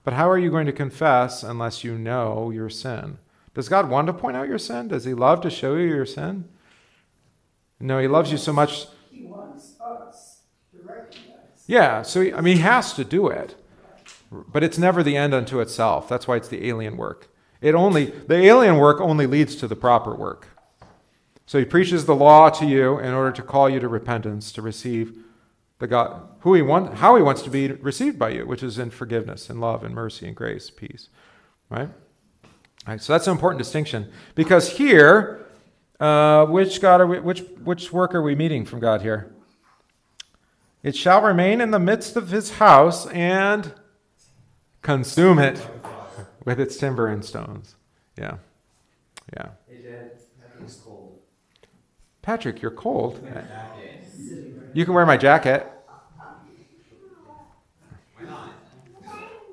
But 0.04 0.13
how 0.13 0.30
are 0.30 0.38
you 0.38 0.50
going 0.52 0.66
to 0.66 0.74
confess 0.74 1.44
unless 1.44 1.84
you 1.84 1.98
know 1.98 2.52
your 2.52 2.70
sin? 2.70 3.20
Does 3.54 3.70
God 3.70 3.89
want 3.89 4.08
to 4.08 4.13
point 4.13 4.36
out 4.36 4.48
your 4.48 4.58
sin? 4.58 4.88
Does 4.88 5.06
he 5.06 5.13
love 5.13 5.42
to 5.42 5.50
show 5.50 5.76
you 5.76 5.88
your 5.88 6.06
sin? 6.06 6.50
No, 7.80 8.00
he 8.00 8.08
loves 8.08 8.32
you 8.32 8.38
so 8.38 8.54
much 8.54 8.88
He 9.12 9.26
wants 9.26 9.80
us 9.80 10.42
to 10.72 10.78
recognize. 10.88 11.63
yeah, 11.68 12.02
so 12.02 12.22
he, 12.22 12.34
I 12.34 12.42
mean, 12.42 12.58
he 12.58 12.62
has 12.63 12.94
to 12.94 13.04
do 13.04 13.28
it, 13.28 13.56
but 14.32 14.63
it's 14.63 14.78
never 14.78 15.04
the 15.04 15.18
end 15.18 15.34
unto 15.34 15.60
itself. 15.60 16.08
That's 16.10 16.28
why 16.28 16.38
it's 16.38 16.48
the 16.48 16.68
alien 16.68 16.98
work. 16.98 17.28
It 17.62 17.76
only 17.76 18.06
the 18.06 18.36
alien 18.36 18.78
work 18.78 19.00
only 19.00 19.26
leads 19.28 19.56
to 19.58 19.68
the 19.68 19.76
proper 19.76 20.13
work. 20.16 20.48
So 21.46 21.60
he 21.60 21.66
preaches 21.66 22.06
the 22.06 22.16
law 22.16 22.50
to 22.50 22.66
you 22.66 23.00
in 23.00 23.13
order 23.13 23.32
to 23.34 23.42
call 23.42 23.70
you 23.70 23.80
to 23.80 23.88
repentance, 23.88 24.52
to 24.54 24.62
receive 24.62 25.18
the 25.79 25.88
God 25.88 26.29
who 26.41 26.53
he 26.53 26.62
want, 26.62 26.95
how 26.95 27.15
he 27.15 27.21
wants 27.21 27.41
to 27.43 27.49
be 27.49 27.67
received 27.67 28.19
by 28.19 28.29
you, 28.29 28.45
which 28.45 28.63
is 28.63 28.77
in 28.77 28.89
forgiveness 28.89 29.49
and 29.49 29.59
love 29.62 29.83
and 29.83 29.95
mercy 29.95 30.27
and 30.27 30.36
grace, 30.36 30.69
peace, 30.69 31.09
right? 31.69 31.89
All 32.86 32.93
right, 32.93 33.01
so 33.01 33.13
that's 33.13 33.27
an 33.27 33.33
important 33.33 33.59
distinction 33.59 34.12
because 34.36 34.77
here, 34.77 35.45
uh, 35.99 36.45
which 36.45 36.81
God 36.81 37.01
are 37.01 37.07
we, 37.07 37.19
which 37.19 37.43
which 37.63 37.93
work 37.93 38.13
are 38.13 38.21
we 38.21 38.36
meeting 38.36 38.65
from 38.65 38.79
God 38.79 39.01
here? 39.01 39.33
It 40.83 40.95
shall 40.95 41.21
remain 41.21 41.62
in 41.62 41.71
the 41.71 41.79
midst 41.79 42.17
of 42.17 42.29
his 42.29 42.51
house 42.55 43.07
and 43.07 43.73
consume 44.81 45.39
it 45.39 45.65
with 46.43 46.59
its 46.59 46.75
timber 46.75 47.07
and 47.07 47.23
stones. 47.23 47.75
Yeah. 48.17 48.38
Yeah. 49.33 49.49
Hey 49.69 49.81
Dad, 49.81 50.12
Patrick's 50.41 50.75
cold. 50.75 51.19
Patrick, 52.21 52.62
you're 52.62 52.71
cold. 52.71 53.25
You 54.73 54.86
can 54.86 54.93
wear 54.93 55.05
my 55.05 55.17
jacket. 55.17 55.69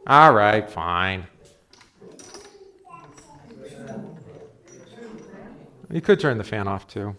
All 0.06 0.32
right, 0.32 0.68
fine. 0.68 1.26
You 5.90 6.00
could 6.00 6.20
turn 6.20 6.38
the 6.38 6.44
fan 6.44 6.66
off 6.66 6.86
too. 6.88 7.16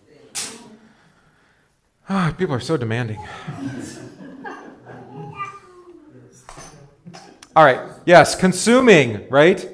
Ah, 2.09 2.33
people 2.37 2.55
are 2.55 2.59
so 2.59 2.75
demanding. 2.75 3.19
All 7.55 7.65
right. 7.65 7.79
Yes, 8.05 8.33
consuming, 8.35 9.27
right? 9.29 9.69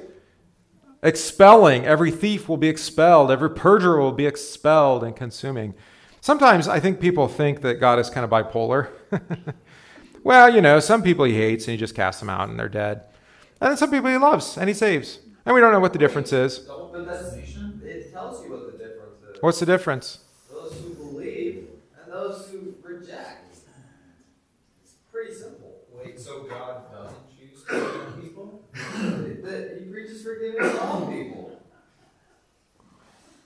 Expelling. 1.02 1.86
Every 1.86 2.10
thief 2.10 2.48
will 2.48 2.56
be 2.56 2.68
expelled. 2.68 3.30
Every 3.30 3.50
perjurer 3.50 4.00
will 4.00 4.12
be 4.12 4.26
expelled 4.26 5.04
and 5.04 5.16
consuming. 5.16 5.74
Sometimes 6.20 6.68
I 6.68 6.80
think 6.80 7.00
people 7.00 7.28
think 7.28 7.62
that 7.62 7.74
God 7.74 7.98
is 7.98 8.10
kind 8.10 8.24
of 8.24 8.30
bipolar. 8.30 8.88
well, 10.24 10.52
you 10.52 10.60
know, 10.60 10.80
some 10.80 11.02
people 11.02 11.24
he 11.24 11.34
hates 11.34 11.66
and 11.66 11.72
he 11.72 11.78
just 11.78 11.94
casts 11.94 12.20
them 12.20 12.28
out 12.28 12.48
and 12.48 12.58
they're 12.58 12.68
dead. 12.68 13.02
And 13.60 13.70
then 13.70 13.76
some 13.76 13.90
people 13.90 14.10
he 14.10 14.16
loves 14.16 14.56
and 14.58 14.68
he 14.68 14.74
saves. 14.74 15.20
And 15.46 15.54
we 15.54 15.60
don't 15.60 15.72
know 15.72 15.80
what 15.80 15.92
the 15.92 15.98
difference 15.98 16.32
is. 16.32 16.58
It 16.58 18.12
tells 18.12 18.44
you 18.44 18.50
what 18.50 18.72
the 18.72 18.78
difference 18.78 19.22
is. 19.22 19.38
What's 19.40 19.60
the 19.60 19.66
difference? 19.66 20.18
Those 20.50 20.74
who 20.74 20.94
believe 20.94 21.68
and 22.02 22.12
those 22.12 22.48
who 22.50 22.74
reject. 22.82 23.56
It's 24.82 24.94
pretty 25.12 25.32
simple. 25.32 25.76
Wait, 25.94 26.20
so 26.20 26.42
God 26.42 26.92
doesn't 26.92 27.16
choose 27.38 27.64
to 27.64 28.20
people? 28.20 28.62
He 28.74 29.90
preaches 29.90 30.22
forgiveness 30.22 30.72
to 30.72 30.82
all 30.82 31.06
people. 31.06 31.60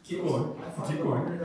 Keep 0.04 0.22
going, 0.22 0.62
keep 0.88 1.02
going. 1.02 1.38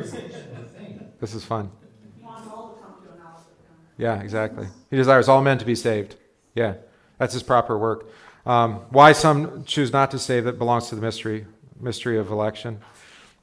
This 1.19 1.33
is 1.33 1.43
fun. 1.43 1.71
He 2.17 2.23
wants 2.23 2.47
all 2.47 2.73
to 2.73 2.81
come 2.81 2.93
to 3.03 3.13
a 3.13 3.17
knowledge 3.17 3.41
of 3.41 3.47
him. 3.47 3.87
Yeah, 3.97 4.21
exactly. 4.21 4.67
He 4.89 4.97
desires 4.97 5.27
all 5.27 5.41
men 5.41 5.57
to 5.57 5.65
be 5.65 5.75
saved. 5.75 6.15
Yeah, 6.53 6.75
that's 7.17 7.33
his 7.33 7.43
proper 7.43 7.77
work. 7.77 8.09
Um, 8.45 8.75
why 8.89 9.11
some 9.11 9.65
choose 9.65 9.91
not 9.91 10.11
to 10.11 10.19
save 10.19 10.45
that 10.45 10.57
belongs 10.57 10.89
to 10.89 10.95
the 10.95 11.01
mystery 11.01 11.45
mystery 11.79 12.17
of 12.17 12.31
election. 12.31 12.79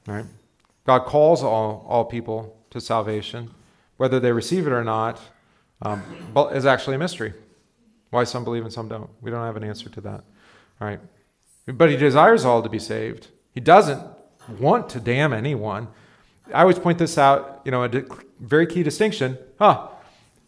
Right? 0.07 0.25
God 0.85 1.05
calls 1.05 1.43
all 1.43 1.85
all 1.87 2.05
people 2.05 2.57
to 2.71 2.81
salvation, 2.81 3.51
whether 3.97 4.19
they 4.19 4.31
receive 4.31 4.67
it 4.67 4.73
or 4.73 4.83
not, 4.83 5.19
um, 5.81 6.03
but 6.33 6.55
is 6.55 6.65
actually 6.65 6.95
a 6.95 6.99
mystery. 6.99 7.33
Why 8.09 8.23
some 8.23 8.43
believe 8.43 8.63
and 8.63 8.71
some 8.71 8.87
don't? 8.87 9.09
We 9.21 9.31
don't 9.31 9.43
have 9.43 9.57
an 9.57 9.63
answer 9.63 9.89
to 9.89 10.01
that. 10.01 10.23
All 10.79 10.87
right. 10.87 10.99
But 11.65 11.89
he 11.89 11.97
desires 11.97 12.45
all 12.45 12.61
to 12.61 12.69
be 12.69 12.79
saved. 12.79 13.27
He 13.53 13.59
doesn't 13.59 14.01
want 14.59 14.89
to 14.89 14.99
damn 14.99 15.33
anyone. 15.33 15.87
I 16.53 16.61
always 16.61 16.79
point 16.79 16.97
this 16.99 17.17
out, 17.17 17.61
you 17.65 17.71
know, 17.71 17.83
a 17.83 17.89
di- 17.89 18.05
very 18.39 18.67
key 18.67 18.83
distinction. 18.83 19.37
Huh. 19.57 19.87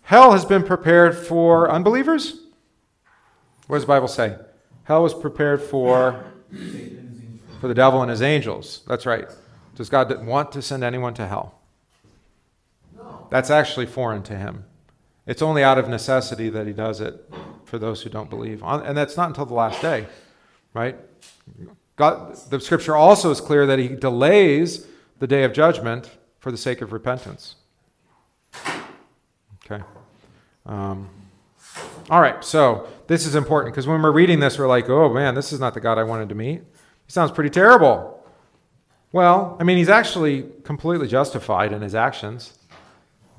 Hell 0.03 0.31
has 0.31 0.45
been 0.45 0.63
prepared 0.63 1.17
for 1.17 1.69
unbelievers? 1.69 2.41
What 3.67 3.77
does 3.77 3.83
the 3.83 3.87
Bible 3.87 4.07
say? 4.07 4.37
Hell 4.83 5.03
was 5.03 5.13
prepared 5.13 5.61
for 5.61 6.23
for 7.59 7.67
the 7.67 7.73
devil 7.73 8.01
and 8.01 8.09
his 8.09 8.21
angels. 8.21 8.81
That's 8.87 9.05
right. 9.05 9.27
Does 9.75 9.89
God 9.89 10.25
want 10.25 10.51
to 10.53 10.61
send 10.61 10.83
anyone 10.83 11.13
to 11.15 11.27
hell? 11.27 11.59
No. 12.95 13.27
That's 13.29 13.49
actually 13.49 13.87
foreign 13.87 14.23
to 14.23 14.35
him. 14.35 14.63
It's 15.25 15.41
only 15.41 15.63
out 15.63 15.77
of 15.77 15.89
necessity 15.89 16.49
that 16.49 16.67
he 16.67 16.73
does 16.73 17.01
it 17.01 17.29
for 17.65 17.77
those 17.77 18.01
who 18.01 18.09
don't 18.09 18.29
believe. 18.29 18.63
And 18.63 18.97
that's 18.97 19.17
not 19.17 19.27
until 19.27 19.45
the 19.45 19.53
last 19.53 19.81
day, 19.81 20.07
right? 20.73 20.95
God, 21.97 22.37
the 22.49 22.61
scripture 22.61 22.95
also 22.95 23.29
is 23.29 23.41
clear 23.41 23.65
that 23.65 23.77
he 23.77 23.89
delays 23.89 24.87
the 25.19 25.27
day 25.27 25.43
of 25.43 25.53
judgment 25.53 26.17
for 26.39 26.51
the 26.51 26.57
sake 26.57 26.81
of 26.81 26.93
repentance. 26.93 27.55
Okay. 29.65 29.83
Um, 30.65 31.09
all 32.09 32.21
right, 32.21 32.43
so 32.43 32.87
this 33.07 33.25
is 33.25 33.35
important 33.35 33.73
because 33.73 33.87
when 33.87 34.01
we're 34.01 34.11
reading 34.11 34.39
this, 34.39 34.57
we're 34.57 34.67
like, 34.67 34.89
oh 34.89 35.13
man, 35.13 35.35
this 35.35 35.51
is 35.51 35.59
not 35.59 35.73
the 35.73 35.81
God 35.81 35.97
I 35.97 36.03
wanted 36.03 36.29
to 36.29 36.35
meet. 36.35 36.61
He 37.05 37.11
sounds 37.11 37.31
pretty 37.31 37.49
terrible. 37.49 38.13
Well, 39.11 39.57
I 39.59 39.63
mean, 39.63 39.77
he's 39.77 39.89
actually 39.89 40.45
completely 40.63 41.07
justified 41.07 41.71
in 41.71 41.81
his 41.81 41.95
actions. 41.95 42.57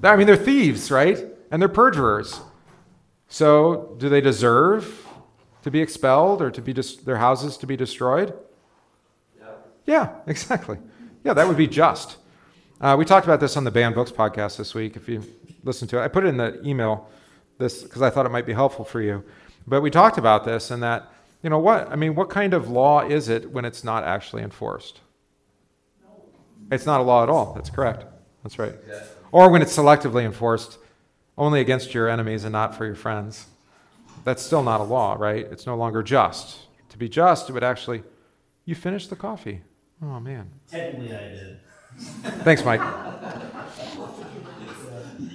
I 0.03 0.17
mean, 0.17 0.27
they're 0.27 0.37
thieves, 0.37 0.91
right? 0.91 1.19
And 1.51 1.61
they're 1.61 1.69
perjurers. 1.69 2.41
So, 3.29 3.95
do 3.99 4.09
they 4.09 4.21
deserve 4.21 5.07
to 5.63 5.71
be 5.71 5.81
expelled 5.81 6.41
or 6.41 6.51
to 6.51 6.63
be 6.63 6.73
dis- 6.73 6.97
their 6.97 7.17
houses 7.17 7.59
to 7.59 7.67
be 7.67 7.77
destroyed? 7.77 8.33
Yeah, 9.85 10.11
exactly. 10.27 10.79
Yeah, 11.29 11.35
that 11.35 11.47
would 11.47 11.59
be 11.59 11.67
just. 11.67 12.17
Uh, 12.81 12.97
we 12.99 13.05
talked 13.05 13.27
about 13.27 13.39
this 13.39 13.59
on 13.59 13.65
the 13.65 13.71
Banned 13.71 13.95
Books 13.95 14.11
podcast 14.11 14.57
this 14.57 14.75
week. 14.75 14.97
If 14.97 15.11
you 15.11 15.23
listen 15.63 15.87
to 15.89 15.99
it, 15.99 16.03
I 16.03 16.09
put 16.09 16.25
it 16.25 16.29
in 16.29 16.39
the 16.39 16.59
email 16.67 17.07
this 17.59 17.83
because 17.83 18.01
I 18.01 18.09
thought 18.09 18.25
it 18.25 18.31
might 18.31 18.47
be 18.47 18.55
helpful 18.55 18.83
for 18.83 19.03
you. 19.03 19.23
But 19.67 19.83
we 19.83 19.91
talked 19.91 20.17
about 20.17 20.47
this 20.47 20.71
and 20.71 20.83
that 20.83 21.13
you 21.43 21.51
know 21.51 21.59
what 21.59 21.93
I 21.93 21.97
mean. 21.97 22.15
What 22.15 22.31
kind 22.31 22.55
of 22.55 22.71
law 22.71 23.07
is 23.07 23.29
it 23.29 23.51
when 23.51 23.67
it's 23.67 23.85
not 23.85 24.05
actually 24.05 24.43
enforced? 24.43 25.01
It's 26.73 26.87
not 26.87 26.99
a 26.99 27.03
law 27.03 27.25
at 27.25 27.29
all. 27.29 27.53
That's 27.53 27.69
correct. 27.69 28.07
That's 28.43 28.59
right. 28.59 28.73
Or 29.31 29.51
when 29.51 29.61
it's 29.61 29.77
selectively 29.77 30.25
enforced 30.25 30.79
only 31.37 31.61
against 31.61 31.93
your 31.93 32.09
enemies 32.09 32.45
and 32.45 32.55
not 32.55 32.75
for 32.75 32.87
your 32.87 32.95
friends. 32.95 33.49
That's 34.25 34.43
still 34.43 34.63
not 34.63 34.81
a 34.81 34.85
law, 34.85 35.15
right? 35.19 35.47
It's 35.51 35.67
no 35.67 35.77
longer 35.77 36.03
just. 36.03 36.61
To 36.89 36.97
be 36.97 37.07
just, 37.07 37.51
it 37.51 37.53
would 37.53 37.65
actually. 37.65 38.03
You 38.65 38.75
finished 38.75 39.11
the 39.11 39.17
coffee. 39.17 39.61
Oh 40.03 40.21
man. 40.21 40.49
Technically, 40.71 41.15
I 41.15 41.29
did. 41.29 41.61
Thanks, 42.45 42.65
Mike. 42.65 42.81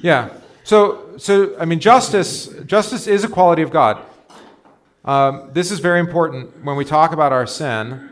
Yeah. 0.02 0.30
So, 0.63 1.17
so 1.17 1.58
I 1.60 1.65
mean, 1.65 1.80
justice, 1.80 2.47
justice 2.65 3.08
is 3.08 3.23
a 3.23 3.28
quality 3.28 3.62
of 3.62 3.71
God. 3.71 4.02
Um, 5.04 5.49
this 5.52 5.71
is 5.71 5.80
very 5.80 5.99
important 5.99 6.63
when 6.63 6.78
we 6.78 6.86
talk 6.86 7.12
about 7.12 7.34
our 7.34 7.45
sin. 7.45 8.10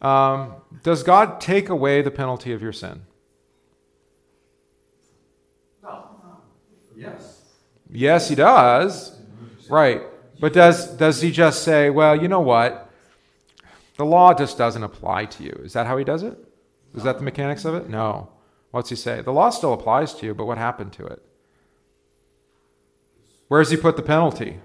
Um, 0.00 0.54
does 0.82 1.04
God 1.04 1.40
take 1.40 1.68
away 1.68 2.02
the 2.02 2.10
penalty 2.10 2.52
of 2.52 2.60
your 2.60 2.72
sin? 2.72 3.02
No. 5.80 6.04
Yes. 6.96 7.42
Yes, 7.88 8.28
He 8.28 8.34
does. 8.34 9.16
Right. 9.68 10.02
But 10.40 10.52
does 10.52 10.88
does 10.96 11.20
He 11.20 11.30
just 11.30 11.62
say, 11.62 11.88
well, 11.90 12.20
you 12.20 12.26
know 12.26 12.40
what? 12.40 12.90
The 13.96 14.04
law 14.04 14.34
just 14.34 14.56
doesn't 14.58 14.82
apply 14.82 15.26
to 15.26 15.42
you. 15.42 15.60
Is 15.64 15.72
that 15.74 15.86
how 15.86 15.96
He 15.96 16.04
does 16.04 16.22
it? 16.22 16.38
Is 16.94 17.04
that 17.04 17.18
the 17.18 17.24
mechanics 17.24 17.64
of 17.64 17.74
it? 17.74 17.88
No. 17.88 18.30
What's 18.70 18.90
He 18.90 18.96
say? 18.96 19.20
The 19.20 19.32
law 19.32 19.50
still 19.50 19.72
applies 19.72 20.14
to 20.14 20.26
you, 20.26 20.34
but 20.34 20.46
what 20.46 20.58
happened 20.58 20.92
to 20.94 21.06
it? 21.06 21.22
Where 23.48 23.60
does 23.60 23.70
He 23.70 23.76
put 23.76 23.96
the 23.96 24.02
penalty? 24.02 24.58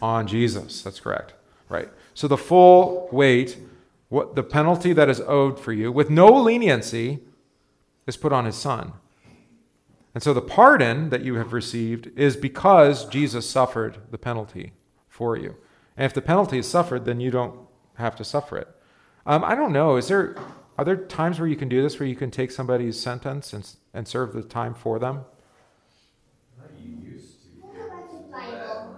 On 0.00 0.26
Jesus. 0.26 0.82
That's 0.82 1.00
correct. 1.00 1.34
Right. 1.68 1.88
So 2.12 2.28
the 2.28 2.36
full 2.36 3.08
weight, 3.10 3.58
what 4.08 4.34
the 4.34 4.42
penalty 4.42 4.92
that 4.92 5.08
is 5.08 5.20
owed 5.20 5.58
for 5.58 5.72
you, 5.72 5.90
with 5.90 6.10
no 6.10 6.28
leniency, 6.28 7.20
is 8.06 8.16
put 8.16 8.32
on 8.32 8.44
His 8.44 8.56
Son. 8.56 8.92
And 10.14 10.22
so 10.22 10.32
the 10.32 10.40
pardon 10.40 11.10
that 11.10 11.24
you 11.24 11.34
have 11.34 11.52
received 11.52 12.16
is 12.16 12.36
because 12.36 13.04
Jesus 13.06 13.50
suffered 13.50 13.98
the 14.12 14.18
penalty 14.18 14.72
for 15.08 15.36
you. 15.36 15.56
And 15.96 16.04
if 16.04 16.14
the 16.14 16.22
penalty 16.22 16.58
is 16.58 16.68
suffered, 16.68 17.04
then 17.04 17.20
you 17.20 17.32
don't 17.32 17.58
have 17.96 18.16
to 18.16 18.24
suffer 18.24 18.56
it. 18.58 18.68
Um, 19.26 19.44
I 19.44 19.54
don't 19.54 19.72
know. 19.72 19.96
Is 19.96 20.08
there 20.08 20.36
are 20.76 20.84
there 20.84 20.96
times 20.96 21.38
where 21.38 21.48
you 21.48 21.56
can 21.56 21.68
do 21.68 21.82
this, 21.82 21.98
where 21.98 22.08
you 22.08 22.16
can 22.16 22.30
take 22.30 22.50
somebody's 22.50 23.00
sentence 23.00 23.52
and 23.52 23.68
and 23.92 24.06
serve 24.08 24.32
the 24.32 24.42
time 24.42 24.74
for 24.74 24.98
them? 24.98 25.24
You 26.82 27.12
used 27.12 27.42
to. 27.42 27.66
What 27.66 27.86
about 27.86 28.10
the 28.10 28.32
Bible? 28.32 28.96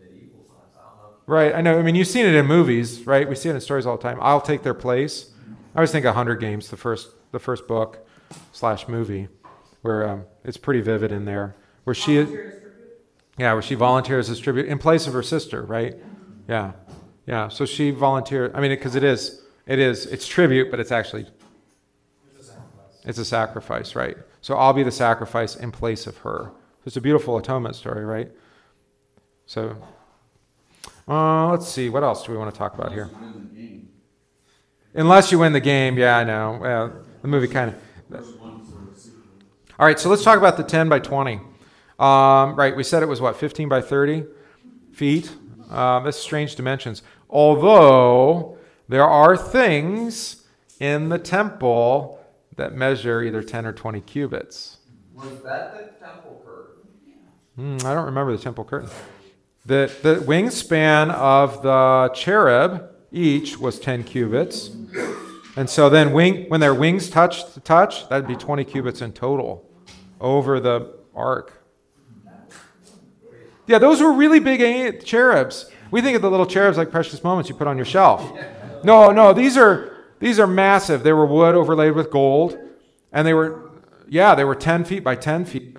Medieval 0.00 0.40
times, 0.40 0.76
I 0.76 0.80
don't 0.80 0.96
know. 0.96 1.18
Right. 1.26 1.54
I 1.54 1.60
know. 1.60 1.78
I 1.78 1.82
mean, 1.82 1.94
you've 1.94 2.08
seen 2.08 2.26
it 2.26 2.34
in 2.34 2.46
movies, 2.46 3.06
right? 3.06 3.28
We 3.28 3.34
see 3.34 3.48
it 3.48 3.54
in 3.54 3.60
stories 3.60 3.86
all 3.86 3.96
the 3.96 4.02
time. 4.02 4.18
I'll 4.20 4.40
take 4.40 4.62
their 4.62 4.74
place. 4.74 5.30
I 5.74 5.78
always 5.78 5.92
think 5.92 6.04
of 6.04 6.14
Hunger 6.14 6.34
Games, 6.36 6.68
the 6.68 6.76
first 6.76 7.08
the 7.32 7.38
first 7.38 7.66
book 7.66 8.06
slash 8.52 8.88
movie, 8.88 9.28
where 9.82 10.08
um, 10.08 10.24
it's 10.44 10.56
pretty 10.56 10.80
vivid 10.80 11.12
in 11.12 11.24
there, 11.24 11.54
where 11.84 11.94
she. 11.94 12.26
Yeah, 13.36 13.52
where 13.54 13.62
she 13.62 13.74
volunteers 13.74 14.30
as 14.30 14.38
tribute 14.38 14.66
in 14.66 14.78
place 14.78 15.08
of 15.08 15.12
her 15.12 15.22
sister, 15.22 15.62
right? 15.62 15.96
Yeah, 16.48 16.74
yeah. 17.26 17.48
So 17.48 17.64
she 17.66 17.90
volunteered. 17.90 18.54
I 18.54 18.60
mean, 18.60 18.70
because 18.70 18.94
it 18.94 19.04
is, 19.04 19.42
it 19.66 19.78
is, 19.78 20.06
it's 20.06 20.26
tribute, 20.26 20.70
but 20.70 20.80
it's 20.80 20.92
actually, 20.92 21.26
it's 23.04 23.18
a 23.18 23.24
sacrifice, 23.24 23.94
right? 23.94 24.16
So 24.40 24.56
I'll 24.56 24.72
be 24.72 24.82
the 24.82 24.90
sacrifice 24.90 25.56
in 25.56 25.72
place 25.72 26.06
of 26.06 26.18
her. 26.18 26.50
It's 26.86 26.96
a 26.96 27.00
beautiful 27.00 27.38
atonement 27.38 27.76
story, 27.76 28.04
right? 28.04 28.30
So, 29.46 29.76
uh, 31.08 31.50
let's 31.50 31.68
see. 31.68 31.88
What 31.88 32.02
else 32.02 32.24
do 32.24 32.32
we 32.32 32.38
want 32.38 32.52
to 32.52 32.58
talk 32.58 32.74
about 32.74 32.92
here? 32.92 33.10
Unless 34.94 35.32
you 35.32 35.38
win 35.38 35.52
the 35.52 35.60
game, 35.60 35.98
yeah, 35.98 36.18
I 36.18 36.24
know. 36.24 36.58
Well, 36.60 36.92
the 37.22 37.28
movie 37.28 37.48
kind 37.48 37.70
of. 37.70 37.76
All 39.78 39.86
right, 39.86 39.98
so 39.98 40.08
let's 40.08 40.22
talk 40.22 40.38
about 40.38 40.56
the 40.56 40.62
10 40.62 40.88
by 40.88 41.00
20. 41.00 41.40
Um, 41.98 42.54
right, 42.54 42.76
we 42.76 42.84
said 42.84 43.02
it 43.02 43.06
was 43.06 43.20
what, 43.20 43.36
15 43.36 43.68
by 43.68 43.80
30 43.80 44.24
feet? 44.92 45.32
Um, 45.74 46.04
that's 46.04 46.16
strange 46.16 46.54
dimensions. 46.54 47.02
Although 47.28 48.58
there 48.88 49.04
are 49.04 49.36
things 49.36 50.46
in 50.78 51.08
the 51.08 51.18
temple 51.18 52.20
that 52.56 52.74
measure 52.74 53.22
either 53.22 53.42
10 53.42 53.66
or 53.66 53.72
20 53.72 54.00
cubits. 54.02 54.78
Was 55.14 55.42
that 55.42 55.74
the 55.74 56.06
temple 56.06 56.42
curtain? 56.44 56.88
Hmm, 57.56 57.86
I 57.86 57.94
don't 57.94 58.06
remember 58.06 58.36
the 58.36 58.42
temple 58.42 58.64
curtain. 58.64 58.90
The, 59.66 59.92
the 60.02 60.16
wingspan 60.16 61.10
of 61.10 61.62
the 61.62 62.10
cherub 62.14 62.90
each 63.10 63.58
was 63.58 63.80
10 63.80 64.04
cubits. 64.04 64.70
And 65.56 65.68
so 65.70 65.88
then 65.88 66.12
wing, 66.12 66.46
when 66.48 66.60
their 66.60 66.74
wings 66.74 67.08
touched 67.08 67.64
touch, 67.64 68.08
that'd 68.08 68.28
be 68.28 68.36
20 68.36 68.64
cubits 68.64 69.00
in 69.00 69.12
total 69.12 69.68
over 70.20 70.60
the 70.60 70.94
ark. 71.14 71.63
Yeah, 73.66 73.78
those 73.78 74.00
were 74.00 74.12
really 74.12 74.40
big 74.40 75.04
cherubs. 75.04 75.70
We 75.90 76.00
think 76.00 76.16
of 76.16 76.22
the 76.22 76.30
little 76.30 76.46
cherubs 76.46 76.76
like 76.76 76.90
precious 76.90 77.22
moments 77.24 77.48
you 77.48 77.54
put 77.54 77.66
on 77.66 77.76
your 77.76 77.86
shelf. 77.86 78.32
No, 78.82 79.10
no, 79.10 79.32
these 79.32 79.56
are 79.56 79.92
these 80.18 80.38
are 80.38 80.46
massive. 80.46 81.02
They 81.02 81.12
were 81.12 81.26
wood 81.26 81.54
overlaid 81.54 81.94
with 81.94 82.10
gold, 82.10 82.58
and 83.12 83.26
they 83.26 83.34
were 83.34 83.70
yeah, 84.08 84.34
they 84.34 84.44
were 84.44 84.54
10 84.54 84.84
feet 84.84 85.02
by 85.02 85.14
10 85.16 85.44
feet. 85.46 85.76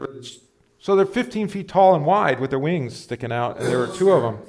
So 0.80 0.96
they're 0.96 1.06
15 1.06 1.48
feet 1.48 1.68
tall 1.68 1.96
and 1.96 2.06
wide 2.06 2.40
with 2.40 2.50
their 2.50 2.60
wings 2.60 2.96
sticking 2.96 3.32
out, 3.32 3.58
and 3.60 3.68
there 3.68 3.78
were 3.80 3.88
two 3.88 4.12
of 4.12 4.22
them. 4.24 4.40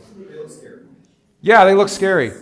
Yeah, 1.41 1.65
they 1.65 1.75
look 1.75 1.89
scary. 1.89 2.33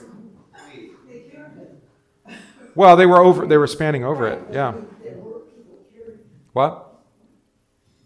Well, 2.75 2.97
they 2.97 3.07
were 3.07 3.19
over. 3.19 3.47
They 3.47 3.57
were 3.57 3.67
spanning 3.67 4.05
over 4.05 4.27
it. 4.27 4.41
Yeah. 4.53 4.75
What? 6.53 7.01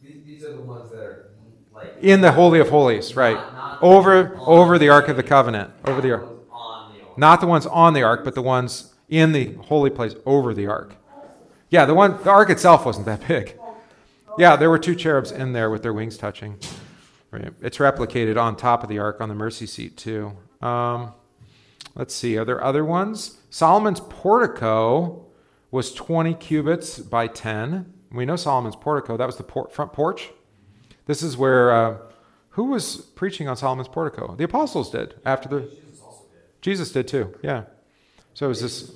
These, 0.02 0.24
these 0.24 0.44
are 0.44 0.52
the 0.52 0.60
ones 0.60 0.90
that 0.90 1.00
are 1.00 1.30
like. 1.72 1.87
In 2.02 2.20
the 2.20 2.32
holy 2.32 2.60
of 2.60 2.68
holies, 2.70 3.16
right? 3.16 3.34
Not- 3.36 3.52
not 3.54 3.82
Over 3.82 4.36
over 4.40 4.78
the 4.78 4.88
ark 4.88 5.08
of 5.08 5.16
the 5.16 5.22
covenant, 5.22 5.70
over 5.84 6.00
the 6.00 6.12
ark. 6.12 6.26
On 6.50 6.92
the 6.94 7.04
ark. 7.04 7.18
Not 7.18 7.40
the 7.40 7.46
ones 7.46 7.66
on 7.66 7.94
the 7.94 8.02
ark, 8.02 8.24
but 8.24 8.34
the 8.34 8.42
ones 8.42 8.92
in 9.08 9.32
the 9.32 9.54
holy 9.54 9.90
place 9.90 10.14
over 10.26 10.52
the 10.54 10.66
ark. 10.66 10.94
Yeah, 11.70 11.84
the 11.84 11.94
one 11.94 12.18
the 12.24 12.30
ark 12.30 12.50
itself 12.50 12.84
wasn't 12.86 13.06
that 13.06 13.26
big. 13.28 13.56
Yeah, 14.38 14.56
there 14.56 14.70
were 14.70 14.78
two 14.78 14.94
cherubs 14.94 15.30
in 15.32 15.52
there 15.52 15.68
with 15.70 15.82
their 15.82 15.92
wings 15.92 16.16
touching. 16.16 16.58
Right. 17.30 17.52
It's 17.60 17.78
replicated 17.78 18.40
on 18.40 18.56
top 18.56 18.82
of 18.82 18.88
the 18.88 18.98
ark 18.98 19.20
on 19.20 19.28
the 19.28 19.34
mercy 19.34 19.66
seat 19.66 19.96
too. 19.96 20.32
Um, 20.62 21.12
let's 21.94 22.14
see, 22.14 22.38
are 22.38 22.44
there 22.44 22.62
other 22.62 22.84
ones? 22.84 23.38
Solomon's 23.50 24.00
portico 24.00 25.26
was 25.70 25.92
20 25.92 26.34
cubits 26.34 26.98
by 26.98 27.26
10. 27.26 27.92
We 28.12 28.24
know 28.24 28.36
Solomon's 28.36 28.76
portico. 28.76 29.16
That 29.16 29.26
was 29.26 29.36
the 29.36 29.42
por- 29.42 29.68
front 29.68 29.92
porch. 29.92 30.30
This 31.08 31.22
is 31.22 31.36
where 31.36 31.72
uh, 31.72 31.96
Who 32.50 32.64
was 32.64 32.98
preaching 32.98 33.48
on 33.48 33.56
Solomon's 33.56 33.88
portico? 33.88 34.36
The 34.36 34.44
apostles 34.44 34.90
did 34.90 35.14
after 35.24 35.48
the 35.48 35.68
Jesus 36.60 36.92
did. 36.92 37.08
Too. 37.08 37.34
Yeah. 37.42 37.64
So 38.34 38.46
it 38.46 38.50
was 38.50 38.60
this 38.60 38.92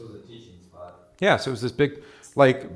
yeah, 1.19 1.37
so 1.37 1.51
it 1.51 1.53
was 1.53 1.63
this 1.63 1.73
big 1.73 2.03
like 2.37 2.67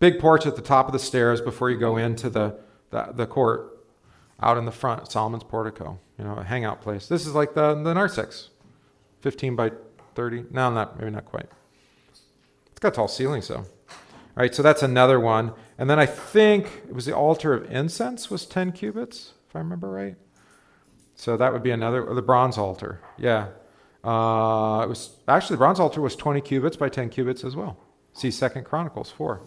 big 0.00 0.18
porch 0.18 0.44
at 0.44 0.56
the 0.56 0.62
top 0.62 0.86
of 0.86 0.92
the 0.92 0.98
stairs 0.98 1.40
before 1.40 1.70
you 1.70 1.78
go 1.78 1.96
into 1.96 2.28
the 2.28 2.56
the, 2.90 3.12
the 3.14 3.26
court 3.26 3.78
out 4.42 4.58
in 4.58 4.64
the 4.64 4.72
front, 4.72 5.10
Solomon's 5.10 5.44
portico, 5.44 5.98
you 6.18 6.24
know, 6.24 6.34
a 6.34 6.44
hangout 6.44 6.82
place. 6.82 7.06
This 7.06 7.26
is 7.26 7.34
like 7.34 7.54
the 7.54 7.74
the 7.74 7.94
narthex. 7.94 8.50
15 9.20 9.56
by 9.56 9.70
30. 10.14 10.44
No, 10.50 10.70
not 10.70 10.98
maybe 10.98 11.10
not 11.10 11.24
quite. 11.24 11.46
It's 12.10 12.80
got 12.80 12.92
tall 12.92 13.08
ceilings 13.08 13.48
though. 13.48 13.56
All 13.56 14.42
right, 14.42 14.54
so 14.54 14.62
that's 14.62 14.82
another 14.82 15.20
one. 15.20 15.52
And 15.78 15.90
then 15.90 15.98
I 15.98 16.06
think 16.06 16.82
it 16.88 16.94
was 16.94 17.06
the 17.06 17.16
altar 17.16 17.52
of 17.52 17.70
incense 17.70 18.30
was 18.30 18.46
10 18.46 18.72
cubits, 18.72 19.32
if 19.48 19.56
I 19.56 19.58
remember 19.58 19.90
right. 19.90 20.16
So 21.16 21.36
that 21.36 21.52
would 21.52 21.62
be 21.62 21.70
another, 21.70 22.12
the 22.14 22.22
bronze 22.22 22.58
altar. 22.58 23.00
Yeah. 23.18 23.48
Uh, 24.02 24.82
it 24.84 24.88
was 24.88 25.16
actually 25.26 25.54
the 25.54 25.58
bronze 25.58 25.80
altar 25.80 26.00
was 26.00 26.14
20 26.14 26.40
cubits 26.42 26.76
by 26.76 26.88
10 26.88 27.08
cubits 27.08 27.44
as 27.44 27.56
well. 27.56 27.76
See 28.12 28.30
Second 28.30 28.64
Chronicles 28.64 29.10
4. 29.10 29.40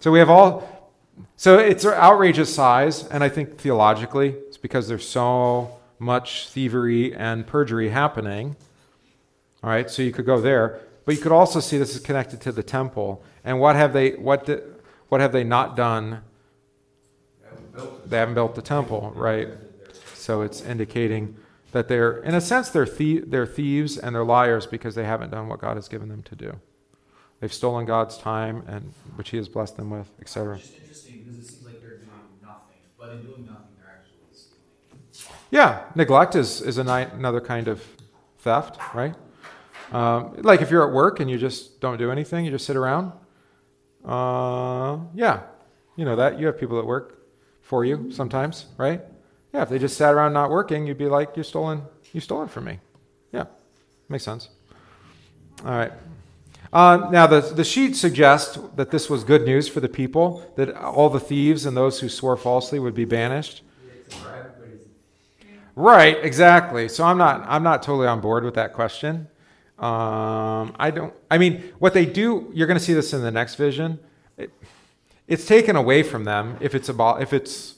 So 0.00 0.10
we 0.10 0.18
have 0.18 0.30
all, 0.30 0.92
so 1.36 1.58
it's 1.58 1.84
an 1.84 1.92
outrageous 1.92 2.54
size, 2.54 3.06
and 3.08 3.22
I 3.22 3.28
think 3.28 3.58
theologically 3.58 4.30
it's 4.48 4.56
because 4.56 4.88
there's 4.88 5.08
so 5.08 5.78
much 5.98 6.48
thievery 6.48 7.14
and 7.14 7.46
perjury 7.46 7.90
happening. 7.90 8.56
All 9.62 9.70
right, 9.70 9.90
so 9.90 10.02
you 10.02 10.12
could 10.12 10.26
go 10.26 10.40
there, 10.40 10.80
but 11.04 11.14
you 11.14 11.20
could 11.20 11.32
also 11.32 11.60
see 11.60 11.78
this 11.78 11.94
is 11.94 12.00
connected 12.00 12.40
to 12.42 12.52
the 12.52 12.62
temple. 12.62 13.22
And 13.44 13.60
what 13.60 13.76
have 13.76 13.92
they 13.92 14.12
what 14.12 14.46
di- 14.46 14.60
what 15.08 15.20
have 15.20 15.32
they 15.32 15.44
not 15.44 15.76
done? 15.76 16.22
They 17.42 17.48
haven't 17.48 17.74
built. 17.74 18.10
They 18.10 18.16
haven't 18.18 18.34
built 18.34 18.54
the 18.54 18.62
temple, 18.62 19.12
right? 19.14 19.48
So 20.14 20.42
it's 20.42 20.60
indicating 20.62 21.36
that 21.72 21.88
they're, 21.88 22.18
in 22.22 22.34
a 22.34 22.40
sense, 22.40 22.70
they're 22.70 22.86
thie- 22.86 23.22
they're 23.26 23.46
thieves 23.46 23.98
and 23.98 24.14
they're 24.14 24.24
liars 24.24 24.66
because 24.66 24.94
they 24.94 25.04
haven't 25.04 25.30
done 25.30 25.48
what 25.48 25.60
God 25.60 25.76
has 25.76 25.88
given 25.88 26.08
them 26.08 26.22
to 26.24 26.34
do. 26.34 26.58
They've 27.40 27.52
stolen 27.52 27.84
God's 27.84 28.16
time 28.18 28.64
and 28.66 28.92
which 29.16 29.30
He 29.30 29.36
has 29.36 29.48
blessed 29.48 29.76
them 29.76 29.90
with, 29.90 30.08
etc. 30.20 30.56
It's 30.56 30.72
interesting 30.72 31.22
because 31.22 31.38
it 31.38 31.48
seems 31.48 31.64
like 31.66 31.80
they're 31.80 31.98
doing 31.98 32.10
nothing, 32.42 32.78
but 32.98 33.10
in 33.10 33.22
doing 33.22 33.46
nothing, 33.46 33.76
they're 33.78 33.92
actually 33.94 34.16
stealing. 35.12 35.36
Yeah, 35.50 35.84
neglect 35.94 36.34
is, 36.34 36.62
is 36.62 36.78
a 36.78 36.84
ni- 36.84 37.12
another 37.14 37.40
kind 37.40 37.68
of 37.68 37.84
theft, 38.38 38.78
right? 38.94 39.14
Um, 39.92 40.34
like 40.38 40.62
if 40.62 40.70
you're 40.70 40.86
at 40.88 40.92
work 40.94 41.20
and 41.20 41.30
you 41.30 41.38
just 41.38 41.80
don't 41.80 41.98
do 41.98 42.10
anything, 42.10 42.44
you 42.44 42.50
just 42.50 42.64
sit 42.64 42.76
around. 42.76 43.12
Uh, 44.06 44.98
yeah, 45.14 45.42
you 45.96 46.04
know 46.04 46.16
that. 46.16 46.38
You 46.38 46.46
have 46.46 46.58
people 46.58 46.76
that 46.76 46.86
work 46.86 47.18
for 47.62 47.84
you 47.84 48.12
sometimes, 48.12 48.66
right? 48.76 49.02
Yeah, 49.52 49.62
if 49.62 49.68
they 49.68 49.78
just 49.78 49.96
sat 49.96 50.14
around 50.14 50.32
not 50.32 50.50
working, 50.50 50.86
you'd 50.86 50.98
be 50.98 51.06
like, 51.06 51.36
you 51.36 51.42
stolen, 51.42 51.82
you 52.12 52.20
stolen 52.20 52.48
from 52.48 52.64
me. 52.64 52.78
Yeah, 53.32 53.46
makes 54.08 54.24
sense. 54.24 54.50
All 55.64 55.72
right. 55.72 55.92
Uh, 56.72 57.08
now, 57.10 57.26
the, 57.26 57.40
the 57.40 57.64
sheet 57.64 57.96
suggests 57.96 58.58
that 58.76 58.90
this 58.90 59.08
was 59.08 59.24
good 59.24 59.44
news 59.46 59.66
for 59.66 59.80
the 59.80 59.88
people, 59.88 60.52
that 60.56 60.74
all 60.74 61.08
the 61.08 61.20
thieves 61.20 61.64
and 61.64 61.76
those 61.76 62.00
who 62.00 62.08
swore 62.08 62.36
falsely 62.36 62.78
would 62.78 62.94
be 62.94 63.04
banished. 63.04 63.62
Right, 65.74 66.16
exactly. 66.22 66.88
So 66.88 67.04
I'm 67.04 67.18
not 67.18 67.44
I'm 67.46 67.62
not 67.62 67.82
totally 67.82 68.06
on 68.06 68.20
board 68.20 68.44
with 68.44 68.54
that 68.54 68.72
question. 68.72 69.28
Um, 69.78 70.74
I 70.78 70.90
don't. 70.90 71.12
I 71.30 71.38
mean, 71.38 71.72
what 71.78 71.92
they 71.92 72.06
do, 72.06 72.50
you're 72.54 72.66
going 72.66 72.78
to 72.78 72.84
see 72.84 72.94
this 72.94 73.12
in 73.12 73.22
the 73.22 73.30
next 73.30 73.56
vision. 73.56 73.98
It, 74.38 74.50
it's 75.28 75.46
taken 75.46 75.76
away 75.76 76.02
from 76.02 76.24
them 76.24 76.56
if 76.60 76.74
it's 76.74 76.88
about 76.88 77.20
if 77.20 77.32
it's 77.32 77.74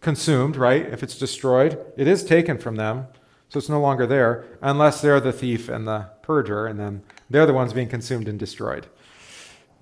consumed, 0.00 0.56
right? 0.56 0.86
If 0.86 1.02
it's 1.02 1.18
destroyed, 1.18 1.78
it 1.96 2.06
is 2.06 2.24
taken 2.24 2.56
from 2.56 2.76
them, 2.76 3.06
so 3.48 3.58
it's 3.58 3.68
no 3.68 3.80
longer 3.80 4.06
there 4.06 4.46
unless 4.62 5.02
they're 5.02 5.20
the 5.20 5.32
thief 5.32 5.68
and 5.68 5.86
the 5.86 6.06
perjurer, 6.22 6.66
and 6.66 6.78
then 6.78 7.02
they're 7.28 7.46
the 7.46 7.52
ones 7.52 7.72
being 7.72 7.88
consumed 7.88 8.28
and 8.28 8.38
destroyed. 8.38 8.86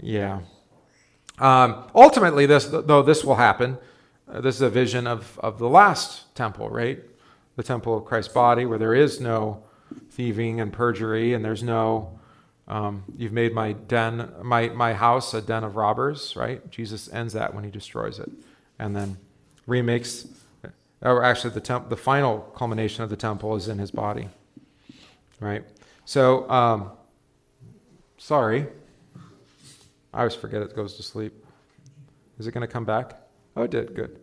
Yeah. 0.00 0.40
Um, 1.38 1.84
ultimately, 1.94 2.46
this 2.46 2.66
though 2.66 3.02
this 3.02 3.24
will 3.24 3.36
happen. 3.36 3.78
Uh, 4.28 4.40
this 4.40 4.56
is 4.56 4.62
a 4.62 4.70
vision 4.70 5.06
of, 5.06 5.38
of 5.40 5.58
the 5.58 5.68
last 5.68 6.34
temple, 6.34 6.68
right? 6.68 7.00
The 7.54 7.62
temple 7.62 7.96
of 7.96 8.04
Christ's 8.04 8.32
body, 8.32 8.66
where 8.66 8.78
there 8.78 8.94
is 8.94 9.20
no 9.20 9.62
thieving 10.16 10.60
and 10.62 10.72
perjury, 10.72 11.34
and 11.34 11.44
there's 11.44 11.62
no, 11.62 12.18
um, 12.66 13.04
you've 13.18 13.32
made 13.32 13.52
my 13.52 13.72
den, 13.72 14.30
my, 14.42 14.70
my 14.70 14.94
house 14.94 15.34
a 15.34 15.42
den 15.42 15.62
of 15.62 15.76
robbers, 15.76 16.34
right? 16.34 16.68
Jesus 16.70 17.12
ends 17.12 17.34
that 17.34 17.54
when 17.54 17.64
he 17.64 17.70
destroys 17.70 18.18
it, 18.18 18.30
and 18.78 18.96
then 18.96 19.18
remakes, 19.66 20.26
or 21.02 21.22
actually, 21.22 21.50
the, 21.50 21.60
temp, 21.60 21.90
the 21.90 21.96
final 21.98 22.38
culmination 22.56 23.04
of 23.04 23.10
the 23.10 23.16
temple 23.16 23.54
is 23.56 23.68
in 23.68 23.78
his 23.78 23.90
body, 23.90 24.30
right? 25.38 25.62
So, 26.06 26.48
um, 26.48 26.90
sorry. 28.16 28.66
I 30.14 30.20
always 30.20 30.34
forget 30.34 30.62
it 30.62 30.74
goes 30.74 30.96
to 30.96 31.02
sleep. 31.02 31.34
Is 32.38 32.46
it 32.46 32.52
going 32.52 32.66
to 32.66 32.72
come 32.72 32.86
back? 32.86 33.20
Oh, 33.54 33.64
it 33.64 33.70
did. 33.70 33.94
Good. 33.94 34.18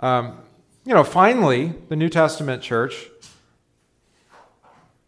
Um, 0.00 0.38
you 0.86 0.94
know, 0.94 1.04
finally, 1.04 1.74
the 1.90 1.96
New 1.96 2.08
Testament 2.08 2.62
church, 2.62 3.08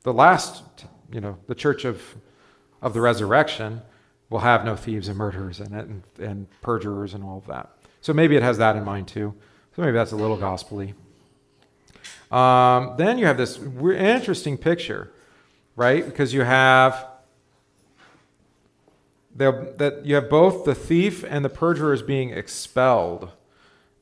the 0.08 0.14
last, 0.14 0.62
you 1.12 1.20
know, 1.20 1.36
the 1.48 1.54
church 1.54 1.84
of, 1.84 2.02
of 2.80 2.94
the 2.94 3.00
resurrection, 3.00 3.82
will 4.30 4.38
have 4.38 4.64
no 4.64 4.74
thieves 4.74 5.06
and 5.08 5.18
murderers 5.18 5.60
in 5.60 5.74
it 5.74 5.86
and, 5.86 6.02
and 6.18 6.46
perjurers 6.62 7.12
and 7.12 7.22
all 7.22 7.36
of 7.36 7.46
that. 7.46 7.68
So 8.00 8.14
maybe 8.14 8.34
it 8.34 8.42
has 8.42 8.56
that 8.56 8.74
in 8.74 8.84
mind 8.84 9.08
too. 9.08 9.34
So 9.76 9.82
maybe 9.82 9.92
that's 9.92 10.12
a 10.12 10.16
little 10.16 10.38
gospely. 10.38 10.94
Um, 12.30 12.94
then 12.96 13.18
you 13.18 13.26
have 13.26 13.36
this 13.36 13.58
interesting 13.58 14.56
picture, 14.56 15.12
right? 15.76 16.04
Because 16.04 16.32
you 16.32 16.42
have 16.42 17.06
that 19.36 20.00
you 20.04 20.14
have 20.14 20.28
both 20.28 20.64
the 20.64 20.74
thief 20.74 21.22
and 21.28 21.44
the 21.44 21.48
perjurers 21.50 22.02
being 22.02 22.30
expelled. 22.30 23.30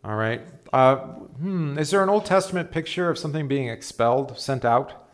All 0.04 0.14
right. 0.14 0.40
Uh, 0.72 0.96
hmm, 0.96 1.78
is 1.78 1.90
there 1.90 2.02
an 2.02 2.08
Old 2.08 2.24
Testament 2.24 2.70
picture 2.70 3.10
of 3.10 3.18
something 3.18 3.48
being 3.48 3.68
expelled, 3.68 4.38
sent 4.38 4.64
out? 4.64 5.05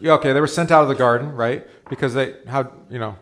Yeah, 0.00 0.14
okay, 0.14 0.32
they 0.32 0.40
were 0.40 0.48
sent 0.48 0.72
out 0.72 0.82
of 0.82 0.88
the 0.88 0.96
garden, 0.96 1.32
right? 1.32 1.66
Because 1.88 2.14
they 2.14 2.34
how 2.48 2.72
you 2.90 2.98
know, 2.98 3.16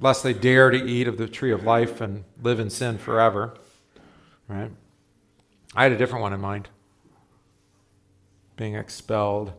lest 0.00 0.22
they 0.24 0.32
dare 0.32 0.70
to 0.70 0.76
eat 0.76 1.06
of 1.06 1.18
the 1.18 1.28
tree 1.28 1.52
of 1.52 1.62
life 1.62 2.00
and 2.00 2.24
live 2.42 2.58
in 2.58 2.68
sin 2.68 2.98
forever. 2.98 3.54
Right? 4.48 4.70
I 5.76 5.84
had 5.84 5.92
a 5.92 5.96
different 5.96 6.22
one 6.22 6.32
in 6.32 6.40
mind. 6.40 6.68
Being 8.56 8.74
expelled. 8.74 9.52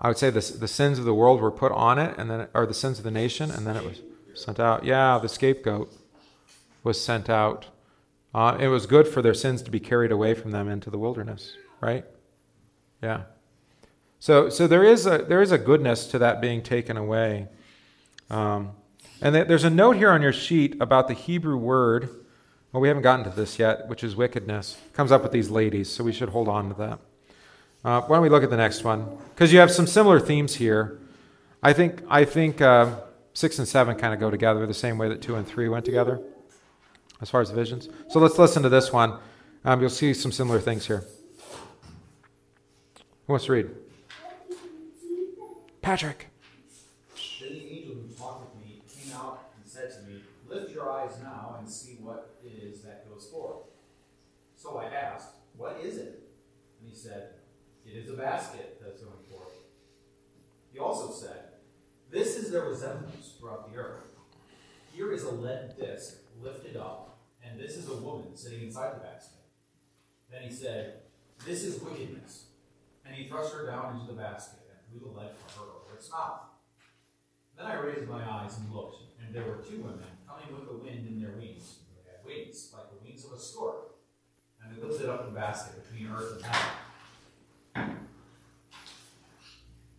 I 0.00 0.08
would 0.08 0.18
say 0.18 0.30
the, 0.30 0.40
the 0.40 0.68
sins 0.68 0.98
of 0.98 1.04
the 1.04 1.14
world 1.14 1.40
were 1.40 1.52
put 1.52 1.72
on 1.72 1.98
it, 1.98 2.18
and 2.18 2.28
then, 2.28 2.48
or 2.52 2.66
the 2.66 2.74
sins 2.74 2.98
of 2.98 3.04
the 3.04 3.10
nation, 3.10 3.50
and 3.50 3.66
then 3.66 3.76
it 3.76 3.84
was 3.84 4.00
sent 4.34 4.58
out. 4.58 4.84
Yeah, 4.84 5.18
the 5.18 5.28
scapegoat 5.28 5.92
was 6.82 7.00
sent 7.00 7.30
out. 7.30 7.66
Uh, 8.34 8.58
it 8.60 8.68
was 8.68 8.86
good 8.86 9.08
for 9.08 9.22
their 9.22 9.32
sins 9.32 9.62
to 9.62 9.70
be 9.70 9.80
carried 9.80 10.12
away 10.12 10.34
from 10.34 10.50
them 10.50 10.68
into 10.68 10.90
the 10.90 10.98
wilderness, 10.98 11.56
right? 11.80 12.04
Yeah. 13.02 13.22
So, 14.18 14.48
so 14.48 14.66
there 14.66 14.84
is 14.84 15.06
a 15.06 15.18
there 15.18 15.42
is 15.42 15.52
a 15.52 15.58
goodness 15.58 16.06
to 16.08 16.18
that 16.18 16.40
being 16.40 16.62
taken 16.62 16.96
away. 16.96 17.48
Um, 18.30 18.72
and 19.20 19.34
th- 19.34 19.48
there's 19.48 19.64
a 19.64 19.70
note 19.70 19.96
here 19.96 20.10
on 20.10 20.22
your 20.22 20.32
sheet 20.32 20.76
about 20.80 21.08
the 21.08 21.14
Hebrew 21.14 21.56
word. 21.56 22.08
Well, 22.72 22.80
we 22.80 22.88
haven't 22.88 23.04
gotten 23.04 23.24
to 23.24 23.30
this 23.30 23.58
yet, 23.58 23.88
which 23.88 24.04
is 24.04 24.16
wickedness. 24.16 24.76
It 24.86 24.92
Comes 24.92 25.12
up 25.12 25.22
with 25.22 25.32
these 25.32 25.50
ladies, 25.50 25.88
so 25.90 26.04
we 26.04 26.12
should 26.12 26.30
hold 26.30 26.48
on 26.48 26.68
to 26.68 26.74
that. 26.74 26.98
Uh, 27.84 28.00
why 28.02 28.16
don't 28.16 28.22
we 28.22 28.28
look 28.28 28.42
at 28.42 28.50
the 28.50 28.56
next 28.56 28.84
one? 28.84 29.06
Because 29.30 29.52
you 29.52 29.60
have 29.60 29.70
some 29.70 29.86
similar 29.86 30.18
themes 30.18 30.56
here. 30.56 30.98
I 31.62 31.72
think 31.72 32.02
I 32.08 32.24
think 32.24 32.60
uh, 32.60 32.96
six 33.32 33.58
and 33.58 33.68
seven 33.68 33.96
kind 33.96 34.12
of 34.12 34.20
go 34.20 34.30
together 34.30 34.66
the 34.66 34.74
same 34.74 34.98
way 34.98 35.08
that 35.08 35.22
two 35.22 35.36
and 35.36 35.46
three 35.46 35.68
went 35.68 35.84
together, 35.84 36.20
as 37.20 37.30
far 37.30 37.40
as 37.40 37.50
visions. 37.50 37.88
So 38.08 38.18
let's 38.18 38.38
listen 38.38 38.62
to 38.62 38.68
this 38.68 38.92
one. 38.92 39.18
Um, 39.64 39.80
you'll 39.80 39.90
see 39.90 40.14
some 40.14 40.32
similar 40.32 40.60
things 40.60 40.86
here. 40.86 41.04
Who 43.26 43.32
wants 43.32 43.46
to 43.46 43.52
read? 43.52 43.70
Patrick. 45.86 46.26
Then 47.40 47.52
the 47.52 47.64
angel 47.64 47.94
who 47.94 48.12
talked 48.18 48.56
with 48.56 48.60
me 48.60 48.82
came 48.92 49.12
out 49.14 49.50
and 49.56 49.70
said 49.70 49.92
to 49.92 50.02
me, 50.10 50.20
Lift 50.48 50.74
your 50.74 50.90
eyes 50.90 51.12
now 51.22 51.54
and 51.60 51.70
see 51.70 51.98
what 52.00 52.40
it 52.44 52.60
is 52.60 52.82
that 52.82 53.08
goes 53.08 53.28
forth. 53.28 53.58
So 54.56 54.78
I 54.78 54.86
asked, 54.86 55.28
What 55.56 55.78
is 55.80 55.96
it? 55.98 56.24
And 56.80 56.90
he 56.90 56.96
said, 56.96 57.34
It 57.86 57.96
is 57.96 58.10
a 58.10 58.14
basket 58.14 58.82
that's 58.82 59.00
going 59.00 59.14
forth. 59.30 59.52
He 60.72 60.80
also 60.80 61.12
said, 61.12 61.50
This 62.10 62.36
is 62.36 62.50
their 62.50 62.64
resemblance 62.64 63.34
throughout 63.38 63.72
the 63.72 63.78
earth. 63.78 64.08
Here 64.92 65.12
is 65.12 65.22
a 65.22 65.30
lead 65.30 65.76
disc 65.78 66.16
lifted 66.42 66.76
up, 66.76 67.16
and 67.44 67.60
this 67.60 67.76
is 67.76 67.88
a 67.88 67.94
woman 67.94 68.36
sitting 68.36 68.62
inside 68.62 68.96
the 68.96 69.04
basket. 69.04 69.38
Then 70.32 70.42
he 70.42 70.52
said, 70.52 70.94
This 71.46 71.62
is 71.62 71.80
wickedness. 71.80 72.46
And 73.06 73.14
he 73.14 73.28
thrust 73.28 73.54
her 73.54 73.66
down 73.66 74.00
into 74.00 74.12
the 74.12 74.20
basket 74.20 74.58
and 74.68 75.00
threw 75.00 75.08
the 75.08 75.16
lead 75.16 75.30
from 75.30 75.62
her 75.62 75.75
its 75.96 76.10
mouth. 76.10 76.40
Then 77.56 77.66
I 77.66 77.74
raised 77.80 78.08
my 78.08 78.22
eyes 78.22 78.58
and 78.58 78.72
looked, 78.72 78.98
and 79.20 79.34
there 79.34 79.44
were 79.44 79.56
two 79.56 79.78
women 79.78 80.04
coming 80.28 80.54
with 80.54 80.68
the 80.68 80.76
wind 80.76 81.08
in 81.08 81.20
their 81.20 81.32
wings. 81.32 81.78
They 81.96 82.10
had 82.10 82.24
wings 82.24 82.70
like 82.76 82.90
the 82.90 83.02
wings 83.02 83.24
of 83.24 83.32
a 83.32 83.38
stork, 83.38 83.94
and 84.62 84.76
they 84.76 84.86
lifted 84.86 85.08
up 85.08 85.24
the 85.24 85.32
basket 85.32 85.82
between 85.82 86.12
earth 86.12 86.36
and 86.36 86.44
heaven. 86.44 87.96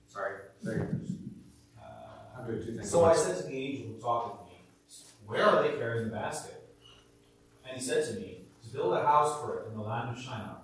Sorry. 0.07 0.35
Uh, 0.65 1.83
I'm 2.37 2.47
doing 2.47 2.65
two 2.65 2.75
things. 2.75 2.89
so 2.89 3.05
I 3.05 3.15
said 3.15 3.37
to 3.37 3.43
the 3.43 3.57
angel 3.57 3.93
who 3.93 4.01
talked 4.01 4.39
with 4.39 4.49
me, 4.51 4.59
Where 5.25 5.45
are 5.45 5.63
they 5.63 5.77
carrying 5.77 6.05
the 6.05 6.15
basket? 6.15 6.55
And 7.67 7.77
he 7.77 7.83
said 7.83 8.07
to 8.07 8.19
me, 8.19 8.39
To 8.63 8.73
build 8.73 8.93
a 8.93 9.03
house 9.03 9.39
for 9.41 9.59
it 9.59 9.67
in 9.67 9.73
the 9.73 9.81
land 9.81 10.15
of 10.15 10.21
Shinar. 10.21 10.57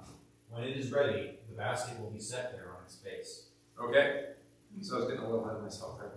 When 0.50 0.64
it 0.64 0.78
is 0.78 0.92
ready, 0.92 1.32
the 1.50 1.56
basket 1.58 2.00
will 2.00 2.12
be 2.12 2.20
set 2.20 2.54
there 2.54 2.70
on 2.70 2.84
its 2.86 2.96
base. 2.96 3.46
Okay. 3.80 4.26
So 4.82 4.96
I 4.96 5.00
was 5.00 5.08
getting 5.08 5.24
a 5.24 5.26
little 5.26 5.46
ahead 5.46 5.58
of 5.58 5.64
myself 5.64 6.00
there. 6.00 6.12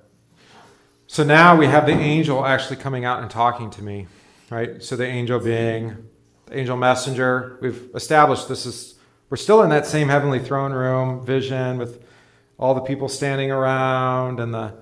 So 1.07 1.23
now 1.23 1.57
we 1.57 1.66
have 1.66 1.87
the 1.87 1.92
angel 1.92 2.45
actually 2.45 2.77
coming 2.77 3.05
out 3.05 3.23
and 3.23 3.31
talking 3.31 3.71
to 3.71 3.83
me, 3.83 4.07
right? 4.51 4.83
So 4.83 4.97
the 4.97 5.07
angel 5.07 5.38
being 5.38 6.09
the 6.47 6.59
angel 6.59 6.77
messenger. 6.77 7.59
We've 7.61 7.90
established 7.95 8.49
this 8.49 8.66
is 8.66 8.95
we're 9.31 9.37
still 9.37 9.62
in 9.62 9.71
that 9.71 9.87
same 9.87 10.09
heavenly 10.09 10.38
throne 10.38 10.73
room 10.73 11.25
vision 11.25 11.79
with 11.79 12.05
all 12.59 12.75
the 12.75 12.81
people 12.81 13.09
standing 13.09 13.51
around 13.51 14.40
and 14.40 14.53
the 14.55 14.73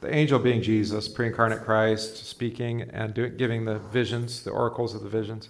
the 0.00 0.14
angel 0.14 0.38
being 0.38 0.62
Jesus, 0.62 1.08
pre-incarnate 1.08 1.64
Christ, 1.64 2.26
speaking 2.26 2.82
and 2.82 3.14
doing, 3.14 3.36
giving 3.36 3.64
the 3.64 3.78
visions, 3.78 4.44
the 4.44 4.50
oracles 4.50 4.94
of 4.94 5.02
the 5.02 5.08
visions. 5.08 5.48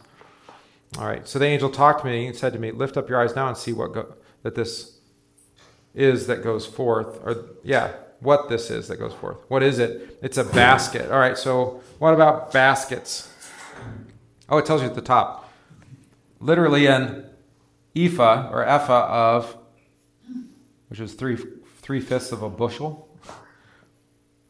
All 0.99 1.07
right. 1.07 1.27
So 1.27 1.39
the 1.39 1.47
angel 1.47 1.69
talked 1.69 2.03
to 2.03 2.07
me 2.07 2.27
and 2.27 2.37
said 2.37 2.53
to 2.53 2.59
me, 2.59 2.71
"Lift 2.71 2.97
up 2.97 3.09
your 3.09 3.21
eyes 3.21 3.35
now 3.35 3.49
and 3.49 3.57
see 3.57 3.73
what 3.73 3.93
go, 3.93 4.15
that 4.43 4.55
this 4.55 4.96
is 5.97 6.29
that 6.29 6.45
goes 6.45 6.67
forth, 6.67 7.19
or 7.25 7.45
yeah, 7.65 7.93
what 8.21 8.49
this 8.49 8.71
is 8.71 8.87
that 8.89 8.99
goes 8.99 9.15
forth. 9.15 9.39
What 9.49 9.63
is 9.63 9.79
it? 9.81 10.19
It's 10.23 10.39
a 10.39 10.45
basket. 10.45 11.11
All 11.11 11.19
right. 11.19 11.37
So 11.37 11.83
what 11.99 12.15
about 12.15 12.53
baskets? 12.53 13.33
Oh, 14.49 14.59
it 14.59 14.67
tells 14.67 14.83
you 14.83 14.89
at 14.89 14.95
the 14.95 15.03
top. 15.03 15.51
Literally 16.39 16.87
an 16.87 17.25
ephah 17.97 18.51
or 18.53 18.65
ephah 18.65 19.09
of, 19.09 19.57
which 20.89 21.01
is 21.01 21.15
three 21.15 21.39
three 21.83 22.01
fifths 22.01 22.31
of 22.31 22.43
a 22.43 22.51
bushel. 22.51 23.09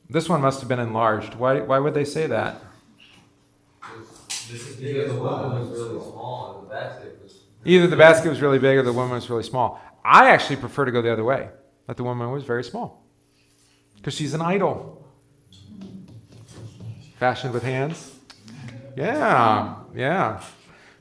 This 0.08 0.28
one 0.28 0.40
must 0.40 0.60
have 0.60 0.68
been 0.68 0.78
enlarged. 0.78 1.34
Why, 1.34 1.60
why 1.60 1.78
would 1.78 1.94
they 1.94 2.04
say 2.04 2.26
that? 2.28 2.60
This 4.48 4.68
is 4.68 4.76
Because 4.76 5.12
the 5.12 5.20
woman 5.20 5.68
was 5.68 5.70
really 5.70 6.00
small 6.00 6.58
and 6.60 6.70
the 6.70 6.74
basket 6.74 7.18
was. 7.22 7.40
Either 7.64 7.88
the 7.88 7.96
basket 7.96 8.28
was 8.28 8.40
really 8.40 8.60
big 8.60 8.78
or 8.78 8.82
the 8.82 8.92
woman 8.92 9.14
was 9.14 9.28
really 9.28 9.42
small. 9.42 9.80
I 10.06 10.30
actually 10.30 10.56
prefer 10.56 10.84
to 10.84 10.92
go 10.92 11.02
the 11.02 11.12
other 11.12 11.24
way, 11.24 11.48
that 11.88 11.96
the 11.96 12.04
woman 12.04 12.30
was 12.30 12.44
very 12.44 12.62
small. 12.62 13.02
Because 13.96 14.14
she's 14.14 14.34
an 14.34 14.40
idol. 14.40 15.04
Fashioned 17.18 17.52
with 17.52 17.64
hands. 17.64 18.14
Yeah, 18.96 19.74
yeah. 19.96 20.44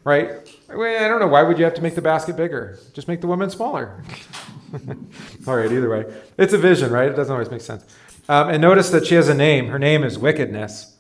Right? 0.03 0.29
I 0.69 1.07
don't 1.07 1.19
know. 1.19 1.27
Why 1.27 1.43
would 1.43 1.59
you 1.59 1.65
have 1.65 1.75
to 1.75 1.81
make 1.83 1.93
the 1.93 2.01
basket 2.01 2.35
bigger? 2.35 2.79
Just 2.93 3.07
make 3.07 3.21
the 3.21 3.27
woman 3.27 3.51
smaller. 3.51 4.03
All 5.47 5.55
right, 5.55 5.71
either 5.71 5.89
way. 5.89 6.05
It's 6.39 6.53
a 6.53 6.57
vision, 6.57 6.91
right? 6.91 7.09
It 7.09 7.15
doesn't 7.15 7.31
always 7.31 7.51
make 7.51 7.61
sense. 7.61 7.85
Um, 8.27 8.49
and 8.49 8.59
notice 8.59 8.89
that 8.89 9.05
she 9.05 9.13
has 9.15 9.29
a 9.29 9.35
name. 9.35 9.67
Her 9.67 9.77
name 9.77 10.03
is 10.03 10.17
wickedness. 10.17 10.97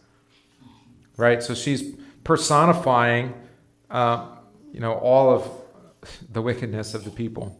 Right? 1.17 1.41
So 1.41 1.55
she's 1.55 1.95
personifying, 2.23 3.33
uh, 3.89 4.27
you 4.71 4.79
know, 4.79 4.93
all 4.93 5.31
of 5.31 5.49
the 6.31 6.41
wickedness 6.43 6.93
of 6.93 7.03
the 7.03 7.09
people. 7.09 7.59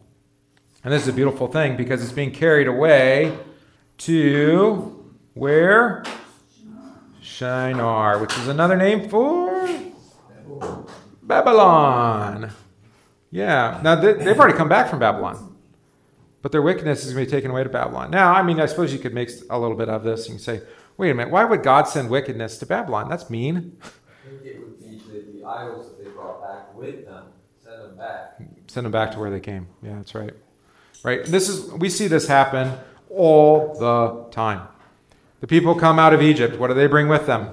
And 0.86 0.92
this 0.92 1.02
is 1.02 1.08
a 1.08 1.12
beautiful 1.12 1.48
thing 1.48 1.76
because 1.76 2.00
it's 2.00 2.12
being 2.12 2.30
carried 2.30 2.68
away 2.68 3.36
to 3.98 5.04
where? 5.34 6.04
Shinar, 7.20 8.20
which 8.20 8.38
is 8.38 8.46
another 8.46 8.76
name 8.76 9.08
for 9.08 9.68
Babylon. 11.24 12.52
Yeah. 13.32 13.80
Now 13.82 13.96
they, 13.96 14.12
they've 14.12 14.38
already 14.38 14.56
come 14.56 14.68
back 14.68 14.88
from 14.88 15.00
Babylon, 15.00 15.56
but 16.40 16.52
their 16.52 16.62
wickedness 16.62 17.04
is 17.04 17.14
going 17.14 17.26
to 17.26 17.30
be 17.32 17.36
taken 17.36 17.50
away 17.50 17.64
to 17.64 17.68
Babylon. 17.68 18.12
Now, 18.12 18.32
I 18.32 18.44
mean, 18.44 18.60
I 18.60 18.66
suppose 18.66 18.92
you 18.92 19.00
could 19.00 19.12
make 19.12 19.30
a 19.50 19.58
little 19.58 19.76
bit 19.76 19.88
of 19.88 20.04
this 20.04 20.28
and 20.28 20.40
say, 20.40 20.60
wait 20.98 21.10
a 21.10 21.14
minute, 21.14 21.32
why 21.32 21.42
would 21.42 21.64
God 21.64 21.88
send 21.88 22.10
wickedness 22.10 22.58
to 22.58 22.66
Babylon? 22.66 23.08
That's 23.08 23.28
mean. 23.28 23.76
I 23.82 24.28
think 24.28 24.44
it 24.44 24.60
would 24.60 24.78
be 24.78 25.00
the, 25.10 25.38
the 25.40 25.44
idols 25.44 25.96
that 25.96 26.04
they 26.04 26.10
brought 26.10 26.40
back 26.40 26.72
with 26.76 27.06
them, 27.06 27.24
send 27.64 27.82
them 27.82 27.96
back. 27.96 28.40
Send 28.68 28.84
them 28.84 28.92
back 28.92 29.10
to 29.10 29.18
where 29.18 29.32
they 29.32 29.40
came. 29.40 29.66
Yeah, 29.82 29.96
that's 29.96 30.14
right. 30.14 30.32
Right. 31.06 31.24
This 31.24 31.48
is 31.48 31.72
we 31.72 31.88
see 31.88 32.08
this 32.08 32.26
happen 32.26 32.72
all 33.10 33.76
the 33.78 34.28
time. 34.32 34.66
The 35.38 35.46
people 35.46 35.76
come 35.76 36.00
out 36.00 36.12
of 36.12 36.20
Egypt. 36.20 36.58
What 36.58 36.66
do 36.66 36.74
they 36.74 36.88
bring 36.88 37.06
with 37.06 37.26
them? 37.26 37.50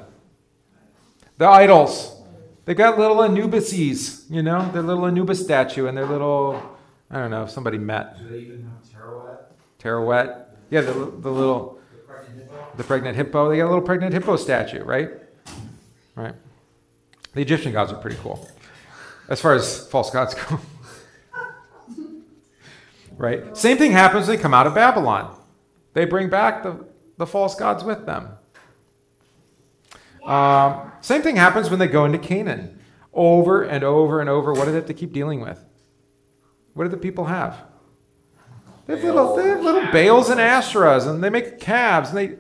The 1.38 1.48
idols. 1.48 2.20
They've 2.66 2.76
got 2.76 2.98
little 2.98 3.18
Anubises, 3.18 4.24
you 4.32 4.42
know, 4.42 4.72
their 4.72 4.82
little 4.82 5.06
Anubis 5.06 5.44
statue 5.44 5.86
and 5.86 5.96
their 5.96 6.08
little, 6.08 6.60
I 7.12 7.20
don't 7.20 7.30
know, 7.30 7.44
if 7.44 7.52
somebody 7.52 7.78
met. 7.78 8.18
Do 8.18 8.28
they 8.28 8.40
even 8.40 8.64
have 8.64 9.04
Teroet? 9.04 9.38
Terawet. 9.78 10.48
Yeah, 10.72 10.82
the, 10.82 10.94
the 10.94 11.30
little, 11.30 11.80
The 11.92 11.98
pregnant 12.08 12.40
hippo? 12.40 12.78
the 12.78 12.84
pregnant 12.84 13.16
hippo. 13.18 13.50
They 13.50 13.58
got 13.58 13.66
a 13.66 13.72
little 13.72 13.82
pregnant 13.82 14.14
hippo 14.14 14.36
statue, 14.36 14.84
right? 14.84 15.10
Right. 16.16 16.34
The 17.34 17.42
Egyptian 17.42 17.72
gods 17.72 17.92
are 17.92 18.02
pretty 18.02 18.18
cool, 18.18 18.50
as 19.30 19.40
far 19.40 19.54
as 19.54 19.88
false 19.90 20.10
gods 20.10 20.34
go. 20.34 20.60
right? 23.24 23.56
Same 23.56 23.78
thing 23.78 23.94
happens 23.94 24.28
when 24.28 24.36
they 24.36 24.42
come 24.42 24.54
out 24.54 24.68
of 24.68 24.76
Babylon. 24.76 25.34
They 25.94 26.04
bring 26.04 26.30
back 26.30 26.62
the, 26.62 26.86
the 27.18 27.26
false 27.26 27.56
gods 27.56 27.82
with 27.82 28.06
them. 28.06 28.28
Um, 30.26 30.92
same 31.00 31.22
thing 31.22 31.38
happens 31.38 31.70
when 31.70 31.80
they 31.80 31.88
go 31.88 32.04
into 32.04 32.18
Canaan. 32.18 32.80
Over 33.14 33.64
and 33.64 33.84
over 33.84 34.20
and 34.20 34.30
over, 34.30 34.52
what 34.52 34.66
do 34.66 34.72
they 34.72 34.78
have 34.78 34.88
to 34.88 34.94
keep 34.94 35.14
dealing 35.14 35.40
with? 35.40 35.64
What 36.74 36.84
do 36.84 36.90
the 36.90 36.98
people 36.98 37.26
have? 37.26 37.62
They 38.88 38.96
have 38.96 39.04
little, 39.06 39.36
they 39.38 39.48
have 39.48 39.64
little 39.64 39.90
Baals 39.92 40.30
and 40.30 40.42
Asherahs, 40.42 41.08
and 41.08 41.24
they 41.24 41.30
make 41.30 41.62
calves, 41.62 42.10
and 42.10 42.18
they. 42.18 42.36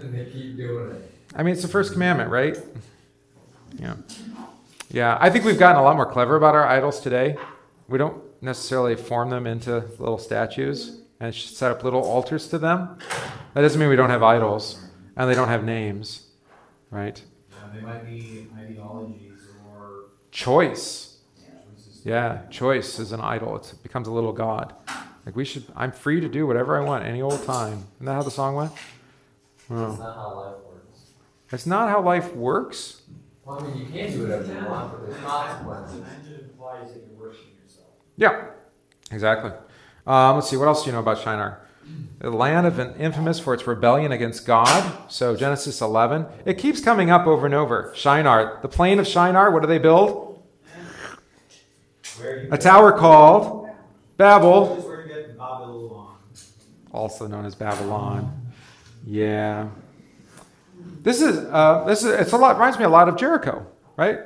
And 0.00 0.14
they 0.14 0.24
keep 0.24 0.56
doing 0.56 0.92
it. 0.92 1.12
I 1.34 1.42
mean, 1.42 1.52
it's 1.52 1.62
the 1.62 1.68
first 1.68 1.92
commandment, 1.92 2.30
right? 2.30 2.56
Yeah. 3.78 3.96
Yeah, 4.88 5.18
I 5.20 5.28
think 5.28 5.44
we've 5.44 5.58
gotten 5.58 5.78
a 5.78 5.82
lot 5.82 5.96
more 5.96 6.06
clever 6.06 6.36
about 6.36 6.54
our 6.54 6.66
idols 6.66 7.00
today. 7.00 7.36
We 7.88 7.98
don't 7.98 8.25
necessarily 8.46 8.96
form 8.96 9.28
them 9.28 9.46
into 9.46 9.84
little 9.98 10.16
statues 10.18 11.00
and 11.20 11.34
set 11.34 11.70
up 11.70 11.84
little 11.84 12.02
altars 12.02 12.48
to 12.48 12.58
them. 12.58 12.98
That 13.52 13.60
doesn't 13.60 13.78
mean 13.78 13.90
we 13.90 13.96
don't 13.96 14.10
have 14.10 14.22
idols 14.22 14.78
and 15.16 15.28
they 15.28 15.34
don't 15.34 15.48
have 15.48 15.64
names, 15.64 16.26
right? 16.90 17.20
Yeah, 17.50 17.56
they 17.74 17.80
might 17.80 18.06
be 18.06 18.46
ideologies 18.58 19.32
or 19.68 20.04
Choice. 20.30 21.18
Yeah, 22.04 22.42
choice 22.50 23.00
is 23.00 23.10
an 23.10 23.20
idol. 23.20 23.56
It's, 23.56 23.72
it 23.72 23.82
becomes 23.82 24.06
a 24.06 24.12
little 24.12 24.32
god. 24.32 24.72
Like 25.26 25.34
we 25.34 25.44
should, 25.44 25.64
I'm 25.74 25.90
free 25.90 26.20
to 26.20 26.28
do 26.28 26.46
whatever 26.46 26.80
I 26.80 26.84
want 26.84 27.04
any 27.04 27.20
old 27.20 27.44
time. 27.44 27.86
Isn't 27.96 28.06
that 28.06 28.14
how 28.14 28.22
the 28.22 28.30
song 28.30 28.54
went? 28.54 28.72
That's 29.68 29.98
not 29.98 30.14
how 30.14 30.34
life 30.36 30.54
works. 30.64 31.00
It's 31.50 31.66
not 31.66 31.88
how 31.88 32.00
life 32.02 32.32
works. 32.34 33.02
Well, 33.44 33.58
I 33.60 33.66
mean, 33.66 33.78
you 33.78 33.86
can 33.86 34.12
do 34.12 34.22
whatever 34.22 34.44
you 34.46 34.66
want, 34.66 34.92
but 34.92 35.06
there's 35.10 35.20
consequences. 35.24 35.96
And 35.96 36.34
it 36.34 36.42
implies 36.44 36.92
that 36.92 37.02
you're 37.08 37.18
worshiping 37.20 37.54
yourself. 37.64 37.88
Yeah, 38.16 38.44
exactly. 39.10 39.52
Um, 40.06 40.36
let's 40.36 40.48
see, 40.48 40.56
what 40.56 40.68
else 40.68 40.82
do 40.82 40.86
you 40.88 40.92
know 40.92 41.00
about 41.00 41.18
Shinar? 41.18 41.60
The 42.18 42.30
land 42.30 42.66
of 42.66 42.78
an 42.78 42.94
infamous 42.98 43.38
for 43.38 43.54
its 43.54 43.66
rebellion 43.66 44.10
against 44.12 44.46
God. 44.46 45.10
So 45.10 45.36
Genesis 45.36 45.80
11. 45.80 46.26
It 46.44 46.54
keeps 46.54 46.80
coming 46.80 47.10
up 47.10 47.26
over 47.26 47.46
and 47.46 47.54
over. 47.54 47.92
Shinar, 47.94 48.58
the 48.62 48.68
plain 48.68 48.98
of 48.98 49.06
Shinar. 49.06 49.50
What 49.50 49.62
do 49.62 49.68
they 49.68 49.78
build? 49.78 50.42
A 52.50 52.56
tower 52.56 52.92
called 52.92 53.68
Babel, 54.16 54.82
also 56.90 57.26
known 57.26 57.44
as 57.44 57.54
Babylon. 57.54 58.32
Yeah. 59.06 59.68
This 61.02 61.20
is 61.20 61.38
uh, 61.38 61.84
this 61.86 62.02
is 62.02 62.06
it's 62.18 62.32
a 62.32 62.36
lot 62.38 62.56
reminds 62.56 62.78
me 62.78 62.84
a 62.84 62.88
lot 62.88 63.08
of 63.08 63.16
Jericho, 63.16 63.66
right? 63.96 64.20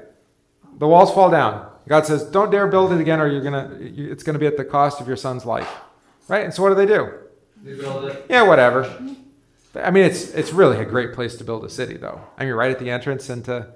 The 0.79 0.87
walls 0.87 1.13
fall 1.13 1.31
down. 1.31 1.70
God 1.91 2.07
says, 2.07 2.23
"Don't 2.23 2.53
dare 2.53 2.69
build 2.69 2.93
it 2.93 3.01
again, 3.01 3.21
or 3.21 3.27
you're 3.27 3.43
gonna, 3.43 3.69
it's 3.81 4.23
gonna 4.23 4.39
be 4.39 4.47
at 4.47 4.57
the 4.57 4.65
cost 4.65 5.01
of 5.01 5.09
your 5.09 5.17
son's 5.17 5.45
life." 5.45 5.69
Right? 6.29 6.45
And 6.45 6.55
so 6.55 6.63
what 6.63 6.69
do 6.69 6.77
they 6.77 6.87
do? 6.87 7.13
They 7.65 7.75
build 7.75 8.05
it. 8.05 8.27
Yeah, 8.31 8.43
whatever. 8.43 8.85
I 9.75 9.91
mean, 9.91 10.05
it's 10.05 10.31
it's 10.31 10.53
really 10.53 10.79
a 10.79 10.85
great 10.85 11.13
place 11.13 11.35
to 11.39 11.45
build 11.45 11.65
a 11.65 11.69
city, 11.69 11.97
though. 11.97 12.21
I 12.39 12.45
mean, 12.45 12.55
right 12.55 12.71
at 12.71 12.79
the 12.79 12.91
entrance 12.91 13.29
into 13.29 13.67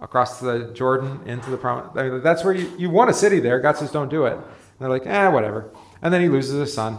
across 0.00 0.38
the 0.38 0.70
Jordan 0.74 1.22
into 1.26 1.50
the 1.50 1.56
promise. 1.56 1.90
I 1.96 2.08
mean, 2.08 2.22
that's 2.22 2.44
where 2.44 2.54
you, 2.54 2.72
you 2.78 2.88
want 2.88 3.10
a 3.10 3.14
city 3.14 3.40
there. 3.40 3.58
God 3.58 3.76
says, 3.76 3.90
don't 3.90 4.08
do 4.10 4.26
it. 4.26 4.34
And 4.34 4.44
they're 4.78 4.88
like, 4.88 5.06
eh, 5.06 5.28
whatever. 5.28 5.70
And 6.02 6.14
then 6.14 6.20
he 6.20 6.28
loses 6.28 6.58
his 6.60 6.72
son. 6.72 6.98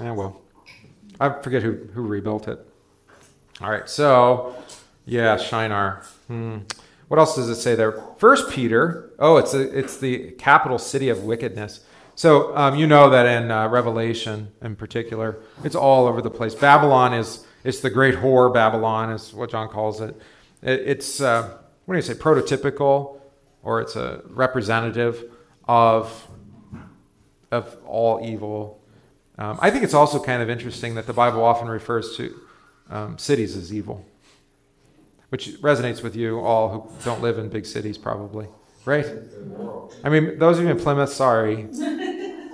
Eh, 0.00 0.10
well, 0.10 0.40
I 1.18 1.30
forget 1.42 1.62
who 1.64 1.72
who 1.94 2.02
rebuilt 2.02 2.46
it. 2.46 2.60
All 3.60 3.70
right, 3.70 3.88
so 3.88 4.54
yeah, 5.04 5.36
Shinar. 5.36 6.02
Hmm. 6.28 6.58
What 7.08 7.18
else 7.18 7.36
does 7.36 7.48
it 7.48 7.56
say 7.56 7.74
there? 7.74 7.92
First 8.18 8.50
Peter. 8.50 9.10
Oh, 9.18 9.36
it's 9.36 9.54
a, 9.54 9.78
it's 9.78 9.96
the 9.98 10.32
capital 10.32 10.78
city 10.78 11.08
of 11.08 11.24
wickedness. 11.24 11.80
So 12.14 12.56
um, 12.56 12.76
you 12.76 12.86
know 12.86 13.10
that 13.10 13.26
in 13.26 13.50
uh, 13.50 13.68
Revelation, 13.68 14.48
in 14.62 14.76
particular, 14.76 15.38
it's 15.64 15.74
all 15.74 16.06
over 16.06 16.22
the 16.22 16.30
place. 16.30 16.54
Babylon 16.54 17.12
is 17.12 17.44
it's 17.64 17.80
the 17.80 17.90
great 17.90 18.16
whore. 18.16 18.52
Babylon 18.52 19.10
is 19.10 19.34
what 19.34 19.50
John 19.50 19.68
calls 19.68 20.00
it. 20.00 20.14
it 20.62 20.80
it's 20.80 21.20
uh, 21.20 21.56
what 21.84 21.94
do 21.94 21.98
you 21.98 22.02
say? 22.02 22.14
Prototypical 22.14 23.20
or 23.64 23.80
it's 23.80 23.96
a 23.96 24.22
representative 24.28 25.24
of 25.66 26.28
of 27.50 27.76
all 27.86 28.24
evil. 28.24 28.80
Um, 29.38 29.58
I 29.60 29.70
think 29.70 29.82
it's 29.82 29.94
also 29.94 30.22
kind 30.22 30.42
of 30.42 30.50
interesting 30.50 30.94
that 30.94 31.06
the 31.06 31.12
Bible 31.12 31.42
often 31.42 31.68
refers 31.68 32.16
to 32.16 32.34
um, 32.90 33.18
cities 33.18 33.56
as 33.56 33.72
evil, 33.72 34.04
which 35.34 35.48
resonates 35.62 36.00
with 36.00 36.14
you 36.14 36.38
all 36.38 36.68
who 36.68 36.88
don't 37.04 37.20
live 37.20 37.38
in 37.38 37.48
big 37.48 37.66
cities, 37.66 37.98
probably, 37.98 38.46
right? 38.84 39.04
I 40.04 40.08
mean, 40.08 40.38
those 40.38 40.58
of 40.60 40.64
you 40.64 40.70
in 40.70 40.78
Plymouth, 40.78 41.12
sorry. 41.12 41.66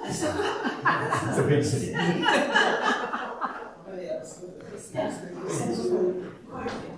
It's 0.03 1.39
a 1.39 1.43
big 1.47 1.63
city. 1.63 1.93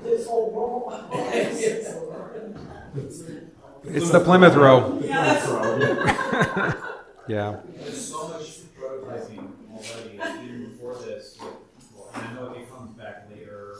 This 0.04 0.26
whole 0.28 0.50
world. 0.52 0.92
It's 3.84 4.10
the 4.10 4.20
Plymouth 4.20 4.54
Row. 4.54 5.00
Yeah. 5.02 6.74
Yeah. 7.26 7.56
There's 7.76 8.08
so 8.08 8.28
much 8.28 8.60
prototyping 8.78 9.50
already, 9.72 10.44
even 10.44 10.70
before 10.70 10.94
this. 10.94 11.38
I 12.14 12.32
know 12.34 12.52
it 12.52 12.70
comes 12.70 12.96
back 12.96 13.28
later. 13.30 13.71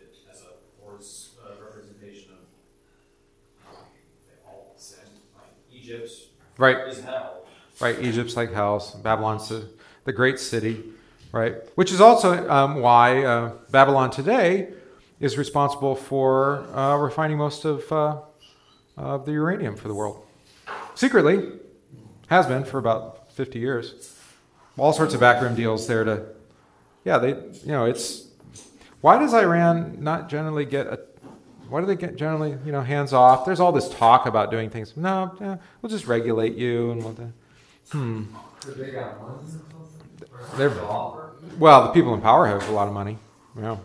It, 0.00 0.14
as 0.32 0.42
a 0.42 0.46
uh, 0.46 1.64
representation 1.64 2.32
of 2.32 3.74
uh, 3.74 4.48
all 4.48 4.74
sin, 4.78 4.98
like 5.36 5.52
Egypt 5.72 6.10
Right. 6.58 6.78
is 6.88 7.02
hell. 7.04 7.42
right? 7.80 8.00
Egypt's 8.00 8.36
like 8.36 8.52
house. 8.52 8.94
Babylon's 8.94 9.48
the, 9.48 9.68
the 10.04 10.12
great 10.12 10.38
city, 10.40 10.82
right? 11.32 11.54
Which 11.74 11.92
is 11.92 12.00
also 12.00 12.48
um, 12.48 12.80
why 12.80 13.24
uh, 13.24 13.52
Babylon 13.70 14.10
today 14.10 14.68
is 15.20 15.36
responsible 15.36 15.94
for 15.94 16.66
uh, 16.74 16.96
refining 16.96 17.36
most 17.38 17.64
of, 17.64 17.90
uh, 17.92 18.20
of 18.96 19.26
the 19.26 19.32
uranium 19.32 19.76
for 19.76 19.88
the 19.88 19.94
world. 19.94 20.22
Secretly, 20.94 21.52
has 22.28 22.46
been 22.46 22.64
for 22.64 22.78
about 22.78 23.30
50 23.32 23.58
years. 23.58 24.14
All 24.78 24.92
sorts 24.92 25.14
of 25.14 25.20
backroom 25.20 25.54
deals 25.54 25.86
there 25.86 26.04
to, 26.04 26.26
yeah, 27.04 27.18
they, 27.18 27.28
you 27.30 27.68
know, 27.68 27.84
it's, 27.84 28.25
why 29.00 29.18
does 29.18 29.34
Iran 29.34 29.98
not 30.02 30.28
generally 30.28 30.64
get 30.64 30.86
a, 30.86 31.00
why 31.68 31.80
do 31.80 31.86
they 31.86 31.96
get 31.96 32.16
generally, 32.16 32.56
you 32.64 32.72
know, 32.72 32.80
hands 32.82 33.12
off? 33.12 33.44
There's 33.44 33.60
all 33.60 33.72
this 33.72 33.88
talk 33.88 34.26
about 34.26 34.50
doing 34.50 34.70
things. 34.70 34.96
No, 34.96 35.34
yeah, 35.40 35.56
we'll 35.82 35.90
just 35.90 36.06
regulate 36.06 36.54
you 36.56 36.90
and 36.92 37.02
we'll, 37.04 37.12
do- 37.12 37.32
hmm. 37.90 38.22
They're-? 40.56 40.70
Well, 41.58 41.86
the 41.86 41.92
people 41.92 42.14
in 42.14 42.20
power 42.20 42.46
have 42.46 42.68
a 42.68 42.72
lot 42.72 42.88
of 42.88 42.94
money. 42.94 43.18
Yeah. 43.58 43.76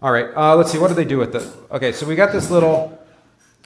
All 0.00 0.12
right. 0.12 0.28
Uh, 0.36 0.54
let's 0.56 0.70
see. 0.70 0.78
What 0.78 0.88
do 0.88 0.94
they 0.94 1.04
do 1.04 1.18
with 1.18 1.34
it? 1.34 1.46
Okay. 1.70 1.92
So 1.92 2.06
we 2.06 2.14
got 2.14 2.32
this 2.32 2.50
little 2.50 2.98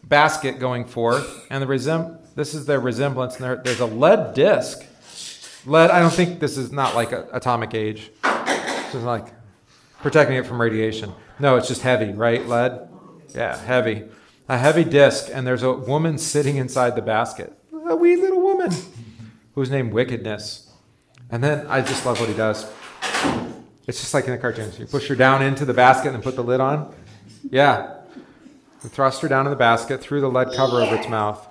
basket 0.05 0.59
going 0.59 0.85
forth, 0.85 1.47
and 1.51 1.63
the 1.63 1.67
resem- 1.67 2.19
This 2.35 2.55
is 2.55 2.67
their 2.67 2.81
resemblance. 2.81 3.37
And 3.37 3.45
there, 3.45 3.57
there's 3.57 3.81
a 3.81 3.87
lead 3.87 4.35
disc. 4.35 4.85
Lead. 5.67 5.91
I 5.91 6.01
don't 6.01 6.13
think 6.13 6.41
this 6.41 6.57
is 6.57 6.73
not 6.73 6.95
like 6.95 7.13
a, 7.13 7.29
atomic 7.33 7.75
age. 7.75 8.11
This 8.23 8.95
is 8.95 9.03
like 9.05 9.27
protecting 10.03 10.37
it 10.37 10.47
from 10.47 10.61
radiation. 10.61 11.13
No, 11.39 11.57
it's 11.57 11.69
just 11.69 11.83
heavy, 11.83 12.13
right? 12.13 12.47
Lead. 12.47 12.89
Yeah, 13.35 13.57
heavy. 13.57 14.05
A 14.49 14.59
heavy 14.59 14.85
disc, 14.85 15.31
and 15.33 15.47
there's 15.47 15.63
a 15.63 15.73
woman 15.73 16.19
sitting 16.19 16.57
inside 16.57 16.97
the 16.97 17.03
basket. 17.03 17.57
A 17.89 17.97
wee 17.97 18.17
little 18.17 18.43
woman 18.43 18.71
who's 19.55 19.71
named 19.71 19.93
Wickedness. 19.93 20.71
And 21.31 21.43
then 21.43 21.67
I 21.69 21.81
just 21.81 22.05
love 22.05 22.21
what 22.21 22.29
he 22.29 22.35
does. 22.35 22.71
It's 23.87 24.01
just 24.01 24.13
like 24.15 24.27
in 24.27 24.33
the 24.33 24.39
cartoons. 24.39 24.79
You 24.79 24.87
push 24.87 25.09
her 25.09 25.15
down 25.15 25.43
into 25.43 25.65
the 25.65 25.75
basket 25.75 26.15
and 26.15 26.23
put 26.23 26.37
the 26.37 26.45
lid 26.45 26.61
on. 26.61 26.95
Yeah. 27.51 28.01
You 28.83 28.89
thrust 28.91 29.23
her 29.23 29.29
down 29.29 29.47
in 29.47 29.51
the 29.51 29.57
basket 29.57 30.01
through 30.01 30.21
the 30.21 30.29
lead 30.29 30.53
cover 30.55 30.81
over 30.81 30.97
its 30.97 31.09
mouth. 31.09 31.47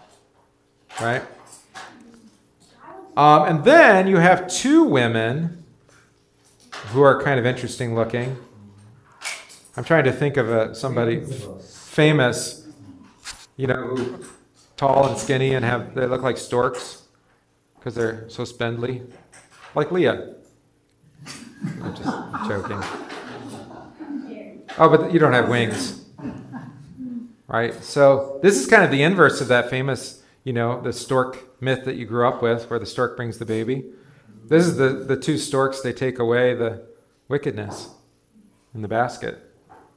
Right? 1.00 1.24
Um, 3.18 3.44
and 3.44 3.64
then 3.64 4.08
you 4.08 4.18
have 4.18 4.48
two 4.48 4.84
women 4.84 5.61
who 6.92 7.02
are 7.02 7.22
kind 7.22 7.40
of 7.40 7.46
interesting 7.46 7.96
looking. 7.96 8.38
I'm 9.78 9.84
trying 9.86 10.04
to 10.04 10.12
think 10.12 10.36
of 10.36 10.50
a, 10.50 10.76
somebody 10.76 11.22
famous, 11.62 12.68
you 13.56 13.68
know, 13.68 14.20
tall 14.76 15.08
and 15.08 15.18
skinny 15.18 15.54
and 15.54 15.64
have 15.64 15.96
they 15.96 16.06
look 16.06 16.22
like 16.22 16.38
storks 16.38 17.04
because 17.78 17.96
they're 17.96 18.30
so 18.30 18.44
spindly, 18.44 19.02
like 19.74 19.92
Leah. 19.92 20.36
I'm 21.82 21.96
just 21.96 22.48
joking. 22.48 22.84
Oh, 24.78 24.90
but 24.90 25.14
you 25.14 25.20
don't 25.20 25.34
have 25.34 25.48
wings, 25.48 26.04
right? 27.48 27.74
So 27.84 28.40
this 28.44 28.60
is 28.60 28.68
kind 28.68 28.84
of 28.84 28.92
the 28.92 29.04
inverse 29.04 29.40
of 29.40 29.48
that 29.48 29.70
famous, 29.70 30.22
you 30.44 30.54
know, 30.54 30.82
the 30.82 30.92
stork 30.92 31.62
myth 31.62 31.86
that 31.86 31.96
you 31.96 32.06
grew 32.06 32.28
up 32.28 32.42
with, 32.42 32.70
where 32.70 32.80
the 32.80 32.86
stork 32.86 33.16
brings 33.16 33.38
the 33.38 33.46
baby. 33.46 33.86
This 34.52 34.68
is 34.68 34.76
the 34.76 34.90
the 34.90 35.16
two 35.16 35.38
storks. 35.38 35.80
They 35.80 35.94
take 35.94 36.20
away 36.20 36.54
the 36.54 36.82
wickedness 37.30 37.88
in 38.76 38.82
the 38.82 38.90
basket. 38.90 39.40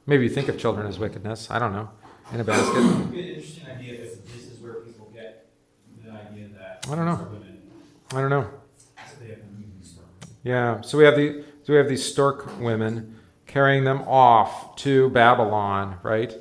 Maybe 0.07 0.23
you 0.23 0.29
think 0.29 0.47
of 0.47 0.57
children 0.57 0.87
as 0.87 0.97
wickedness. 0.97 1.51
I 1.51 1.59
don't 1.59 1.73
know. 1.73 1.89
In 2.31 2.39
a 2.39 2.45
basket. 2.45 2.77
It'd 2.77 3.11
be 3.11 3.19
an 3.19 3.27
interesting 3.35 3.67
idea 3.69 3.93
if 3.95 4.25
this 4.25 4.47
is 4.47 4.61
where 4.61 4.75
people 4.75 5.11
get 5.13 5.47
the 6.05 6.11
idea 6.11 6.47
that 6.57 6.87
I 6.89 6.95
don't 6.95 7.03
know. 7.03 7.27
I 8.13 8.21
don't 8.21 8.29
know. 8.29 8.47
So 8.95 9.19
they 9.19 9.31
have 9.31 9.39
been 9.39 9.57
using 9.57 9.83
stuff. 9.83 10.05
Yeah. 10.43 10.79
So 10.79 10.97
we 10.97 11.03
have 11.03 11.17
the 11.17 11.43
so 11.65 11.73
we 11.73 11.75
have 11.75 11.89
these 11.89 12.05
stork 12.09 12.57
women 12.57 13.13
carrying 13.47 13.83
them 13.83 14.03
off 14.03 14.77
to 14.77 15.09
Babylon, 15.09 15.97
right? 16.01 16.33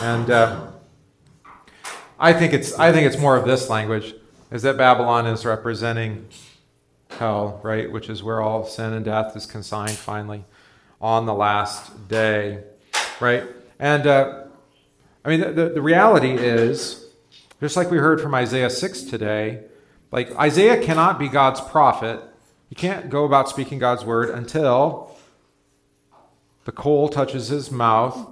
And 0.00 0.30
uh, 0.30 0.68
I 2.20 2.32
think 2.32 2.52
it's 2.52 2.78
I 2.78 2.92
think 2.92 3.04
it's 3.04 3.18
more 3.18 3.36
of 3.36 3.46
this 3.46 3.68
language 3.68 4.14
is 4.52 4.62
that 4.62 4.76
Babylon 4.76 5.26
is 5.26 5.44
representing 5.44 6.28
hell, 7.16 7.60
right? 7.62 7.90
Which 7.90 8.08
is 8.08 8.22
where 8.22 8.40
all 8.40 8.64
sin 8.64 8.92
and 8.92 9.04
death 9.04 9.36
is 9.36 9.46
consigned 9.46 9.92
finally 9.96 10.44
on 11.00 11.26
the 11.26 11.34
last 11.34 12.08
day, 12.08 12.62
right? 13.20 13.44
And 13.78 14.06
uh, 14.06 14.44
I 15.24 15.28
mean, 15.28 15.40
the, 15.40 15.70
the, 15.70 15.82
reality 15.82 16.30
is, 16.30 17.04
just 17.60 17.76
like 17.76 17.90
we 17.90 17.98
heard 17.98 18.20
from 18.20 18.34
Isaiah 18.34 18.70
6 18.70 19.02
today, 19.02 19.64
like 20.12 20.34
Isaiah 20.36 20.82
cannot 20.82 21.18
be 21.18 21.28
God's 21.28 21.60
prophet. 21.60 22.20
He 22.68 22.74
can't 22.74 23.10
go 23.10 23.24
about 23.24 23.48
speaking 23.48 23.78
God's 23.78 24.04
word 24.04 24.30
until 24.30 25.16
the 26.64 26.72
coal 26.72 27.08
touches 27.08 27.48
his 27.48 27.70
mouth. 27.70 28.28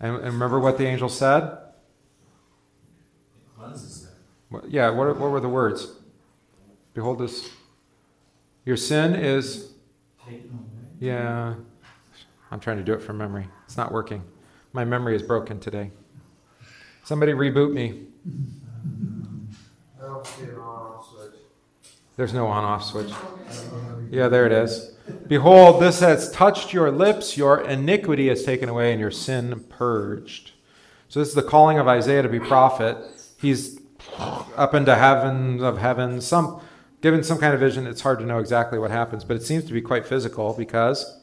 And, 0.00 0.14
and 0.16 0.26
remember 0.26 0.60
what 0.60 0.78
the 0.78 0.86
angel 0.86 1.08
said? 1.08 1.58
Cleanses 3.58 4.02
them. 4.04 4.12
What- 4.50 4.70
Yeah, 4.70 4.90
what, 4.90 5.08
what 5.18 5.30
were 5.30 5.40
the 5.40 5.48
words? 5.48 5.88
Behold, 6.94 7.18
this. 7.18 7.50
Your 8.68 8.76
sin 8.76 9.14
is. 9.14 9.72
Yeah. 11.00 11.54
I'm 12.50 12.60
trying 12.60 12.76
to 12.76 12.82
do 12.82 12.92
it 12.92 13.00
from 13.00 13.16
memory. 13.16 13.46
It's 13.64 13.78
not 13.78 13.90
working. 13.90 14.22
My 14.74 14.84
memory 14.84 15.16
is 15.16 15.22
broken 15.22 15.58
today. 15.58 15.90
Somebody 17.02 17.32
reboot 17.32 17.72
me. 17.72 18.02
I 19.98 20.04
don't 20.04 20.26
see 20.26 20.42
an 20.42 20.56
on-off 20.56 21.08
switch. 21.10 21.40
There's 22.16 22.34
no 22.34 22.46
on 22.48 22.62
off 22.62 22.84
switch. 22.84 23.10
Yeah, 24.10 24.28
there 24.28 24.44
it 24.44 24.52
is. 24.52 24.98
Behold, 25.26 25.80
this 25.80 26.00
has 26.00 26.30
touched 26.30 26.74
your 26.74 26.90
lips, 26.90 27.38
your 27.38 27.62
iniquity 27.62 28.28
is 28.28 28.44
taken 28.44 28.68
away, 28.68 28.90
and 28.92 29.00
your 29.00 29.10
sin 29.10 29.64
purged. 29.70 30.50
So, 31.08 31.20
this 31.20 31.30
is 31.30 31.34
the 31.34 31.42
calling 31.42 31.78
of 31.78 31.88
Isaiah 31.88 32.20
to 32.20 32.28
be 32.28 32.38
prophet. 32.38 32.98
He's 33.40 33.80
up 34.18 34.74
into 34.74 34.94
heaven 34.94 35.64
of 35.64 35.78
heaven, 35.78 36.20
some 36.20 36.60
given 37.00 37.22
some 37.22 37.38
kind 37.38 37.54
of 37.54 37.60
vision. 37.60 37.86
It's 37.86 38.00
hard 38.00 38.18
to 38.20 38.26
know 38.26 38.38
exactly 38.38 38.78
what 38.78 38.90
happens, 38.90 39.24
but 39.24 39.36
it 39.36 39.42
seems 39.42 39.64
to 39.64 39.72
be 39.72 39.80
quite 39.80 40.06
physical 40.06 40.52
because, 40.52 41.18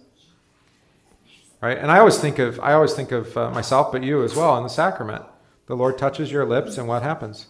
right? 1.62 1.78
And 1.78 1.92
I 1.92 2.00
always 2.00 2.18
think 2.18 2.40
of 2.40 2.60
I 2.60 2.74
always 2.74 2.94
think 2.94 3.12
of 3.12 3.36
uh, 3.38 3.52
myself, 3.52 3.92
but 3.92 4.04
you 4.04 4.24
as 4.24 4.36
well, 4.36 4.58
in 4.58 4.64
the 4.64 4.70
sacrament. 4.70 5.26
The 5.68 5.76
Lord 5.76 5.98
touches 5.98 6.32
your 6.32 6.46
lips, 6.46 6.78
and 6.78 6.88
what 6.88 7.02
happens? 7.02 7.48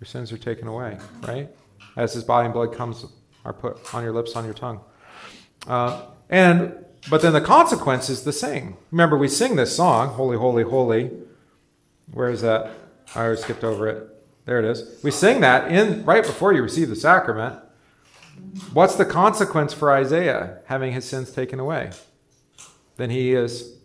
Your 0.00 0.06
sins 0.06 0.30
are 0.32 0.38
taken 0.38 0.68
away, 0.68 0.98
right? 1.22 1.48
As 1.96 2.14
His 2.14 2.24
body 2.24 2.46
and 2.46 2.54
blood 2.54 2.74
comes 2.74 3.04
are 3.44 3.52
put 3.52 3.92
on 3.94 4.04
your 4.04 4.12
lips, 4.12 4.36
on 4.36 4.44
your 4.44 4.54
tongue. 4.54 4.80
Uh, 5.66 6.02
and 6.30 6.84
but 7.10 7.20
then 7.20 7.32
the 7.32 7.40
consequence 7.40 8.08
is 8.08 8.22
the 8.22 8.32
same. 8.32 8.76
Remember, 8.92 9.18
we 9.18 9.28
sing 9.28 9.56
this 9.56 9.74
song, 9.74 10.08
"Holy, 10.10 10.36
Holy, 10.36 10.62
Holy." 10.62 11.10
Where 12.12 12.30
is 12.30 12.42
that? 12.42 12.70
I 13.14 13.20
already 13.20 13.40
skipped 13.40 13.64
over 13.64 13.88
it. 13.88 14.11
There 14.44 14.58
it 14.58 14.64
is. 14.64 15.02
We 15.02 15.10
sing 15.10 15.40
that 15.40 15.70
in 15.70 16.04
right 16.04 16.24
before 16.24 16.52
you 16.52 16.62
receive 16.62 16.88
the 16.88 16.96
sacrament. 16.96 17.58
What's 18.72 18.96
the 18.96 19.04
consequence 19.04 19.72
for 19.72 19.92
Isaiah 19.92 20.58
having 20.66 20.92
his 20.92 21.04
sins 21.04 21.30
taken 21.30 21.60
away? 21.60 21.92
Then 22.96 23.10
he 23.10 23.32
is 23.32 23.76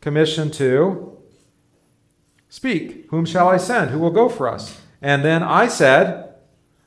commissioned 0.00 0.54
to 0.54 1.18
speak. 2.48 3.06
Whom 3.10 3.26
shall 3.26 3.48
I 3.48 3.56
send? 3.56 3.90
Who 3.90 3.98
will 3.98 4.10
go 4.10 4.28
for 4.28 4.48
us? 4.48 4.80
And 5.02 5.24
then 5.24 5.42
I 5.42 5.68
said, 5.68 6.34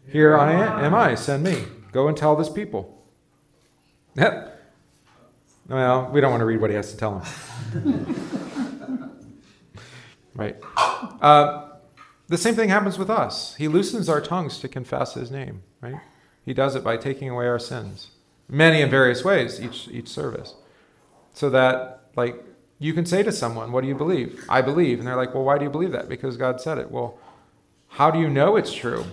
Here 0.08 0.38
I 0.38 0.54
am, 0.54 0.86
am 0.86 0.96
I, 0.96 1.16
send 1.16 1.44
me. 1.44 1.66
Go 1.92 2.08
and 2.08 2.16
tell 2.16 2.36
this 2.36 2.50
people. 2.50 3.04
Yep. 4.16 4.58
Well, 5.68 6.10
we 6.12 6.22
don't 6.22 6.32
want 6.32 6.42
to 6.42 6.46
read 6.46 6.62
what 6.62 6.70
he 6.70 6.76
has 6.76 6.92
to 6.92 6.98
tell 6.98 7.24
them. 7.74 9.16
right. 10.36 10.56
Uh, 10.76 11.69
the 12.30 12.38
same 12.38 12.56
thing 12.56 12.70
happens 12.70 12.98
with 12.98 13.10
us. 13.10 13.56
He 13.56 13.68
loosens 13.68 14.08
our 14.08 14.22
tongues 14.22 14.60
to 14.60 14.68
confess 14.68 15.16
his 15.16 15.32
name, 15.32 15.64
right? 15.82 16.00
He 16.46 16.54
does 16.54 16.76
it 16.76 16.84
by 16.84 16.96
taking 16.96 17.30
away 17.30 17.48
our 17.48 17.60
sins. 17.60 18.12
Many 18.48 18.82
in 18.82 18.90
various 18.90 19.24
ways, 19.24 19.60
each 19.60 19.88
each 19.90 20.08
service. 20.08 20.56
So 21.34 21.50
that 21.50 22.02
like 22.16 22.36
you 22.80 22.94
can 22.94 23.06
say 23.06 23.24
to 23.24 23.32
someone, 23.32 23.72
What 23.72 23.82
do 23.82 23.88
you 23.88 23.96
believe? 23.96 24.46
I 24.48 24.62
believe. 24.62 25.00
And 25.00 25.08
they're 25.08 25.16
like, 25.16 25.34
Well, 25.34 25.44
why 25.44 25.58
do 25.58 25.64
you 25.64 25.70
believe 25.70 25.92
that? 25.92 26.08
Because 26.08 26.38
God 26.38 26.62
said 26.62 26.78
it. 26.78 26.92
Well, 26.92 27.20
how 27.90 28.12
do 28.12 28.20
you 28.20 28.30
know 28.30 28.56
it's 28.56 28.74
true? 28.74 29.06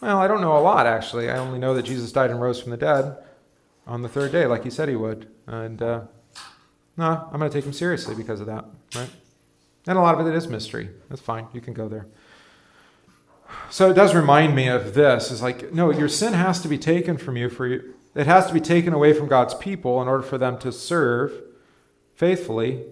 Well, 0.00 0.18
I 0.18 0.28
don't 0.28 0.40
know 0.40 0.56
a 0.56 0.60
lot 0.60 0.86
actually. 0.86 1.30
I 1.30 1.38
only 1.38 1.58
know 1.58 1.74
that 1.74 1.84
Jesus 1.84 2.12
died 2.12 2.30
and 2.30 2.40
rose 2.40 2.60
from 2.60 2.70
the 2.70 2.76
dead 2.76 3.16
on 3.86 4.02
the 4.02 4.08
third 4.08 4.32
day, 4.32 4.46
like 4.46 4.64
he 4.64 4.70
said 4.70 4.88
he 4.88 4.96
would. 4.96 5.28
And 5.46 5.80
uh, 5.82 6.02
no, 6.96 7.28
I'm 7.32 7.38
going 7.38 7.50
to 7.50 7.56
take 7.56 7.64
him 7.64 7.72
seriously 7.72 8.14
because 8.14 8.40
of 8.40 8.46
that, 8.46 8.64
right? 8.94 9.10
And 9.86 9.98
a 9.98 10.00
lot 10.00 10.18
of 10.18 10.26
it 10.26 10.34
is 10.34 10.48
mystery. 10.48 10.88
That's 11.08 11.20
fine. 11.20 11.46
You 11.52 11.60
can 11.60 11.74
go 11.74 11.88
there. 11.88 12.06
So 13.70 13.90
it 13.90 13.94
does 13.94 14.14
remind 14.14 14.54
me 14.54 14.68
of 14.68 14.94
this. 14.94 15.30
Is 15.30 15.42
like, 15.42 15.72
no, 15.72 15.90
your 15.90 16.08
sin 16.08 16.32
has 16.32 16.60
to 16.62 16.68
be 16.68 16.78
taken 16.78 17.16
from 17.16 17.36
you 17.36 17.48
for 17.48 17.66
you. 17.66 17.94
It 18.14 18.26
has 18.26 18.46
to 18.46 18.54
be 18.54 18.60
taken 18.60 18.92
away 18.92 19.12
from 19.12 19.26
God's 19.26 19.54
people 19.54 20.00
in 20.00 20.08
order 20.08 20.22
for 20.22 20.38
them 20.38 20.58
to 20.60 20.70
serve 20.70 21.32
faithfully, 22.14 22.84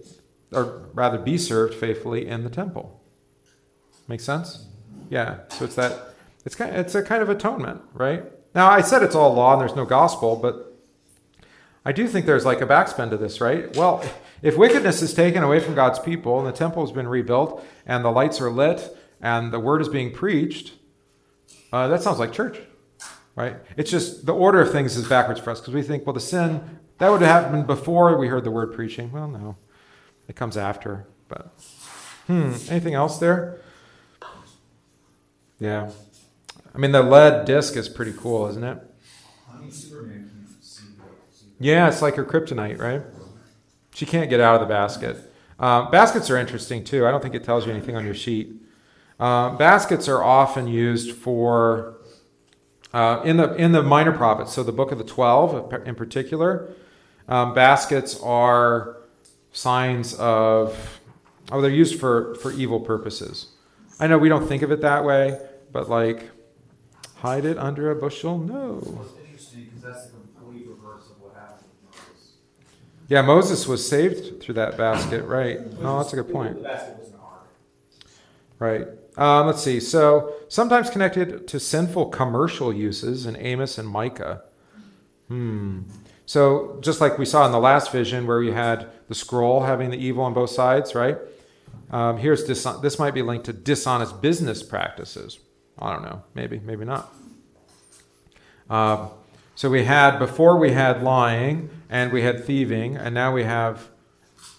or 0.51 0.83
rather 0.93 1.17
be 1.17 1.37
served 1.37 1.73
faithfully 1.75 2.27
in 2.27 2.43
the 2.43 2.49
temple. 2.49 2.99
Make 4.07 4.19
sense? 4.19 4.65
Yeah. 5.09 5.39
So 5.49 5.65
it's 5.65 5.75
that. 5.75 6.13
It's 6.45 6.55
kind. 6.55 6.75
Of, 6.75 6.85
it's 6.85 6.95
a 6.95 7.01
kind 7.01 7.21
of 7.21 7.29
atonement, 7.29 7.81
right? 7.93 8.23
Now 8.53 8.69
I 8.69 8.81
said 8.81 9.01
it's 9.01 9.15
all 9.15 9.33
law 9.33 9.53
and 9.53 9.61
there's 9.61 9.75
no 9.75 9.85
gospel, 9.85 10.35
but 10.35 10.73
I 11.85 11.91
do 11.91 12.07
think 12.07 12.25
there's 12.25 12.45
like 12.45 12.61
a 12.61 12.67
backspin 12.67 13.09
to 13.09 13.17
this, 13.17 13.41
right? 13.41 13.75
Well, 13.75 14.03
if 14.41 14.57
wickedness 14.57 15.01
is 15.01 15.13
taken 15.13 15.43
away 15.43 15.59
from 15.59 15.75
God's 15.75 15.99
people 15.99 16.37
and 16.39 16.47
the 16.47 16.51
temple 16.51 16.85
has 16.85 16.91
been 16.91 17.07
rebuilt 17.07 17.65
and 17.85 18.03
the 18.03 18.11
lights 18.11 18.39
are 18.41 18.51
lit 18.51 18.95
and 19.23 19.51
the 19.53 19.59
word 19.59 19.81
is 19.81 19.87
being 19.87 20.11
preached, 20.11 20.73
uh, 21.71 21.87
that 21.87 22.03
sounds 22.03 22.19
like 22.19 22.33
church, 22.33 22.59
right? 23.35 23.55
It's 23.77 23.89
just 23.89 24.25
the 24.27 24.33
order 24.33 24.61
of 24.61 24.71
things 24.71 24.97
is 24.97 25.07
backwards 25.07 25.39
for 25.39 25.49
us 25.49 25.61
because 25.61 25.73
we 25.73 25.81
think, 25.81 26.05
well, 26.05 26.13
the 26.13 26.19
sin 26.19 26.79
that 26.99 27.09
would 27.09 27.21
have 27.21 27.43
happened 27.43 27.65
before 27.65 28.15
we 28.17 28.27
heard 28.27 28.43
the 28.43 28.51
word 28.51 28.73
preaching. 28.73 29.11
Well, 29.11 29.29
no, 29.29 29.55
it 30.27 30.35
comes 30.35 30.57
after. 30.57 31.07
But 31.29 31.47
hmm, 32.27 32.53
anything 32.69 32.93
else 32.93 33.17
there? 33.17 33.61
Yeah, 35.57 35.91
I 36.75 36.77
mean 36.77 36.91
the 36.91 37.01
lead 37.01 37.45
disc 37.45 37.77
is 37.77 37.87
pretty 37.87 38.13
cool, 38.13 38.47
isn't 38.47 38.63
it? 38.63 38.77
Yeah, 41.59 41.87
it's 41.87 42.01
like 42.01 42.15
her 42.15 42.25
kryptonite, 42.25 42.77
right? 42.77 43.01
She 43.93 44.05
can't 44.05 44.29
get 44.29 44.41
out 44.41 44.55
of 44.55 44.61
the 44.61 44.67
basket. 44.67 45.17
Uh, 45.57 45.89
baskets 45.89 46.29
are 46.29 46.35
interesting 46.35 46.83
too. 46.83 47.07
I 47.07 47.11
don't 47.11 47.23
think 47.23 47.35
it 47.35 47.45
tells 47.45 47.65
you 47.65 47.71
anything 47.71 47.95
on 47.95 48.03
your 48.03 48.15
sheet. 48.15 48.59
Uh, 49.19 49.55
baskets 49.55 50.07
are 50.07 50.23
often 50.23 50.67
used 50.67 51.15
for 51.15 51.95
uh, 52.93 53.21
in 53.23 53.37
the 53.37 53.55
in 53.55 53.71
the 53.71 53.83
minor 53.83 54.11
prophets. 54.11 54.53
So 54.53 54.63
the 54.63 54.71
book 54.71 54.91
of 54.91 54.97
the 54.97 55.03
twelve, 55.03 55.73
in 55.85 55.95
particular, 55.95 56.69
um, 57.27 57.53
baskets 57.53 58.19
are 58.21 58.97
signs 59.51 60.13
of 60.15 60.99
oh, 61.51 61.61
they're 61.61 61.71
used 61.71 61.99
for 61.99 62.35
for 62.35 62.51
evil 62.51 62.79
purposes. 62.79 63.47
I 63.99 64.07
know 64.07 64.17
we 64.17 64.29
don't 64.29 64.47
think 64.47 64.63
of 64.63 64.71
it 64.71 64.81
that 64.81 65.05
way, 65.05 65.39
but 65.71 65.89
like 65.89 66.31
hide 67.17 67.45
it 67.45 67.57
under 67.57 67.91
a 67.91 67.95
bushel. 67.95 68.37
No. 68.37 68.81
Well, 68.83 69.05
interesting 69.23 69.65
because 69.65 69.81
that's 69.81 70.05
the 70.07 70.17
complete 70.37 70.67
reverse 70.67 71.05
of 71.09 71.21
what 71.21 71.33
happened. 71.35 71.69
Yeah, 73.07 73.21
Moses 73.21 73.67
was 73.67 73.87
saved 73.87 74.41
through 74.41 74.55
that 74.55 74.77
basket, 74.77 75.23
right? 75.23 75.59
No, 75.79 75.99
that's 75.99 76.13
a 76.13 76.17
good 76.17 76.31
point. 76.31 76.55
The 76.55 76.63
basket 76.63 76.97
was 76.99 77.09
an 77.09 77.19
ark. 77.23 77.47
Right. 78.59 78.87
Um, 79.17 79.47
let's 79.47 79.61
see. 79.61 79.79
So, 79.79 80.33
sometimes 80.49 80.89
connected 80.89 81.47
to 81.47 81.59
sinful 81.59 82.07
commercial 82.07 82.73
uses 82.73 83.25
in 83.25 83.35
Amos 83.37 83.77
and 83.77 83.87
Micah. 83.87 84.41
Hmm. 85.27 85.81
So, 86.25 86.79
just 86.81 86.99
like 86.99 87.17
we 87.17 87.25
saw 87.25 87.45
in 87.45 87.51
the 87.51 87.59
last 87.59 87.91
vision 87.91 88.25
where 88.25 88.39
we 88.39 88.51
had 88.51 88.87
the 89.09 89.15
scroll 89.15 89.61
having 89.61 89.91
the 89.91 89.97
evil 89.97 90.23
on 90.23 90.33
both 90.33 90.49
sides, 90.49 90.95
right? 90.95 91.17
Um, 91.91 92.17
here's 92.17 92.43
dis- 92.43 92.63
this 92.81 92.97
might 92.97 93.13
be 93.13 93.21
linked 93.21 93.45
to 93.45 93.53
dishonest 93.53 94.19
business 94.21 94.63
practices. 94.63 95.37
I 95.77 95.93
don't 95.93 96.03
know. 96.03 96.23
Maybe, 96.33 96.59
maybe 96.59 96.85
not. 96.85 97.13
Um, 98.69 99.09
so 99.55 99.69
we 99.69 99.83
had 99.83 100.17
before 100.17 100.57
we 100.57 100.71
had 100.71 101.03
lying 101.03 101.69
and 101.89 102.11
we 102.11 102.23
had 102.23 102.43
thieving, 102.45 102.97
and 102.97 103.13
now 103.13 103.31
we 103.31 103.43
have 103.43 103.87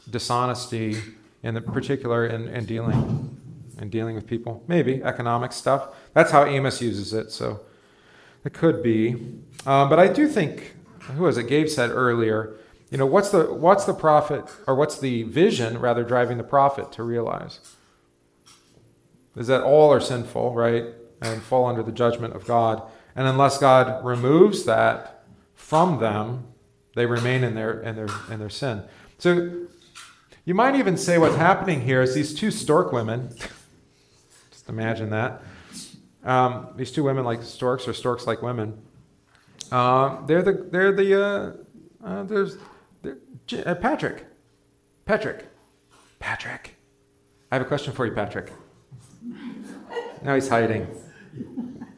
dishonesty 0.09 1.01
in 1.43 1.55
the 1.55 1.61
particular 1.61 2.25
in, 2.25 2.47
in 2.49 2.67
dealing 2.67 3.41
in 3.81 3.91
dealing 3.91 4.15
with 4.15 4.27
people. 4.27 4.63
Maybe 4.69 5.03
economic 5.03 5.53
stuff. 5.53 5.89
That's 6.13 6.31
how 6.31 6.45
Amos 6.45 6.81
uses 6.81 7.13
it. 7.13 7.31
So 7.31 7.61
it 8.45 8.53
could 8.53 8.83
be. 8.83 9.15
Um, 9.67 9.89
but 9.89 9.99
I 9.99 10.09
do 10.09 10.29
think 10.29 10.75
who 11.17 11.25
was 11.25 11.37
it? 11.37 11.49
Gabe 11.49 11.69
said 11.69 11.91
earlier. 11.91 12.55
You 12.91 12.99
know 12.99 13.07
what's 13.07 13.31
the 13.31 13.53
what's 13.53 13.85
the 13.85 13.95
prophet 13.95 14.45
or 14.67 14.75
what's 14.75 14.99
the 14.99 15.25
vision 15.25 15.79
rather 15.79 16.05
driving 16.05 16.39
the 16.39 16.45
prophet 16.45 16.93
to 16.93 17.03
realize 17.03 17.61
is 19.37 19.49
that 19.49 19.63
all 19.63 19.93
are 19.93 20.01
sinful, 20.01 20.55
right, 20.55 20.85
and 21.21 21.43
fall 21.43 21.67
under 21.67 21.83
the 21.83 21.93
judgment 21.93 22.35
of 22.35 22.47
God. 22.47 22.83
And 23.17 23.27
unless 23.27 23.59
God 23.59 24.05
removes 24.05 24.65
that 24.65 25.25
from 25.55 25.99
them, 25.99 26.45
they 26.95 27.07
remain 27.07 27.43
in 27.43 27.55
their 27.55 27.81
in 27.81 27.97
their 27.97 28.09
in 28.31 28.39
their 28.39 28.51
sin. 28.51 28.83
So 29.19 29.67
you 30.45 30.55
might 30.55 30.75
even 30.77 30.97
say 30.97 31.19
what's 31.19 31.37
happening 31.37 31.81
here 31.81 32.03
is 32.03 32.15
these 32.15 32.35
two 32.35 32.51
stork 32.51 32.93
women. 32.93 33.31
Just 34.65 34.71
imagine 34.71 35.11
that. 35.11 35.43
Um, 36.25 36.69
these 36.77 36.91
two 36.91 37.05
women 37.05 37.25
like 37.25 37.43
storks 37.43 37.87
or 37.87 37.93
storks 37.93 38.27
like 38.27 38.41
women. 38.41 38.81
Uh, 39.71 40.25
they're 40.25 40.43
the 40.43 40.53
they're 40.71 40.93
the 40.93 41.23
uh, 41.23 41.53
uh, 42.03 42.23
there's 42.23 42.57
they're, 43.03 43.17
uh, 43.67 43.75
Patrick, 43.75 44.25
Patrick, 45.05 45.45
Patrick. 46.19 46.77
I 47.53 47.57
have 47.57 47.63
a 47.63 47.69
question 47.69 47.93
for 47.93 48.07
you, 48.07 48.13
Patrick. 48.13 48.53
Now 50.23 50.35
he's 50.35 50.49
hiding. 50.49 50.85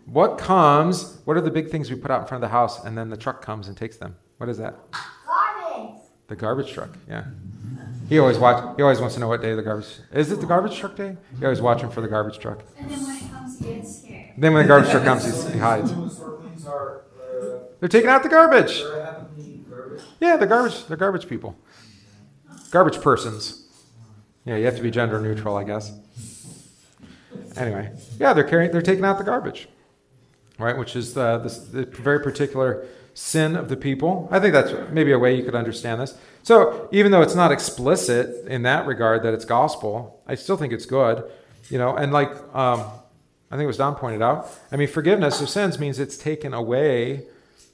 What 0.07 0.39
comes? 0.39 1.19
What 1.25 1.37
are 1.37 1.41
the 1.41 1.53
big 1.53 1.71
things 1.71 1.89
we 1.89 1.97
put 1.97 2.11
out 2.11 2.23
in 2.23 2.27
front 2.27 2.43
of 2.43 2.51
the 2.51 2.53
house, 2.53 2.85
and 2.85 2.99
then 2.99 3.11
the 3.11 3.17
truck 3.17 3.43
comes 3.43 3.69
and 3.69 3.77
takes 3.77 3.97
them? 3.97 4.17
What 4.39 4.49
is 4.49 4.59
that? 4.59 4.75
Garbage. 5.25 6.01
The 6.27 6.37
garbage 6.37 6.73
truck. 6.73 6.91
Yeah. 7.09 7.27
He 8.09 8.19
always 8.19 8.39
watch. 8.39 8.77
He 8.77 8.83
always 8.83 9.01
wants 9.01 9.15
to 9.15 9.21
know 9.21 9.29
what 9.29 9.43
day 9.43 9.55
the 9.55 9.63
garbage. 9.63 9.89
Is 10.13 10.31
it 10.31 10.41
the 10.41 10.47
garbage 10.47 10.79
truck 10.79 10.97
day? 10.97 11.17
He 11.39 11.45
always 11.45 11.61
watching 11.61 11.91
for 11.91 12.01
the 12.01 12.09
garbage 12.09 12.39
truck. 12.39 12.63
And 12.79 12.91
then 12.91 13.03
when 13.03 13.17
it 13.17 13.31
comes, 13.31 13.59
he 13.59 13.75
gets 13.75 13.99
scared. 13.99 14.33
Then 14.39 14.55
when 14.55 14.63
the 14.65 14.69
garbage 14.69 14.91
truck 14.91 15.05
comes, 15.05 15.25
he's, 15.25 15.53
he 15.53 15.59
hides. 15.59 15.93
Are, 16.67 17.03
uh, 17.21 17.59
They're 17.81 17.89
taking 17.89 18.09
out 18.09 18.23
the 18.23 18.29
garbage. 18.29 18.83
the. 18.83 20.03
Yeah, 20.21 20.37
the 20.37 20.47
garbage. 20.47 20.87
They're 20.87 20.97
garbage 20.97 21.29
people. 21.29 21.57
Garbage 22.71 23.01
persons. 23.01 23.67
Yeah, 24.45 24.57
you 24.57 24.65
have 24.67 24.77
to 24.77 24.83
be 24.83 24.91
gender 24.91 25.21
neutral, 25.21 25.57
I 25.57 25.65
guess. 25.65 25.93
Anyway, 27.57 27.91
yeah, 28.19 28.33
they're 28.33 28.45
carrying. 28.45 28.71
They're 28.71 28.83
taking 28.83 29.05
out 29.05 29.19
the 29.19 29.25
garbage, 29.25 29.69
right? 30.59 30.77
Which 30.77 30.95
is 30.95 31.17
uh, 31.17 31.39
this, 31.39 31.59
the 31.59 31.85
very 31.85 32.21
particular 32.21 32.87
sin 33.17 33.57
of 33.57 33.71
the 33.71 33.77
people. 33.77 34.29
I 34.31 34.39
think 34.39 34.53
that's 34.53 34.91
maybe 34.91 35.11
a 35.11 35.19
way 35.19 35.35
you 35.35 35.43
could 35.43 35.55
understand 35.55 36.03
this. 36.03 36.15
So 36.43 36.87
even 36.93 37.13
though 37.13 37.23
it's 37.23 37.35
not 37.35 37.51
explicit 37.51 38.47
in 38.47 38.63
that 38.63 38.87
regard 38.87 39.23
that 39.23 39.33
it's 39.33 39.47
gospel, 39.47 40.23
I 40.27 40.35
still 40.35 40.59
think 40.59 40.73
it's 40.73 40.85
good, 40.85 41.25
you 41.71 41.79
know. 41.79 41.97
And 41.97 42.13
like 42.13 42.31
um, 42.55 42.81
I 43.51 43.57
think 43.57 43.63
it 43.63 43.69
was 43.69 43.79
Don 43.79 43.95
pointed 43.95 44.21
out, 44.21 44.53
I 44.71 44.77
mean, 44.77 44.87
forgiveness 44.87 45.41
of 45.41 45.49
sins 45.49 45.79
means 45.79 45.99
it's 45.99 46.19
taken 46.19 46.53
away, 46.53 47.23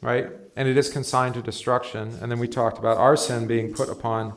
right? 0.01 0.29
And 0.55 0.69
it 0.69 0.77
is 0.79 0.89
consigned 0.89 1.35
to 1.35 1.43
destruction. 1.43 2.19
And 2.23 2.31
then 2.31 2.39
we 2.39 2.47
talked 2.47 2.79
about 2.79 2.99
our 2.99 3.17
sin 3.17 3.49
being 3.49 3.75
put 3.75 3.89
upon 3.89 4.35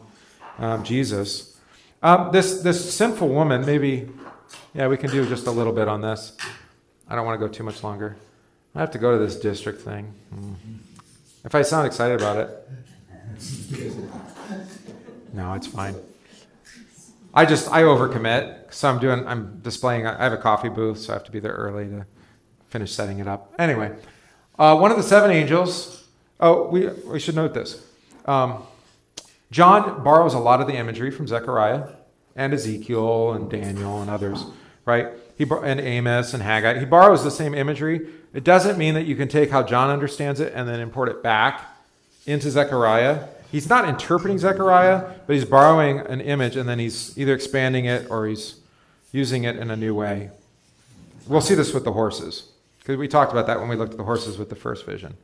um, 0.58 0.84
Jesus. 0.84 1.56
Um, 2.02 2.32
this 2.32 2.64
this 2.64 2.94
sinful 2.96 3.30
woman, 3.30 3.64
maybe, 3.64 4.10
yeah, 4.74 4.88
we 4.88 4.98
can 4.98 5.12
do 5.12 5.24
just 5.30 5.46
a 5.46 5.52
little 5.52 5.74
bit 5.74 5.88
on 5.88 6.02
this. 6.02 6.36
I 7.08 7.16
don't 7.16 7.28
want 7.28 7.40
to 7.40 7.48
go 7.48 7.54
too 7.54 7.64
much 7.64 7.84
longer. 7.84 8.18
I 8.74 8.80
have 8.80 8.92
to 8.92 8.98
go 8.98 9.18
to 9.18 9.24
this 9.24 9.40
district 9.40 9.82
thing. 9.82 10.06
Hmm. 10.34 10.85
If 11.46 11.54
I 11.54 11.62
sound 11.62 11.86
excited 11.86 12.20
about 12.20 12.38
it, 12.38 12.50
no, 15.32 15.54
it's 15.54 15.68
fine. 15.68 15.96
I 17.34 17.46
just 17.46 17.72
I 17.72 17.84
overcommit, 17.84 18.74
so 18.74 18.90
I'm 18.90 19.00
doing 19.00 19.28
I'm 19.28 19.60
displaying. 19.60 20.08
I 20.08 20.24
have 20.24 20.34
a 20.34 20.38
coffee 20.38 20.70
booth, 20.70 20.98
so 20.98 21.14
I 21.14 21.18
have 21.18 21.24
to 21.26 21.32
be 21.32 21.40
there 21.40 21.54
early 21.54 21.86
to 21.86 22.06
finish 22.70 22.92
setting 22.92 23.20
it 23.20 23.28
up. 23.28 23.54
Anyway, 23.60 23.92
uh, 24.58 24.76
one 24.76 24.90
of 24.90 24.98
the 24.98 25.04
seven 25.04 25.30
angels. 25.30 26.04
Oh, 26.40 26.68
we 26.68 26.88
we 26.88 27.20
should 27.20 27.36
note 27.36 27.54
this. 27.54 27.86
Um, 28.26 28.64
John 29.52 30.04
borrows 30.04 30.34
a 30.34 30.40
lot 30.40 30.62
of 30.62 30.68
the 30.68 30.74
imagery 30.74 31.12
from 31.12 31.28
Zechariah 31.28 31.90
and 32.36 32.54
Ezekiel 32.54 33.34
and 33.34 33.52
Daniel 33.52 34.02
and 34.02 34.10
others, 34.10 34.44
right? 34.86 35.10
he 35.38 35.46
and 35.64 35.80
Amos 35.80 36.34
and 36.34 36.42
Haggai. 36.42 36.80
He 36.80 36.86
borrows 36.86 37.24
the 37.24 37.32
same 37.32 37.54
imagery. 37.54 38.08
It 38.36 38.44
doesn't 38.44 38.78
mean 38.78 38.96
that 38.96 39.06
you 39.06 39.16
can 39.16 39.30
take 39.30 39.50
how 39.50 39.64
John 39.64 39.90
understands 39.90 40.42
it 40.42 40.52
and 40.54 40.68
then 40.68 40.82
import 40.82 41.08
it 41.08 41.24
back 41.24 41.62
into 42.28 42.52
Zechariah. 42.52 43.30
He's 43.50 43.70
not 43.70 43.88
interpreting 43.88 44.38
Zechariah, 44.38 45.10
but 45.26 45.34
he's 45.34 45.46
borrowing 45.46 46.00
an 46.00 46.20
image 46.20 46.58
and 46.58 46.68
then 46.68 46.78
he's 46.78 47.18
either 47.18 47.34
expanding 47.34 47.86
it 47.86 48.12
or 48.12 48.28
he's 48.28 48.60
using 49.14 49.46
it 49.46 49.56
in 49.56 49.72
a 49.72 49.78
new 49.78 49.96
way. 49.96 50.32
We'll 51.28 51.40
see 51.40 51.56
this 51.56 51.74
with 51.74 51.86
the 51.86 51.94
horses 51.94 52.52
because 52.80 52.98
we 52.98 53.08
talked 53.08 53.32
about 53.32 53.48
that 53.48 53.62
when 53.62 53.70
we 53.70 53.78
looked 53.78 53.94
at 53.94 53.98
the 53.98 54.04
horses 54.04 54.38
with 54.38 54.50
the 54.50 54.56
first 54.56 54.86
vision. 54.86 55.16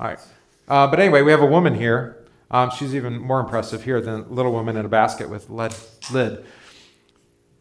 All 0.00 0.06
right. 0.06 0.18
Uh, 0.66 0.86
but 0.86 0.98
anyway, 0.98 1.20
we 1.20 1.32
have 1.32 1.42
a 1.42 1.46
woman 1.46 1.74
here. 1.74 2.16
Um, 2.50 2.70
she's 2.70 2.94
even 2.94 3.18
more 3.18 3.40
impressive 3.40 3.84
here 3.84 4.00
than 4.00 4.34
little 4.34 4.52
woman 4.52 4.78
in 4.78 4.86
a 4.86 4.88
basket 4.88 5.28
with 5.28 5.50
lead 5.50 5.74
lid. 6.10 6.42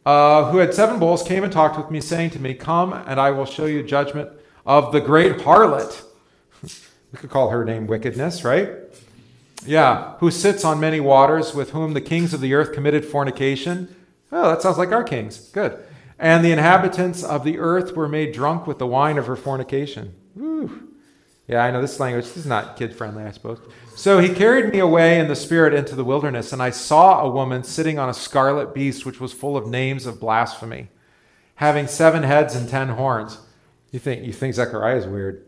Uh, 0.06 0.52
who 0.52 0.60
had 0.60 0.74
seven 0.74 1.00
bowls 1.00 1.22
came 1.22 1.44
and 1.44 1.52
talked 1.52 1.78
with 1.78 1.92
me, 1.92 2.00
saying 2.00 2.30
to 2.30 2.40
me, 2.40 2.54
"Come, 2.54 2.94
and 2.94 3.20
I 3.20 3.32
will 3.32 3.46
show 3.46 3.66
you 3.66 3.84
judgment 3.84 4.30
of 4.66 4.92
the 4.92 5.02
great 5.02 5.40
harlot." 5.40 6.04
we 6.64 7.20
could 7.20 7.30
call 7.30 7.50
her 7.50 7.64
name 7.64 7.88
wickedness, 7.88 8.44
right? 8.44 8.70
Yeah, 9.66 10.14
who 10.20 10.30
sits 10.32 10.64
on 10.64 10.80
many 10.80 11.00
waters, 11.00 11.56
with 11.56 11.72
whom 11.72 11.94
the 11.94 12.02
kings 12.02 12.34
of 12.34 12.42
the 12.42 12.54
earth 12.54 12.74
committed 12.74 13.06
fornication. 13.06 13.96
Oh, 14.32 14.50
that 14.50 14.62
sounds 14.62 14.78
like 14.78 14.92
our 14.92 15.04
kings. 15.04 15.50
Good. 15.50 15.80
And 16.20 16.46
the 16.46 16.52
inhabitants 16.52 17.24
of 17.24 17.44
the 17.44 17.58
earth 17.58 17.96
were 17.96 18.08
made 18.08 18.34
drunk 18.34 18.68
with 18.68 18.80
the 18.80 18.88
wine 18.88 19.18
of 19.18 19.28
her 19.28 19.36
fornication. 19.36 20.14
Woo. 20.36 20.90
Yeah, 21.48 21.64
I 21.64 21.72
know 21.72 21.82
this 21.82 22.00
language 22.00 22.26
this 22.26 22.38
is 22.38 22.46
not 22.46 22.78
kid 22.78 22.96
friendly, 22.96 23.24
I 23.24 23.32
suppose. 23.32 23.60
So 23.96 24.20
he 24.20 24.34
carried 24.34 24.72
me 24.72 24.80
away 24.80 25.20
in 25.20 25.28
the 25.28 25.36
spirit 25.36 25.74
into 25.74 25.96
the 25.96 26.04
wilderness, 26.04 26.52
and 26.52 26.62
I 26.62 26.70
saw 26.70 27.22
a 27.22 27.30
woman 27.30 27.64
sitting 27.64 27.98
on 27.98 28.10
a 28.10 28.14
scarlet 28.14 28.74
beast, 28.74 29.06
which 29.06 29.20
was 29.20 29.32
full 29.32 29.56
of 29.56 29.68
names 29.68 30.06
of 30.06 30.20
blasphemy, 30.20 30.88
having 31.56 31.88
seven 31.88 32.24
heads 32.24 32.56
and 32.56 32.68
ten 32.68 32.90
horns. 32.90 33.40
You 33.96 34.00
think 34.00 34.26
you 34.26 34.34
think 34.34 34.54
Zechariah 34.54 34.98
is 34.98 35.08
weird? 35.08 35.46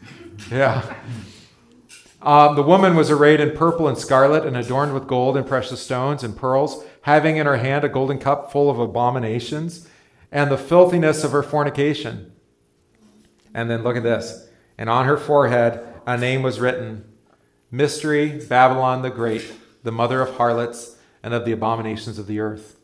yeah. 0.50 0.94
Um, 2.22 2.56
the 2.56 2.62
woman 2.62 2.96
was 2.96 3.10
arrayed 3.10 3.38
in 3.38 3.54
purple 3.54 3.86
and 3.86 3.98
scarlet, 3.98 4.46
and 4.46 4.56
adorned 4.56 4.94
with 4.94 5.06
gold 5.06 5.36
and 5.36 5.46
precious 5.46 5.82
stones 5.82 6.24
and 6.24 6.34
pearls, 6.34 6.82
having 7.02 7.36
in 7.36 7.44
her 7.44 7.58
hand 7.58 7.84
a 7.84 7.90
golden 7.90 8.18
cup 8.18 8.50
full 8.50 8.70
of 8.70 8.78
abominations 8.78 9.86
and 10.30 10.50
the 10.50 10.56
filthiness 10.56 11.22
of 11.22 11.32
her 11.32 11.42
fornication. 11.42 12.32
And 13.52 13.68
then 13.68 13.82
look 13.82 13.98
at 13.98 14.02
this. 14.02 14.48
And 14.78 14.88
on 14.88 15.04
her 15.04 15.18
forehead 15.18 15.86
a 16.06 16.16
name 16.16 16.40
was 16.40 16.60
written 16.60 17.04
Mystery, 17.70 18.42
Babylon 18.48 19.02
the 19.02 19.10
Great, 19.10 19.52
the 19.82 19.92
mother 19.92 20.22
of 20.22 20.36
harlots 20.36 20.96
and 21.22 21.34
of 21.34 21.44
the 21.44 21.52
abominations 21.52 22.18
of 22.18 22.26
the 22.26 22.40
earth. 22.40 22.74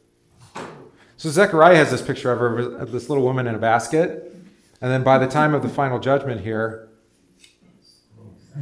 So 1.16 1.30
Zechariah 1.30 1.76
has 1.76 1.90
this 1.90 2.02
picture 2.02 2.30
of 2.30 2.40
her, 2.40 2.76
of 2.76 2.92
this 2.92 3.08
little 3.08 3.24
woman 3.24 3.46
in 3.46 3.54
a 3.54 3.58
basket. 3.58 4.34
And 4.80 4.90
then 4.90 5.02
by 5.02 5.18
the 5.18 5.26
time 5.26 5.54
of 5.54 5.62
the 5.62 5.68
final 5.68 5.98
judgment 5.98 6.40
here, 6.42 6.88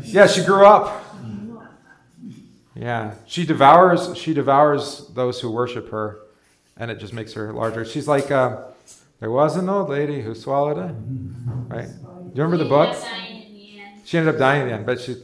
yeah, 0.03 0.27
she 0.27 0.45
grew 0.45 0.65
up. 0.67 1.03
Yeah, 2.75 3.15
she 3.27 3.47
devours. 3.47 4.17
She 4.17 4.35
devours 4.35 5.09
those 5.15 5.41
who 5.41 5.51
worship 5.51 5.91
her, 5.91 6.19
and 6.77 6.91
it 6.91 6.99
just 6.99 7.13
makes 7.13 7.33
her 7.35 7.53
larger. 7.53 7.85
She's 7.85 8.07
like, 8.07 8.31
uh, 8.31 8.63
there 9.21 9.31
was 9.31 9.57
an 9.57 9.69
old 9.69 9.89
lady 9.89 10.21
who 10.21 10.35
swallowed 10.35 10.79
it. 10.79 10.95
Right? 11.75 11.89
Do 11.89 12.33
you 12.35 12.43
remember 12.43 12.59
the 12.59 12.69
book? 12.69 12.95
She 12.95 13.09
ended 13.09 13.15
up 13.15 13.19
dying 13.19 13.43
in 13.47 13.55
the 13.55 13.81
end. 13.81 14.01
She 14.05 14.19
ended 14.19 14.35
up 14.35 14.39
dying 14.39 14.63
in 14.63 14.69
the 14.69 14.75
end, 14.75 14.87
but 14.87 15.01
she, 15.01 15.17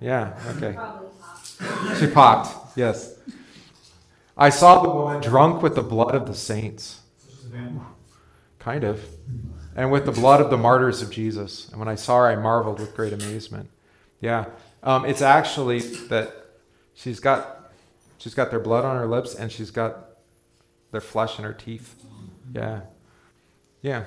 Yeah. 0.00 0.32
yeah, 0.36 0.52
okay. 0.56 1.98
She 2.00 2.06
popped. 2.06 2.76
Yes. 2.78 3.14
I 4.36 4.48
saw 4.50 4.82
the 4.82 4.88
woman 4.88 5.20
drunk 5.20 5.62
with 5.62 5.74
the 5.74 5.82
blood 5.82 6.14
of 6.14 6.26
the 6.26 6.34
saints, 6.34 7.00
Such 7.18 7.38
as 7.38 7.44
a 7.44 7.48
man. 7.54 7.80
kind 8.58 8.84
of, 8.84 9.04
and 9.78 9.92
with 9.92 10.04
the 10.04 10.12
blood 10.12 10.40
of 10.40 10.50
the 10.50 10.56
martyrs 10.56 11.02
of 11.02 11.10
Jesus. 11.10 11.68
And 11.68 11.78
when 11.78 11.86
I 11.86 11.94
saw 11.94 12.18
her, 12.18 12.26
I 12.26 12.34
marveled 12.34 12.80
with 12.80 12.96
great 12.96 13.12
amazement. 13.12 13.70
Yeah, 14.20 14.46
um, 14.82 15.04
it's 15.04 15.22
actually 15.22 15.78
that 16.08 16.34
she's 16.96 17.20
got 17.20 17.70
she's 18.18 18.34
got 18.34 18.50
their 18.50 18.58
blood 18.58 18.84
on 18.84 18.96
her 18.96 19.06
lips 19.06 19.36
and 19.36 19.52
she's 19.52 19.70
got 19.70 19.94
their 20.90 21.00
flesh 21.00 21.38
in 21.38 21.44
her 21.44 21.52
teeth. 21.52 21.94
Yeah, 22.52 22.80
yeah. 23.80 24.04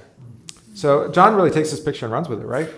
So 0.76 1.10
John 1.10 1.36
really 1.36 1.52
takes 1.52 1.72
this 1.72 1.80
picture 1.80 2.06
and 2.06 2.12
runs 2.12 2.28
with 2.28 2.42
it, 2.42 2.46
right? 2.46 2.70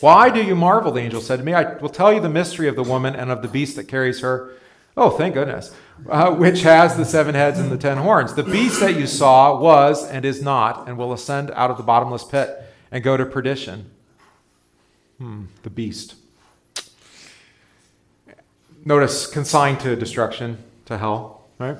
Why 0.00 0.30
do 0.30 0.42
you 0.42 0.56
marvel? 0.56 0.92
The 0.92 1.02
angel 1.02 1.20
said 1.20 1.40
to 1.40 1.44
me. 1.44 1.52
I 1.52 1.74
will 1.74 1.90
tell 1.90 2.10
you 2.10 2.20
the 2.20 2.30
mystery 2.30 2.68
of 2.68 2.76
the 2.76 2.82
woman 2.82 3.16
and 3.16 3.30
of 3.30 3.42
the 3.42 3.48
beast 3.48 3.76
that 3.76 3.84
carries 3.84 4.20
her. 4.20 4.54
Oh, 4.96 5.10
thank 5.10 5.34
goodness. 5.34 5.74
Uh, 6.06 6.34
which 6.34 6.62
has 6.62 6.96
the 6.96 7.04
seven 7.04 7.34
heads 7.34 7.58
and 7.58 7.70
the 7.70 7.76
ten 7.76 7.98
horns. 7.98 8.34
The 8.34 8.42
beast 8.42 8.80
that 8.80 8.96
you 8.96 9.06
saw 9.06 9.58
was 9.58 10.06
and 10.06 10.24
is 10.24 10.42
not, 10.42 10.88
and 10.88 10.96
will 10.96 11.12
ascend 11.12 11.50
out 11.50 11.70
of 11.70 11.76
the 11.76 11.82
bottomless 11.82 12.24
pit 12.24 12.62
and 12.90 13.02
go 13.02 13.16
to 13.16 13.26
perdition. 13.26 13.90
Hmm, 15.18 15.44
the 15.62 15.70
beast. 15.70 16.14
Notice 18.84 19.26
consigned 19.26 19.80
to 19.80 19.96
destruction, 19.96 20.58
to 20.86 20.96
hell, 20.96 21.42
right? 21.58 21.76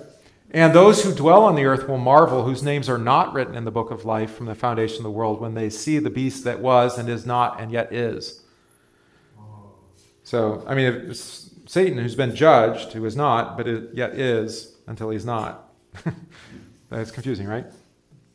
And 0.51 0.75
those 0.75 1.05
who 1.05 1.15
dwell 1.15 1.45
on 1.45 1.55
the 1.55 1.65
earth 1.65 1.89
will 1.89 1.99
marvel, 1.99 2.45
whose 2.45 2.63
names 2.63 2.89
are 2.89 2.99
not 2.99 3.33
written 3.33 3.55
in 3.55 3.65
the 3.65 3.71
book 3.71 3.91
of 3.91 4.05
life 4.05 4.35
from 4.35 4.47
the 4.47 4.55
foundation 4.55 4.99
of 4.99 5.03
the 5.05 5.11
world, 5.11 5.41
when 5.41 5.55
they 5.55 5.71
see 5.71 5.99
the 5.99 6.11
beast 6.11 6.45
that 6.45 6.61
was 6.61 6.99
and 6.99 7.09
is 7.09 7.25
not 7.25 7.61
and 7.61 7.71
yet 7.71 7.93
is. 7.93 8.43
So, 10.25 10.63
I 10.67 10.75
mean, 10.75 10.87
it's 11.11 11.48
Satan 11.69 11.99
who's 11.99 12.15
been 12.15 12.35
judged, 12.35 12.95
who 12.95 13.05
is 13.05 13.15
not, 13.15 13.59
but 13.59 13.69
it 13.69 13.91
yet 13.93 14.15
is 14.15 14.75
until 14.87 15.11
he's 15.11 15.27
not. 15.27 15.71
That's 16.89 17.11
confusing, 17.11 17.47
right? 17.47 17.67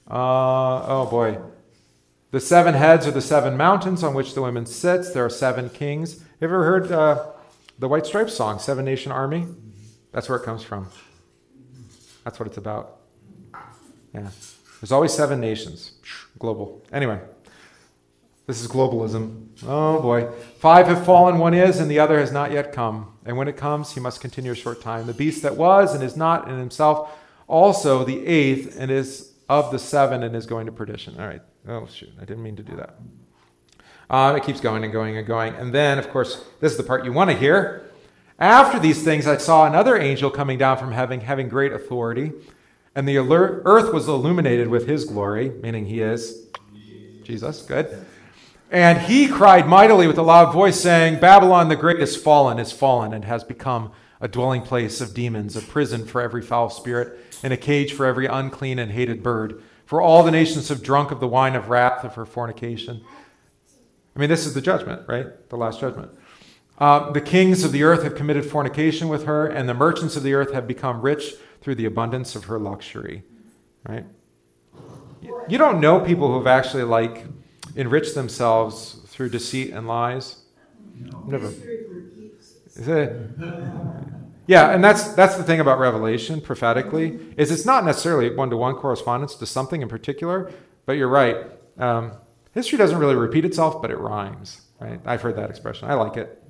Uh, 0.08 0.86
oh 0.86 1.08
boy. 1.10 1.40
The 2.30 2.40
seven 2.40 2.76
heads 2.76 3.08
are 3.08 3.12
the 3.12 3.22
seven 3.22 3.58
mountains 3.58 4.04
on 4.04 4.14
which 4.14 4.36
the 4.36 4.44
women 4.44 4.68
sits. 4.68 5.12
There 5.12 5.26
are 5.26 5.32
seven 5.32 5.72
kings. 5.72 6.18
You 6.20 6.46
ever 6.46 6.64
heard 6.64 6.92
uh, 6.92 7.26
the 7.80 7.88
White 7.88 8.06
Stripes 8.06 8.36
song, 8.36 8.60
Seven 8.60 8.86
Nation 8.86 9.12
Army? 9.12 9.48
That's 10.12 10.30
where 10.30 10.38
it 10.38 10.46
comes 10.46 10.62
from. 10.62 10.90
That's 12.24 12.40
what 12.40 12.46
it's 12.48 12.58
about. 12.58 12.98
Yeah. 14.14 14.30
There's 14.80 14.92
always 14.92 15.12
seven 15.12 15.42
nations. 15.42 15.94
Global. 16.38 16.84
Anyway, 16.92 17.20
this 18.46 18.62
is 18.62 18.68
globalism. 18.68 19.48
Oh 19.66 20.02
boy. 20.02 20.30
Five 20.58 20.88
have 20.88 21.06
fallen, 21.06 21.38
one 21.38 21.54
is, 21.54 21.80
and 21.80 21.90
the 21.90 22.00
other 22.00 22.20
has 22.20 22.32
not 22.32 22.52
yet 22.52 22.74
come. 22.74 23.14
And 23.26 23.38
when 23.38 23.48
it 23.48 23.56
comes, 23.56 23.94
he 23.94 24.00
must 24.00 24.20
continue 24.20 24.52
a 24.52 24.56
short 24.56 24.82
time. 24.82 25.08
The 25.08 25.14
beast 25.14 25.44
that 25.44 25.56
was 25.56 25.94
and 25.96 26.04
is 26.04 26.18
not 26.18 26.50
in 26.50 26.60
himself, 26.60 27.12
also 27.48 28.04
the 28.04 28.26
eighth, 28.26 28.78
and 28.78 28.92
is 28.92 29.34
of 29.48 29.72
the 29.72 29.80
seven 29.80 30.24
and 30.24 30.36
is 30.36 30.46
going 30.46 30.66
to 30.66 30.72
perdition. 30.72 31.20
All 31.20 31.28
right. 31.28 31.42
Oh, 31.68 31.88
shoot. 31.88 32.12
I 32.18 32.26
didn't 32.26 32.44
mean 32.44 32.58
to 32.58 32.64
do 32.64 32.76
that. 32.76 32.96
Uh, 34.10 34.36
it 34.36 34.44
keeps 34.44 34.60
going 34.60 34.84
and 34.84 34.92
going 34.92 35.18
and 35.18 35.26
going. 35.26 35.56
And 35.56 35.74
then, 35.74 35.98
of 35.98 36.10
course, 36.10 36.44
this 36.60 36.72
is 36.72 36.78
the 36.78 36.84
part 36.84 37.06
you 37.06 37.14
want 37.14 37.30
to 37.30 37.36
hear. 37.36 37.90
After 38.40 38.80
these 38.80 39.04
things, 39.04 39.26
I 39.28 39.38
saw 39.38 39.66
another 39.66 39.98
angel 39.98 40.30
coming 40.30 40.58
down 40.58 40.78
from 40.78 40.92
heaven, 40.92 41.22
having 41.22 41.48
great 41.48 41.72
authority. 41.72 42.32
And 42.96 43.08
the 43.08 43.18
earth 43.18 43.94
was 43.94 44.08
illuminated 44.08 44.68
with 44.68 44.88
his 44.88 45.06
glory, 45.06 45.50
meaning 45.50 45.86
he 45.86 46.02
is 46.02 46.48
Jesus. 47.24 47.62
Good. 47.62 48.06
And 48.74 49.02
he 49.02 49.28
cried 49.28 49.68
mightily 49.68 50.08
with 50.08 50.18
a 50.18 50.24
loud 50.24 50.52
voice, 50.52 50.80
saying, 50.80 51.20
Babylon 51.20 51.70
the 51.70 51.76
Great 51.76 52.00
is 52.00 52.18
fallen, 52.18 52.58
is 52.58 52.72
fallen, 52.72 53.14
and 53.14 53.24
has 53.24 53.44
become 53.44 53.92
a 54.20 54.28
dwelling 54.28 54.64
place 54.64 55.00
of 55.00 55.14
demons, 55.14 55.56
a 55.56 55.62
prison 55.62 56.08
for 56.08 56.20
every 56.22 56.42
foul 56.42 56.72
spirit, 56.72 57.20
and 57.44 57.54
a 57.54 57.58
cage 57.58 57.94
for 57.94 58.08
every 58.08 58.26
unclean 58.26 58.80
and 58.80 58.92
hated 58.92 59.22
bird. 59.22 59.62
For 59.86 60.02
all 60.02 60.24
the 60.24 60.32
nations 60.32 60.70
have 60.70 60.82
drunk 60.82 61.12
of 61.12 61.20
the 61.20 61.28
wine 61.28 61.56
of 61.56 61.70
wrath 61.70 62.04
of 62.04 62.16
her 62.16 62.26
fornication. 62.26 63.04
I 64.16 64.20
mean, 64.20 64.30
this 64.30 64.48
is 64.48 64.56
the 64.56 64.62
judgment, 64.62 65.04
right? 65.08 65.28
The 65.50 65.56
last 65.56 65.80
judgment. 65.80 66.12
Uh, 66.80 67.12
the 67.12 67.22
kings 67.22 67.64
of 67.64 67.74
the 67.74 67.84
earth 67.84 68.02
have 68.02 68.16
committed 68.16 68.44
fornication 68.44 69.08
with 69.08 69.26
her, 69.26 69.46
and 69.46 69.70
the 69.70 69.76
merchants 69.76 70.16
of 70.16 70.24
the 70.24 70.34
earth 70.34 70.52
have 70.52 70.68
become 70.68 71.02
rich 71.02 71.36
through 71.62 71.76
the 71.76 71.86
abundance 71.86 72.36
of 72.36 72.46
her 72.46 72.58
luxury, 72.58 73.22
right? 73.88 74.06
You 75.48 75.60
don't 75.60 75.80
know 75.80 76.00
people 76.00 76.30
who 76.30 76.40
have 76.40 76.48
actually 76.48 76.84
like 76.84 77.28
enriched 77.76 78.16
themselves 78.16 79.00
through 79.08 79.30
deceit 79.30 79.72
and 79.72 79.88
lies. 79.88 80.38
Never. 81.26 81.52
Is 82.76 82.88
it? 82.88 83.16
Yeah, 84.46 84.72
and 84.72 84.84
that's 84.84 85.14
that's 85.14 85.36
the 85.38 85.44
thing 85.44 85.60
about 85.60 85.80
Revelation 85.80 86.42
prophetically 86.42 87.20
is 87.38 87.50
it's 87.52 87.66
not 87.66 87.86
necessarily 87.86 88.36
one 88.36 88.50
to 88.50 88.58
one 88.58 88.76
correspondence 88.76 89.36
to 89.36 89.46
something 89.46 89.82
in 89.82 89.88
particular, 89.88 90.52
but 90.86 90.94
you're 90.94 91.08
right. 91.08 91.38
Um, 91.78 92.12
history 92.54 92.78
doesn't 92.78 92.98
really 92.98 93.16
repeat 93.16 93.46
itself, 93.46 93.82
but 93.82 93.90
it 93.90 93.98
rhymes. 93.98 94.62
Right? 94.80 95.00
I've 95.06 95.22
heard 95.22 95.38
that 95.38 95.50
expression. 95.50 95.90
I 95.90 95.94
like 95.94 96.18
it. 96.18 96.44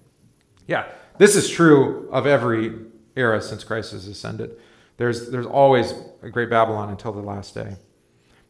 Yeah, 0.67 0.87
this 1.19 1.35
is 1.35 1.49
true 1.49 2.09
of 2.11 2.25
every 2.25 2.73
era 3.15 3.41
since 3.41 3.63
Christ 3.63 3.91
has 3.91 4.07
ascended. 4.07 4.57
There's 4.97 5.29
there's 5.29 5.45
always 5.45 5.93
a 6.23 6.29
great 6.29 6.49
Babylon 6.49 6.89
until 6.89 7.11
the 7.11 7.21
last 7.21 7.53
day. 7.53 7.75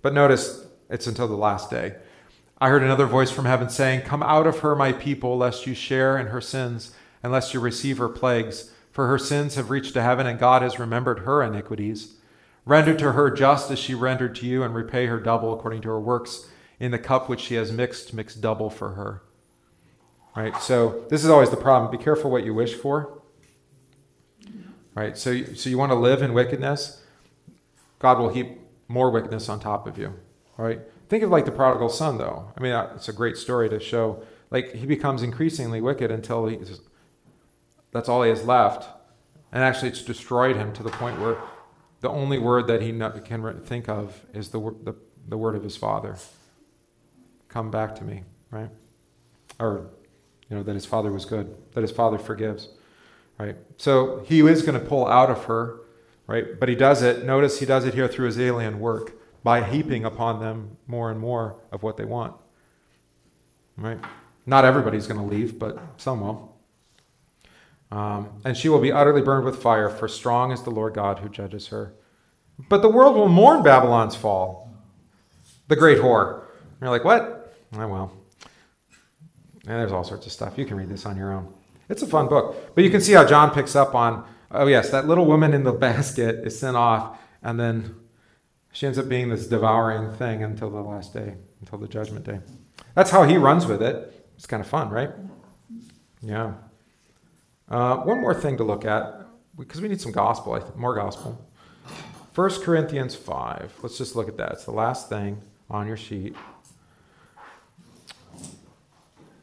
But 0.01 0.13
notice 0.13 0.65
it's 0.89 1.07
until 1.07 1.27
the 1.27 1.35
last 1.35 1.69
day. 1.69 1.95
I 2.63 2.69
heard 2.69 2.81
another 2.81 3.07
voice 3.07 3.29
from 3.29 3.43
heaven 3.43 3.67
saying, 3.67 4.03
Come 4.03 4.23
out 4.23 4.47
of 4.47 4.59
her, 4.59 4.73
my 4.73 4.93
people, 4.93 5.35
lest 5.35 5.67
you 5.67 5.73
share 5.73 6.17
in 6.17 6.27
her 6.27 6.39
sins, 6.39 6.95
and 7.21 7.29
lest 7.29 7.53
you 7.53 7.59
receive 7.59 7.97
her 7.97 8.07
plagues. 8.07 8.71
For 8.89 9.05
her 9.05 9.17
sins 9.17 9.55
have 9.55 9.69
reached 9.69 9.93
to 9.95 10.01
heaven, 10.01 10.25
and 10.25 10.39
God 10.39 10.61
has 10.61 10.79
remembered 10.79 11.19
her 11.19 11.43
iniquities. 11.43 12.15
Render 12.63 12.95
to 12.95 13.11
her 13.11 13.29
just 13.31 13.69
as 13.69 13.79
she 13.79 13.93
rendered 13.93 14.33
to 14.35 14.45
you, 14.45 14.63
and 14.63 14.73
repay 14.73 15.07
her 15.07 15.19
double 15.19 15.53
according 15.53 15.81
to 15.81 15.89
her 15.89 15.99
works. 15.99 16.47
In 16.79 16.91
the 16.91 16.99
cup 16.99 17.27
which 17.27 17.41
she 17.41 17.55
has 17.55 17.73
mixed, 17.73 18.13
mix 18.13 18.33
double 18.33 18.69
for 18.69 18.91
her. 18.91 19.21
Right? 20.33 20.55
So, 20.61 21.03
this 21.09 21.25
is 21.25 21.29
always 21.29 21.49
the 21.49 21.57
problem. 21.57 21.91
Be 21.91 22.01
careful 22.01 22.31
what 22.31 22.45
you 22.45 22.53
wish 22.53 22.75
for. 22.75 23.21
Right? 24.95 25.17
So, 25.17 25.43
so 25.53 25.69
you 25.69 25.77
want 25.77 25.91
to 25.91 25.97
live 25.97 26.21
in 26.21 26.31
wickedness? 26.31 27.03
God 27.99 28.19
will 28.19 28.29
heap 28.29 28.57
more 28.87 29.11
wickedness 29.11 29.49
on 29.49 29.59
top 29.59 29.85
of 29.85 29.97
you. 29.97 30.13
Right? 30.55 30.79
Think 31.13 31.23
of 31.23 31.29
like 31.29 31.45
the 31.45 31.51
prodigal 31.51 31.89
son, 31.89 32.17
though. 32.17 32.51
I 32.57 32.59
mean, 32.59 32.73
it's 32.95 33.07
a 33.07 33.13
great 33.13 33.37
story 33.37 33.69
to 33.69 33.79
show. 33.79 34.23
Like, 34.49 34.73
he 34.73 34.87
becomes 34.87 35.21
increasingly 35.21 35.79
wicked 35.79 36.09
until 36.09 36.47
he's, 36.47 36.81
that's 37.91 38.09
all 38.09 38.23
he 38.23 38.31
has 38.31 38.43
left. 38.45 38.89
And 39.51 39.63
actually, 39.63 39.89
it's 39.89 40.01
destroyed 40.01 40.55
him 40.55 40.73
to 40.73 40.81
the 40.81 40.89
point 40.89 41.19
where 41.19 41.37
the 42.01 42.09
only 42.09 42.39
word 42.39 42.65
that 42.65 42.81
he 42.81 42.89
can 42.97 43.61
think 43.61 43.87
of 43.87 44.25
is 44.33 44.49
the, 44.49 44.59
the, 44.59 44.95
the 45.27 45.37
word 45.37 45.53
of 45.53 45.61
his 45.61 45.77
father 45.77 46.17
come 47.47 47.69
back 47.69 47.95
to 47.97 48.03
me, 48.03 48.23
right? 48.49 48.69
Or, 49.59 49.91
you 50.49 50.57
know, 50.57 50.63
that 50.63 50.73
his 50.73 50.87
father 50.87 51.11
was 51.11 51.25
good, 51.25 51.55
that 51.75 51.81
his 51.81 51.91
father 51.91 52.17
forgives, 52.17 52.69
right? 53.37 53.55
So 53.77 54.25
he 54.25 54.39
is 54.39 54.63
going 54.63 54.81
to 54.81 54.83
pull 54.83 55.05
out 55.05 55.29
of 55.29 55.43
her, 55.43 55.79
right? 56.25 56.59
But 56.59 56.69
he 56.69 56.75
does 56.75 57.03
it, 57.03 57.23
notice 57.23 57.59
he 57.59 57.67
does 57.67 57.85
it 57.85 57.93
here 57.93 58.07
through 58.07 58.25
his 58.25 58.39
alien 58.39 58.79
work 58.79 59.11
by 59.43 59.63
heaping 59.63 60.05
upon 60.05 60.39
them 60.39 60.77
more 60.87 61.11
and 61.11 61.19
more 61.19 61.55
of 61.71 61.83
what 61.83 61.97
they 61.97 62.05
want, 62.05 62.33
right? 63.77 63.99
Not 64.45 64.65
everybody's 64.65 65.07
going 65.07 65.19
to 65.19 65.25
leave, 65.25 65.59
but 65.59 65.77
some 65.97 66.21
will. 66.21 66.53
Um, 67.91 68.29
and 68.43 68.57
she 68.57 68.69
will 68.69 68.79
be 68.79 68.91
utterly 68.91 69.21
burned 69.21 69.45
with 69.45 69.61
fire, 69.61 69.89
for 69.89 70.07
strong 70.07 70.51
is 70.51 70.63
the 70.63 70.71
Lord 70.71 70.93
God 70.93 71.19
who 71.19 71.29
judges 71.29 71.67
her. 71.67 71.93
But 72.69 72.81
the 72.81 72.89
world 72.89 73.15
will 73.15 73.27
mourn 73.27 73.63
Babylon's 73.63 74.15
fall, 74.15 74.71
the 75.67 75.75
great 75.75 75.99
whore. 75.99 76.39
And 76.39 76.81
you're 76.81 76.89
like, 76.89 77.03
what? 77.03 77.55
Oh, 77.75 77.87
well. 77.87 78.11
And 79.65 79.79
there's 79.79 79.91
all 79.91 80.03
sorts 80.03 80.25
of 80.25 80.31
stuff. 80.31 80.57
You 80.57 80.65
can 80.65 80.77
read 80.77 80.89
this 80.89 81.05
on 81.05 81.17
your 81.17 81.31
own. 81.31 81.53
It's 81.89 82.01
a 82.01 82.07
fun 82.07 82.27
book. 82.27 82.75
But 82.75 82.83
you 82.83 82.89
can 82.89 83.01
see 83.01 83.13
how 83.13 83.25
John 83.25 83.51
picks 83.51 83.75
up 83.75 83.95
on, 83.95 84.25
oh, 84.51 84.67
yes, 84.67 84.89
that 84.89 85.07
little 85.07 85.25
woman 85.25 85.53
in 85.53 85.63
the 85.63 85.71
basket 85.87 86.45
is 86.45 86.59
sent 86.59 86.75
off, 86.75 87.19
and 87.41 87.59
then 87.59 87.95
she 88.73 88.87
ends 88.87 88.97
up 88.97 89.07
being 89.07 89.29
this 89.29 89.47
devouring 89.47 90.11
thing 90.13 90.43
until 90.43 90.69
the 90.69 90.81
last 90.81 91.13
day, 91.13 91.35
until 91.61 91.77
the 91.77 91.87
judgment 91.87 92.25
day. 92.25 92.39
That's 92.95 93.11
how 93.11 93.23
he 93.23 93.37
runs 93.37 93.67
with 93.67 93.81
it. 93.81 94.27
It's 94.35 94.47
kind 94.47 94.61
of 94.61 94.67
fun, 94.67 94.89
right? 94.89 95.11
Yeah. 96.21 96.53
Uh, 97.69 97.97
one 97.97 98.19
more 98.19 98.33
thing 98.33 98.57
to 98.57 98.63
look 98.63 98.83
at, 98.83 99.13
because 99.57 99.79
we 99.79 99.87
need 99.87 100.01
some 100.01 100.11
gospel, 100.11 100.53
I 100.53 100.59
think, 100.59 100.75
more 100.75 100.95
gospel. 100.95 101.39
1 102.33 102.49
Corinthians 102.61 103.13
5. 103.15 103.73
Let's 103.83 103.97
just 103.97 104.15
look 104.15 104.27
at 104.27 104.37
that. 104.37 104.53
It's 104.53 104.65
the 104.65 104.71
last 104.71 105.07
thing 105.07 105.39
on 105.69 105.85
your 105.85 105.97
sheet. 105.97 106.35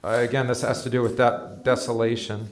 Uh, 0.02 0.08
again, 0.08 0.48
this 0.48 0.62
has 0.62 0.82
to 0.82 0.90
do 0.90 1.02
with 1.02 1.16
that 1.18 1.62
desolation. 1.62 2.48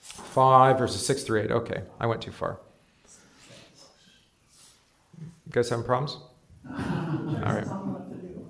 5, 0.00 0.78
verses 0.78 1.06
6 1.06 1.22
through 1.22 1.42
8. 1.42 1.50
Okay, 1.52 1.82
I 2.00 2.06
went 2.06 2.20
too 2.20 2.32
far. 2.32 2.58
You 5.50 5.54
guys 5.54 5.68
having 5.68 5.84
problems? 5.84 6.16
All 6.68 6.74
right. 6.76 7.64
Tell 7.64 7.84
me 7.84 7.92
what 7.92 8.08
to 8.08 8.14
do. 8.14 8.46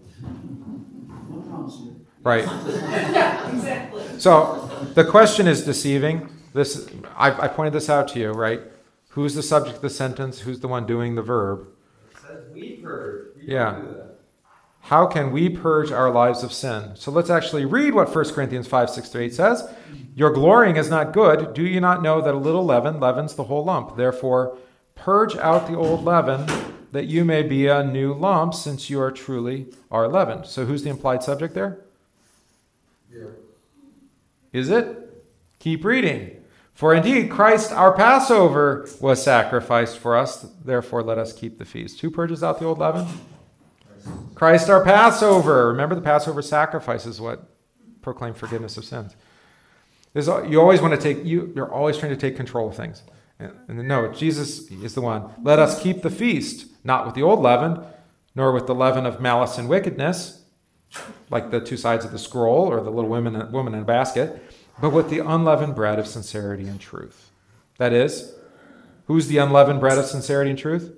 No 1.30 1.40
promise 1.48 1.76
you. 1.80 1.96
Right. 2.22 2.44
Yeah, 2.44 3.48
exactly. 3.55 4.03
So 4.20 4.70
the 4.94 5.05
question 5.05 5.48
is 5.48 5.64
deceiving. 5.64 6.28
This 6.53 6.90
I, 7.16 7.44
I 7.44 7.48
pointed 7.48 7.72
this 7.72 7.88
out 7.88 8.09
to 8.09 8.18
you, 8.18 8.32
right? 8.32 8.61
Who's 9.11 9.34
the 9.34 9.42
subject 9.42 9.76
of 9.76 9.82
the 9.82 9.88
sentence? 9.88 10.40
Who's 10.40 10.61
the 10.61 10.68
one 10.68 10.84
doing 10.86 11.14
the 11.14 11.22
verb? 11.22 11.68
It 12.11 12.18
says 12.20 12.44
we 12.53 12.72
purge. 12.76 13.28
We 13.36 13.44
Yeah. 13.55 13.72
don't 13.72 13.80
do 13.86 13.94
that. 13.94 14.07
How 14.82 15.07
can 15.07 15.32
we 15.32 15.48
purge 15.48 15.90
our 15.90 16.11
lives 16.11 16.42
of 16.42 16.53
sin? 16.53 16.96
So 16.96 17.11
let's 17.11 17.30
actually 17.30 17.64
read 17.64 17.94
what 17.94 18.14
1 18.14 18.34
Corinthians 18.34 18.66
5, 18.66 18.90
6 18.90 19.09
to 19.11 19.20
8 19.20 19.32
says. 19.34 19.66
Your 20.14 20.30
glorying 20.34 20.76
is 20.76 20.90
not 20.90 21.14
good. 21.14 21.55
Do 21.55 21.62
you 21.62 21.80
not 21.80 22.03
know 22.03 22.20
that 22.20 22.34
a 22.34 22.38
little 22.38 22.64
leaven 22.66 23.01
leavens 23.01 23.34
the 23.36 23.44
whole 23.44 23.64
lump? 23.64 23.96
Therefore, 23.96 24.59
purge 24.96 25.34
out 25.36 25.66
the 25.66 25.76
old 25.76 26.05
leaven, 26.05 26.46
that 26.93 27.07
you 27.07 27.24
may 27.24 27.43
be 27.43 27.66
a 27.66 27.84
new 27.84 28.12
lump, 28.12 28.55
since 28.55 28.91
you 28.91 29.01
are 29.01 29.11
truly 29.11 29.66
are 29.91 30.09
leavened. 30.09 30.47
So 30.47 30.64
who's 30.64 30.82
the 30.82 30.91
implied 30.91 31.22
subject 31.22 31.55
there? 31.55 31.78
there? 33.12 33.32
Is 34.53 34.70
it? 34.70 34.97
Keep 35.59 35.84
reading. 35.84 36.36
For 36.74 36.95
indeed, 36.95 37.30
Christ 37.30 37.72
our 37.72 37.93
Passover 37.93 38.88
was 39.01 39.22
sacrificed 39.22 39.99
for 39.99 40.16
us. 40.16 40.47
Therefore, 40.64 41.03
let 41.03 41.18
us 41.18 41.32
keep 41.32 41.59
the 41.59 41.64
feast. 41.64 42.01
Who 42.01 42.11
purges 42.11 42.43
out 42.43 42.59
the 42.59 42.64
old 42.64 42.78
leaven? 42.78 43.07
Christ 44.34 44.70
our 44.70 44.82
Passover. 44.82 45.68
Remember, 45.68 45.95
the 45.95 46.01
Passover 46.01 46.41
sacrifice 46.41 47.05
is 47.05 47.20
what 47.20 47.51
proclaim 48.01 48.32
forgiveness 48.32 48.78
of 48.78 48.84
sins. 48.84 49.14
There's, 50.14 50.26
you 50.26 50.59
always 50.61 50.80
want 50.80 50.95
to 50.95 51.01
take, 51.01 51.24
you, 51.24 51.53
you're 51.55 51.72
always 51.72 51.99
trying 51.99 52.12
to 52.12 52.16
take 52.16 52.36
control 52.36 52.68
of 52.68 52.76
things. 52.76 53.03
And, 53.41 53.88
no, 53.88 54.12
Jesus 54.12 54.70
is 54.70 54.95
the 54.95 55.01
one. 55.01 55.30
Let 55.43 55.59
us 55.59 55.82
keep 55.82 56.03
the 56.03 56.11
feast, 56.11 56.66
not 56.84 57.07
with 57.07 57.14
the 57.14 57.22
old 57.22 57.41
leaven, 57.41 57.82
nor 58.34 58.53
with 58.53 58.66
the 58.66 58.74
leaven 58.74 59.07
of 59.07 59.20
malice 59.20 59.59
and 59.59 59.68
wickedness, 59.68 60.45
like 61.30 61.51
the 61.51 61.61
two 61.61 61.76
sides 61.76 62.05
of 62.05 62.12
the 62.12 62.18
scroll 62.18 62.68
or 62.68 62.80
the 62.80 62.91
little 62.91 63.11
woman, 63.11 63.51
woman 63.51 63.74
in 63.74 63.80
a 63.80 63.84
basket, 63.84 64.43
but 64.80 64.91
with 64.91 65.11
the 65.11 65.20
unleavened 65.20 65.74
bread 65.74 65.99
of 65.99 66.07
sincerity 66.07 66.66
and 66.66 66.80
truth. 66.80 67.30
That 67.78 67.93
is, 67.93 68.34
who's 69.07 69.28
the 69.28 69.38
unleavened 69.38 69.80
bread 69.80 69.99
of 69.99 70.07
sincerity 70.07 70.51
and 70.51 70.59
truth? 70.59 70.97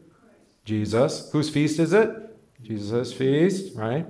Jesus. 0.65 1.31
Whose 1.33 1.51
feast 1.51 1.79
is 1.79 1.93
it? 1.93 2.11
Jesus' 2.63 3.13
feast, 3.13 3.77
right? 3.77 4.07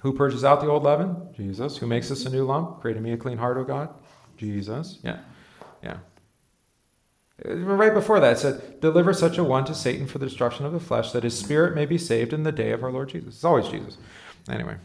Who 0.00 0.12
purges 0.14 0.44
out 0.44 0.60
the 0.60 0.68
old 0.68 0.82
leaven? 0.82 1.16
Jesus. 1.36 1.76
Who 1.76 1.86
makes 1.86 2.10
us 2.10 2.24
a 2.24 2.30
new 2.30 2.44
lump? 2.44 2.80
Created 2.80 3.02
me 3.02 3.12
a 3.12 3.16
clean 3.16 3.38
heart, 3.38 3.58
O 3.58 3.64
God? 3.64 3.90
Jesus. 4.38 4.98
Yeah. 5.02 5.18
Yeah. 5.82 5.98
Right 7.44 7.94
before 7.94 8.20
that, 8.20 8.32
it 8.34 8.38
said, 8.38 8.80
Deliver 8.80 9.14
such 9.14 9.38
a 9.38 9.44
one 9.44 9.64
to 9.64 9.74
Satan 9.74 10.06
for 10.06 10.18
the 10.18 10.26
destruction 10.26 10.66
of 10.66 10.72
the 10.72 10.80
flesh, 10.80 11.12
that 11.12 11.24
his 11.24 11.38
spirit 11.38 11.74
may 11.74 11.86
be 11.86 11.96
saved 11.96 12.32
in 12.32 12.42
the 12.42 12.52
day 12.52 12.70
of 12.72 12.84
our 12.84 12.92
Lord 12.92 13.08
Jesus. 13.08 13.36
It's 13.36 13.44
always 13.44 13.68
Jesus. 13.68 13.96
Anyway, 14.48 14.76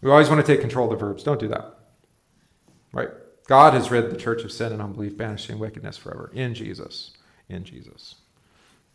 we 0.00 0.10
always 0.10 0.28
want 0.28 0.44
to 0.44 0.46
take 0.46 0.60
control 0.60 0.92
of 0.92 0.98
the 0.98 1.04
verbs. 1.04 1.24
Don't 1.24 1.40
do 1.40 1.48
that. 1.48 1.74
Right? 2.92 3.08
God 3.46 3.74
has 3.74 3.90
rid 3.90 4.10
the 4.10 4.16
church 4.16 4.42
of 4.44 4.52
sin 4.52 4.72
and 4.72 4.80
unbelief, 4.80 5.16
banishing 5.16 5.58
wickedness 5.58 5.96
forever. 5.96 6.30
In 6.32 6.54
Jesus. 6.54 7.10
In 7.48 7.64
Jesus. 7.64 8.14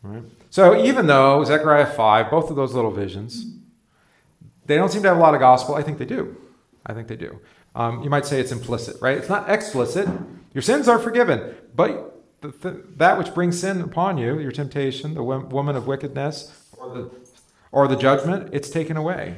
Right? 0.02 0.24
So 0.50 0.82
even 0.84 1.08
though 1.08 1.44
Zechariah 1.44 1.86
5, 1.86 2.32
both 2.32 2.50
of 2.50 2.56
those 2.56 2.74
little 2.74 2.92
visions, 2.92 3.46
they 4.66 4.76
don't 4.76 4.92
seem 4.92 5.02
to 5.04 5.10
have 5.10 5.18
a 5.18 5.22
lot 5.22 5.34
of 5.34 5.40
gospel, 5.40 5.76
I 5.76 5.84
think 5.84 5.98
they 5.98 6.06
do. 6.06 6.36
I 6.86 6.94
think 6.94 7.08
they 7.08 7.18
do. 7.18 7.40
Um, 7.76 8.04
you 8.04 8.10
might 8.10 8.26
say 8.26 8.40
it's 8.40 8.52
implicit, 8.52 9.02
right? 9.02 9.18
It's 9.18 9.30
not 9.30 9.50
explicit. 9.50 10.08
Your 10.54 10.62
sins 10.62 10.88
are 10.88 10.98
forgiven, 10.98 11.56
but 11.76 12.09
the, 12.42 12.52
th- 12.52 12.84
that 12.98 13.18
which 13.18 13.34
brings 13.34 13.60
sin 13.60 13.82
upon 13.82 14.18
you, 14.18 14.40
your 14.40 14.52
temptation, 14.52 15.14
the 15.14 15.24
wo- 15.24 15.40
woman 15.40 15.76
of 15.76 15.88
wickedness, 15.88 16.56
or 16.78 16.90
the, 16.90 17.10
or 17.72 17.88
the 17.88 17.96
judgment, 17.96 18.50
it's 18.54 18.70
taken 18.70 18.98
away. 18.98 19.36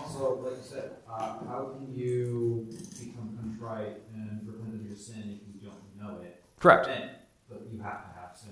Also, 0.00 0.34
like 0.42 0.52
you 0.56 0.62
said, 0.62 0.90
uh, 1.08 1.18
how 1.48 1.72
can 1.76 1.94
you 1.94 2.66
become 2.98 3.36
contrite 3.40 3.96
and 4.14 4.40
repent 4.46 4.74
of 4.80 4.86
your 4.86 4.96
sin 4.96 5.38
if 5.40 5.62
you 5.62 5.68
don't 5.68 6.02
know 6.16 6.20
it? 6.22 6.42
Correct. 6.58 6.86
Then, 6.86 7.10
but 7.48 7.62
you 7.72 7.80
have 7.82 8.02
to 8.12 8.20
have 8.20 8.36
sin 8.38 8.50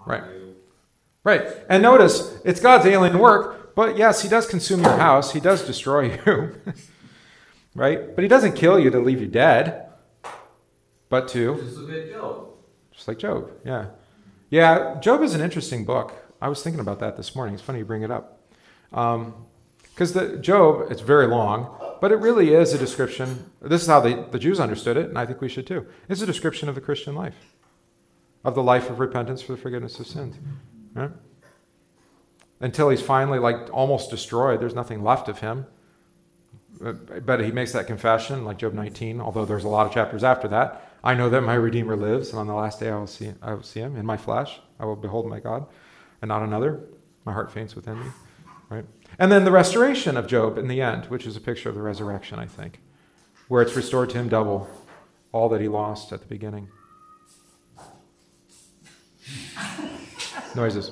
upon 0.00 0.12
Right. 0.20 0.30
you. 0.32 0.54
Right. 1.24 1.42
And 1.68 1.82
notice, 1.82 2.38
it's 2.44 2.60
God's 2.60 2.86
alien 2.86 3.18
work, 3.18 3.74
but 3.74 3.96
yes, 3.98 4.22
He 4.22 4.28
does 4.28 4.46
consume 4.46 4.82
your 4.82 4.96
house, 4.96 5.32
He 5.32 5.40
does 5.40 5.66
destroy 5.66 6.12
you. 6.26 6.54
right? 7.74 8.14
But 8.14 8.22
He 8.22 8.28
doesn't 8.28 8.52
kill 8.54 8.78
you 8.78 8.90
to 8.90 9.00
leave 9.00 9.20
you 9.20 9.26
dead, 9.26 9.82
but 11.08 11.28
to, 11.28 11.54
Just 12.96 13.08
like 13.08 13.18
Job. 13.18 13.50
Yeah. 13.64 13.86
Yeah, 14.50 14.98
Job 15.00 15.22
is 15.22 15.34
an 15.34 15.40
interesting 15.40 15.84
book. 15.84 16.14
I 16.40 16.48
was 16.48 16.62
thinking 16.62 16.80
about 16.80 16.98
that 17.00 17.16
this 17.16 17.34
morning. 17.36 17.54
It's 17.54 17.62
funny 17.62 17.80
you 17.80 17.84
bring 17.84 18.02
it 18.02 18.10
up. 18.10 18.40
Because 18.90 20.12
the 20.12 20.38
Job, 20.38 20.90
it's 20.90 21.00
very 21.02 21.26
long, 21.26 21.74
but 22.00 22.12
it 22.12 22.16
really 22.16 22.54
is 22.54 22.72
a 22.72 22.78
description. 22.78 23.50
This 23.60 23.82
is 23.82 23.88
how 23.88 24.00
the, 24.00 24.26
the 24.30 24.38
Jews 24.38 24.60
understood 24.60 24.96
it, 24.96 25.08
and 25.08 25.18
I 25.18 25.26
think 25.26 25.40
we 25.40 25.48
should 25.48 25.66
too. 25.66 25.86
It's 26.08 26.20
a 26.22 26.26
description 26.26 26.68
of 26.68 26.74
the 26.74 26.80
Christian 26.80 27.14
life, 27.14 27.34
of 28.44 28.54
the 28.54 28.62
life 28.62 28.90
of 28.90 29.00
repentance 29.00 29.42
for 29.42 29.52
the 29.52 29.58
forgiveness 29.58 29.98
of 29.98 30.06
sins. 30.06 30.36
Right? 30.94 31.10
Until 32.60 32.88
he's 32.90 33.02
finally 33.02 33.38
like 33.38 33.72
almost 33.72 34.10
destroyed, 34.10 34.60
there's 34.60 34.74
nothing 34.74 35.02
left 35.02 35.28
of 35.28 35.40
him. 35.40 35.66
Uh, 36.84 36.92
But 36.92 37.40
he 37.40 37.50
makes 37.50 37.72
that 37.72 37.86
confession, 37.86 38.44
like 38.44 38.58
Job 38.58 38.74
19, 38.74 39.20
although 39.20 39.44
there's 39.44 39.64
a 39.64 39.68
lot 39.68 39.86
of 39.86 39.92
chapters 39.92 40.22
after 40.22 40.48
that. 40.48 40.82
I 41.06 41.14
know 41.14 41.30
that 41.30 41.42
my 41.42 41.54
Redeemer 41.54 41.96
lives, 41.96 42.30
and 42.30 42.38
on 42.40 42.48
the 42.48 42.54
last 42.54 42.80
day 42.80 42.90
I 42.90 42.98
will 42.98 43.06
see, 43.06 43.32
I 43.40 43.54
will 43.54 43.62
see 43.62 43.78
him 43.78 43.94
in 43.94 44.04
my 44.04 44.16
flesh. 44.16 44.58
I 44.80 44.84
will 44.86 44.96
behold 44.96 45.28
my 45.28 45.38
God, 45.38 45.64
and 46.20 46.28
not 46.28 46.42
another. 46.42 46.80
My 47.24 47.32
heart 47.32 47.52
faints 47.52 47.76
within 47.76 48.00
me. 48.00 48.06
Right? 48.68 48.84
And 49.16 49.30
then 49.30 49.44
the 49.44 49.52
restoration 49.52 50.16
of 50.16 50.26
Job 50.26 50.58
in 50.58 50.66
the 50.66 50.82
end, 50.82 51.04
which 51.04 51.24
is 51.24 51.36
a 51.36 51.40
picture 51.40 51.68
of 51.68 51.76
the 51.76 51.80
resurrection, 51.80 52.40
I 52.40 52.46
think, 52.46 52.80
where 53.46 53.62
it's 53.62 53.76
restored 53.76 54.10
to 54.10 54.18
him 54.18 54.28
double 54.28 54.68
all 55.30 55.48
that 55.50 55.60
he 55.60 55.68
lost 55.68 56.12
at 56.12 56.20
the 56.20 56.26
beginning. 56.26 56.66
noises. 60.56 60.90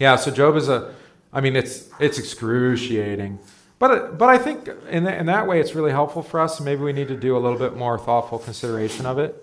Yeah, 0.00 0.16
so 0.16 0.32
Job 0.32 0.56
is 0.56 0.68
a, 0.68 0.92
I 1.32 1.40
mean, 1.40 1.54
it's 1.54 1.88
it's 2.00 2.18
excruciating, 2.18 3.38
but 3.80 4.18
but 4.18 4.28
I 4.28 4.38
think 4.38 4.68
in 4.90 5.08
in 5.08 5.26
that 5.26 5.48
way 5.48 5.58
it's 5.58 5.74
really 5.74 5.90
helpful 5.90 6.22
for 6.22 6.38
us. 6.38 6.60
Maybe 6.60 6.82
we 6.82 6.92
need 6.92 7.08
to 7.08 7.16
do 7.16 7.36
a 7.36 7.40
little 7.40 7.58
bit 7.58 7.76
more 7.76 7.98
thoughtful 7.98 8.38
consideration 8.38 9.06
of 9.06 9.18
it, 9.18 9.34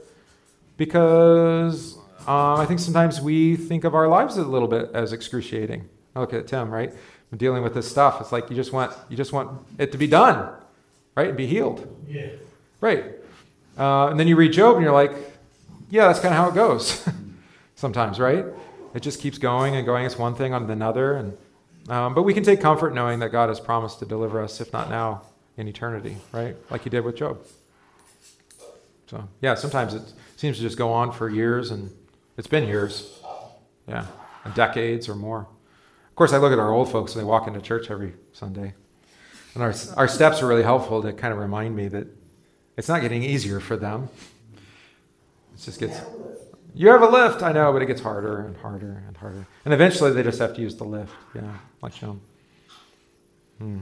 because 0.77 1.97
um, 2.27 2.59
I 2.61 2.65
think 2.65 2.79
sometimes 2.79 3.19
we 3.19 3.57
think 3.57 3.83
of 3.83 3.95
our 3.95 4.07
lives 4.07 4.37
a 4.37 4.43
little 4.43 4.67
bit 4.67 4.91
as 4.93 5.11
excruciating. 5.11 5.89
Look 6.15 6.33
at 6.33 6.47
Tim, 6.47 6.71
right? 6.71 6.93
Dealing 7.35 7.63
with 7.63 7.73
this 7.73 7.89
stuff, 7.89 8.21
it's 8.21 8.31
like 8.31 8.49
you 8.49 8.55
just 8.55 8.71
want 8.71 8.93
you 9.09 9.17
just 9.17 9.33
want 9.33 9.59
it 9.79 9.91
to 9.91 9.97
be 9.97 10.07
done, 10.07 10.49
right, 11.15 11.29
and 11.29 11.35
be 11.35 11.47
healed. 11.47 11.85
Yeah. 12.07 12.29
Right. 12.79 13.05
Uh, 13.77 14.07
and 14.07 14.19
then 14.19 14.27
you 14.27 14.35
read 14.35 14.53
Job 14.53 14.75
and 14.75 14.83
you're 14.83 14.93
like, 14.93 15.13
yeah, 15.89 16.07
that's 16.07 16.19
kind 16.19 16.33
of 16.33 16.37
how 16.39 16.49
it 16.49 16.55
goes 16.55 17.03
sometimes, 17.75 18.19
right? 18.19 18.45
It 18.93 19.01
just 19.01 19.19
keeps 19.19 19.39
going 19.39 19.75
and 19.75 19.85
going. 19.85 20.05
It's 20.05 20.17
one 20.17 20.35
thing 20.35 20.53
on 20.53 20.69
another. 20.69 21.13
And, 21.13 21.37
um, 21.89 22.13
but 22.13 22.23
we 22.23 22.33
can 22.33 22.43
take 22.43 22.61
comfort 22.61 22.93
knowing 22.93 23.19
that 23.19 23.31
God 23.31 23.49
has 23.49 23.59
promised 23.59 23.99
to 23.99 24.05
deliver 24.05 24.41
us, 24.41 24.59
if 24.61 24.73
not 24.73 24.89
now, 24.89 25.21
in 25.57 25.67
eternity, 25.67 26.17
right? 26.31 26.55
Like 26.69 26.83
he 26.83 26.89
did 26.89 27.03
with 27.03 27.15
Job. 27.15 27.39
So, 29.07 29.27
yeah, 29.41 29.55
sometimes 29.55 29.93
it 29.93 30.01
seems 30.35 30.57
to 30.57 30.63
just 30.63 30.77
go 30.77 30.91
on 30.91 31.11
for 31.11 31.29
years, 31.29 31.71
and 31.71 31.89
it's 32.37 32.47
been 32.47 32.67
years. 32.67 33.19
Yeah, 33.87 34.05
decades 34.53 35.07
or 35.07 35.15
more. 35.15 35.47
Of 36.09 36.15
course, 36.15 36.33
I 36.33 36.37
look 36.37 36.51
at 36.51 36.59
our 36.59 36.71
old 36.71 36.91
folks 36.91 37.13
and 37.13 37.21
they 37.21 37.25
walk 37.25 37.47
into 37.47 37.61
church 37.61 37.89
every 37.89 38.13
Sunday. 38.33 38.73
And 39.53 39.63
our, 39.63 39.73
our 39.95 40.07
steps 40.07 40.41
are 40.41 40.47
really 40.47 40.63
helpful 40.63 41.01
to 41.01 41.13
kind 41.13 41.33
of 41.33 41.39
remind 41.39 41.75
me 41.75 41.87
that 41.87 42.07
it's 42.75 42.89
not 42.89 43.01
getting 43.01 43.23
easier 43.23 43.59
for 43.59 43.77
them. 43.77 44.09
It 45.55 45.61
just 45.61 45.79
gets. 45.79 46.01
You 46.73 46.89
have 46.89 47.01
a 47.01 47.09
lift, 47.09 47.41
I 47.41 47.51
know, 47.51 47.73
but 47.73 47.81
it 47.81 47.87
gets 47.87 48.01
harder 48.01 48.39
and 48.41 48.55
harder 48.57 49.03
and 49.07 49.17
harder. 49.17 49.47
And 49.65 49.73
eventually 49.73 50.11
they 50.11 50.23
just 50.23 50.39
have 50.39 50.55
to 50.55 50.61
use 50.61 50.75
the 50.75 50.83
lift. 50.83 51.13
Yeah, 51.33 51.57
like 51.81 51.93
Sean. 51.93 52.21
Hmm. 53.57 53.79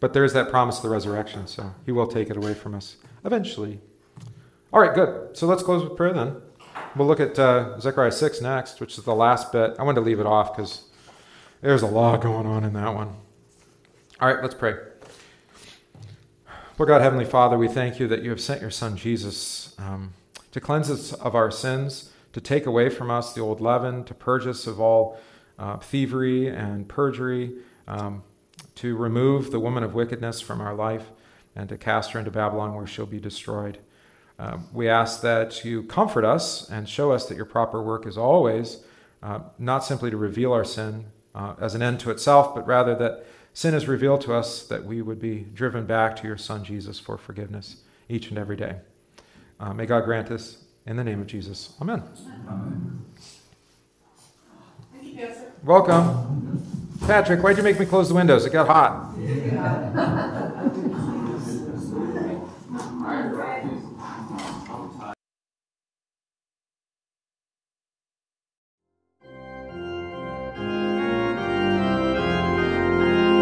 But 0.00 0.12
there's 0.12 0.32
that 0.32 0.50
promise 0.50 0.78
of 0.78 0.82
the 0.82 0.88
resurrection, 0.90 1.46
so 1.46 1.72
he 1.84 1.92
will 1.92 2.06
take 2.06 2.28
it 2.28 2.36
away 2.36 2.54
from 2.54 2.74
us 2.74 2.96
eventually. 3.24 3.80
All 4.72 4.80
right, 4.80 4.94
good. 4.94 5.36
So 5.36 5.46
let's 5.46 5.62
close 5.62 5.82
with 5.82 5.96
prayer 5.96 6.12
then. 6.12 6.36
We'll 6.94 7.06
look 7.06 7.20
at 7.20 7.38
uh, 7.38 7.78
Zechariah 7.80 8.12
6 8.12 8.40
next, 8.40 8.80
which 8.80 8.98
is 8.98 9.04
the 9.04 9.14
last 9.14 9.52
bit. 9.52 9.74
I 9.78 9.82
wanted 9.82 10.00
to 10.00 10.06
leave 10.06 10.20
it 10.20 10.26
off 10.26 10.56
because 10.56 10.84
there's 11.60 11.82
a 11.82 11.86
lot 11.86 12.20
going 12.20 12.46
on 12.46 12.64
in 12.64 12.72
that 12.74 12.94
one. 12.94 13.14
All 14.20 14.28
right, 14.28 14.42
let's 14.42 14.54
pray. 14.54 14.76
Lord 16.78 16.88
God, 16.88 17.00
Heavenly 17.00 17.24
Father, 17.24 17.56
we 17.56 17.68
thank 17.68 17.98
you 17.98 18.06
that 18.08 18.22
you 18.22 18.30
have 18.30 18.40
sent 18.40 18.60
your 18.60 18.70
Son 18.70 18.96
Jesus 18.96 19.74
um, 19.78 20.12
to 20.56 20.60
cleanse 20.62 20.90
us 20.90 21.12
of 21.12 21.34
our 21.34 21.50
sins, 21.50 22.10
to 22.32 22.40
take 22.40 22.64
away 22.64 22.88
from 22.88 23.10
us 23.10 23.34
the 23.34 23.42
old 23.42 23.60
leaven, 23.60 24.02
to 24.02 24.14
purge 24.14 24.46
us 24.46 24.66
of 24.66 24.80
all 24.80 25.20
uh, 25.58 25.76
thievery 25.76 26.48
and 26.48 26.88
perjury, 26.88 27.52
um, 27.86 28.22
to 28.74 28.96
remove 28.96 29.50
the 29.50 29.60
woman 29.60 29.84
of 29.84 29.94
wickedness 29.94 30.40
from 30.40 30.62
our 30.62 30.74
life, 30.74 31.10
and 31.54 31.68
to 31.68 31.76
cast 31.76 32.12
her 32.12 32.18
into 32.18 32.30
Babylon 32.30 32.74
where 32.74 32.86
she'll 32.86 33.04
be 33.04 33.20
destroyed. 33.20 33.76
Uh, 34.38 34.56
we 34.72 34.88
ask 34.88 35.20
that 35.20 35.62
you 35.62 35.82
comfort 35.82 36.24
us 36.24 36.70
and 36.70 36.88
show 36.88 37.12
us 37.12 37.26
that 37.26 37.36
your 37.36 37.44
proper 37.44 37.82
work 37.82 38.06
is 38.06 38.16
always 38.16 38.82
uh, 39.22 39.40
not 39.58 39.84
simply 39.84 40.10
to 40.10 40.16
reveal 40.16 40.54
our 40.54 40.64
sin 40.64 41.04
uh, 41.34 41.54
as 41.60 41.74
an 41.74 41.82
end 41.82 42.00
to 42.00 42.10
itself, 42.10 42.54
but 42.54 42.66
rather 42.66 42.94
that 42.94 43.26
sin 43.52 43.74
is 43.74 43.86
revealed 43.86 44.22
to 44.22 44.32
us 44.32 44.66
that 44.68 44.86
we 44.86 45.02
would 45.02 45.20
be 45.20 45.40
driven 45.52 45.84
back 45.84 46.16
to 46.16 46.26
your 46.26 46.38
Son 46.38 46.64
Jesus 46.64 46.98
for 46.98 47.18
forgiveness 47.18 47.82
each 48.08 48.30
and 48.30 48.38
every 48.38 48.56
day. 48.56 48.76
Uh, 49.58 49.72
may 49.72 49.86
God 49.86 50.04
grant 50.04 50.28
this 50.28 50.64
in 50.86 50.96
the 50.96 51.04
name 51.04 51.20
of 51.20 51.26
Jesus. 51.26 51.72
Amen. 51.80 52.02
Pastor. 55.16 55.52
Welcome. 55.64 56.62
Patrick, 57.06 57.42
why'd 57.42 57.56
you 57.56 57.62
make 57.62 57.80
me 57.80 57.86
close 57.86 58.08
the 58.08 58.14
windows? 58.14 58.44
It 58.44 58.52
got 58.52 58.66
hot. 58.66 59.16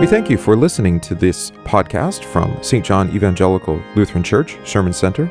We 0.01 0.07
thank 0.07 0.29
you 0.29 0.37
for 0.37 0.55
listening 0.55 1.01
to 1.01 1.15
this 1.15 1.51
podcast 1.65 2.25
from 2.25 2.63
St. 2.63 2.85
John 2.85 3.09
Evangelical 3.15 3.83
Lutheran 3.97 4.23
Church, 4.23 4.59
Sherman 4.65 4.93
Center 4.93 5.31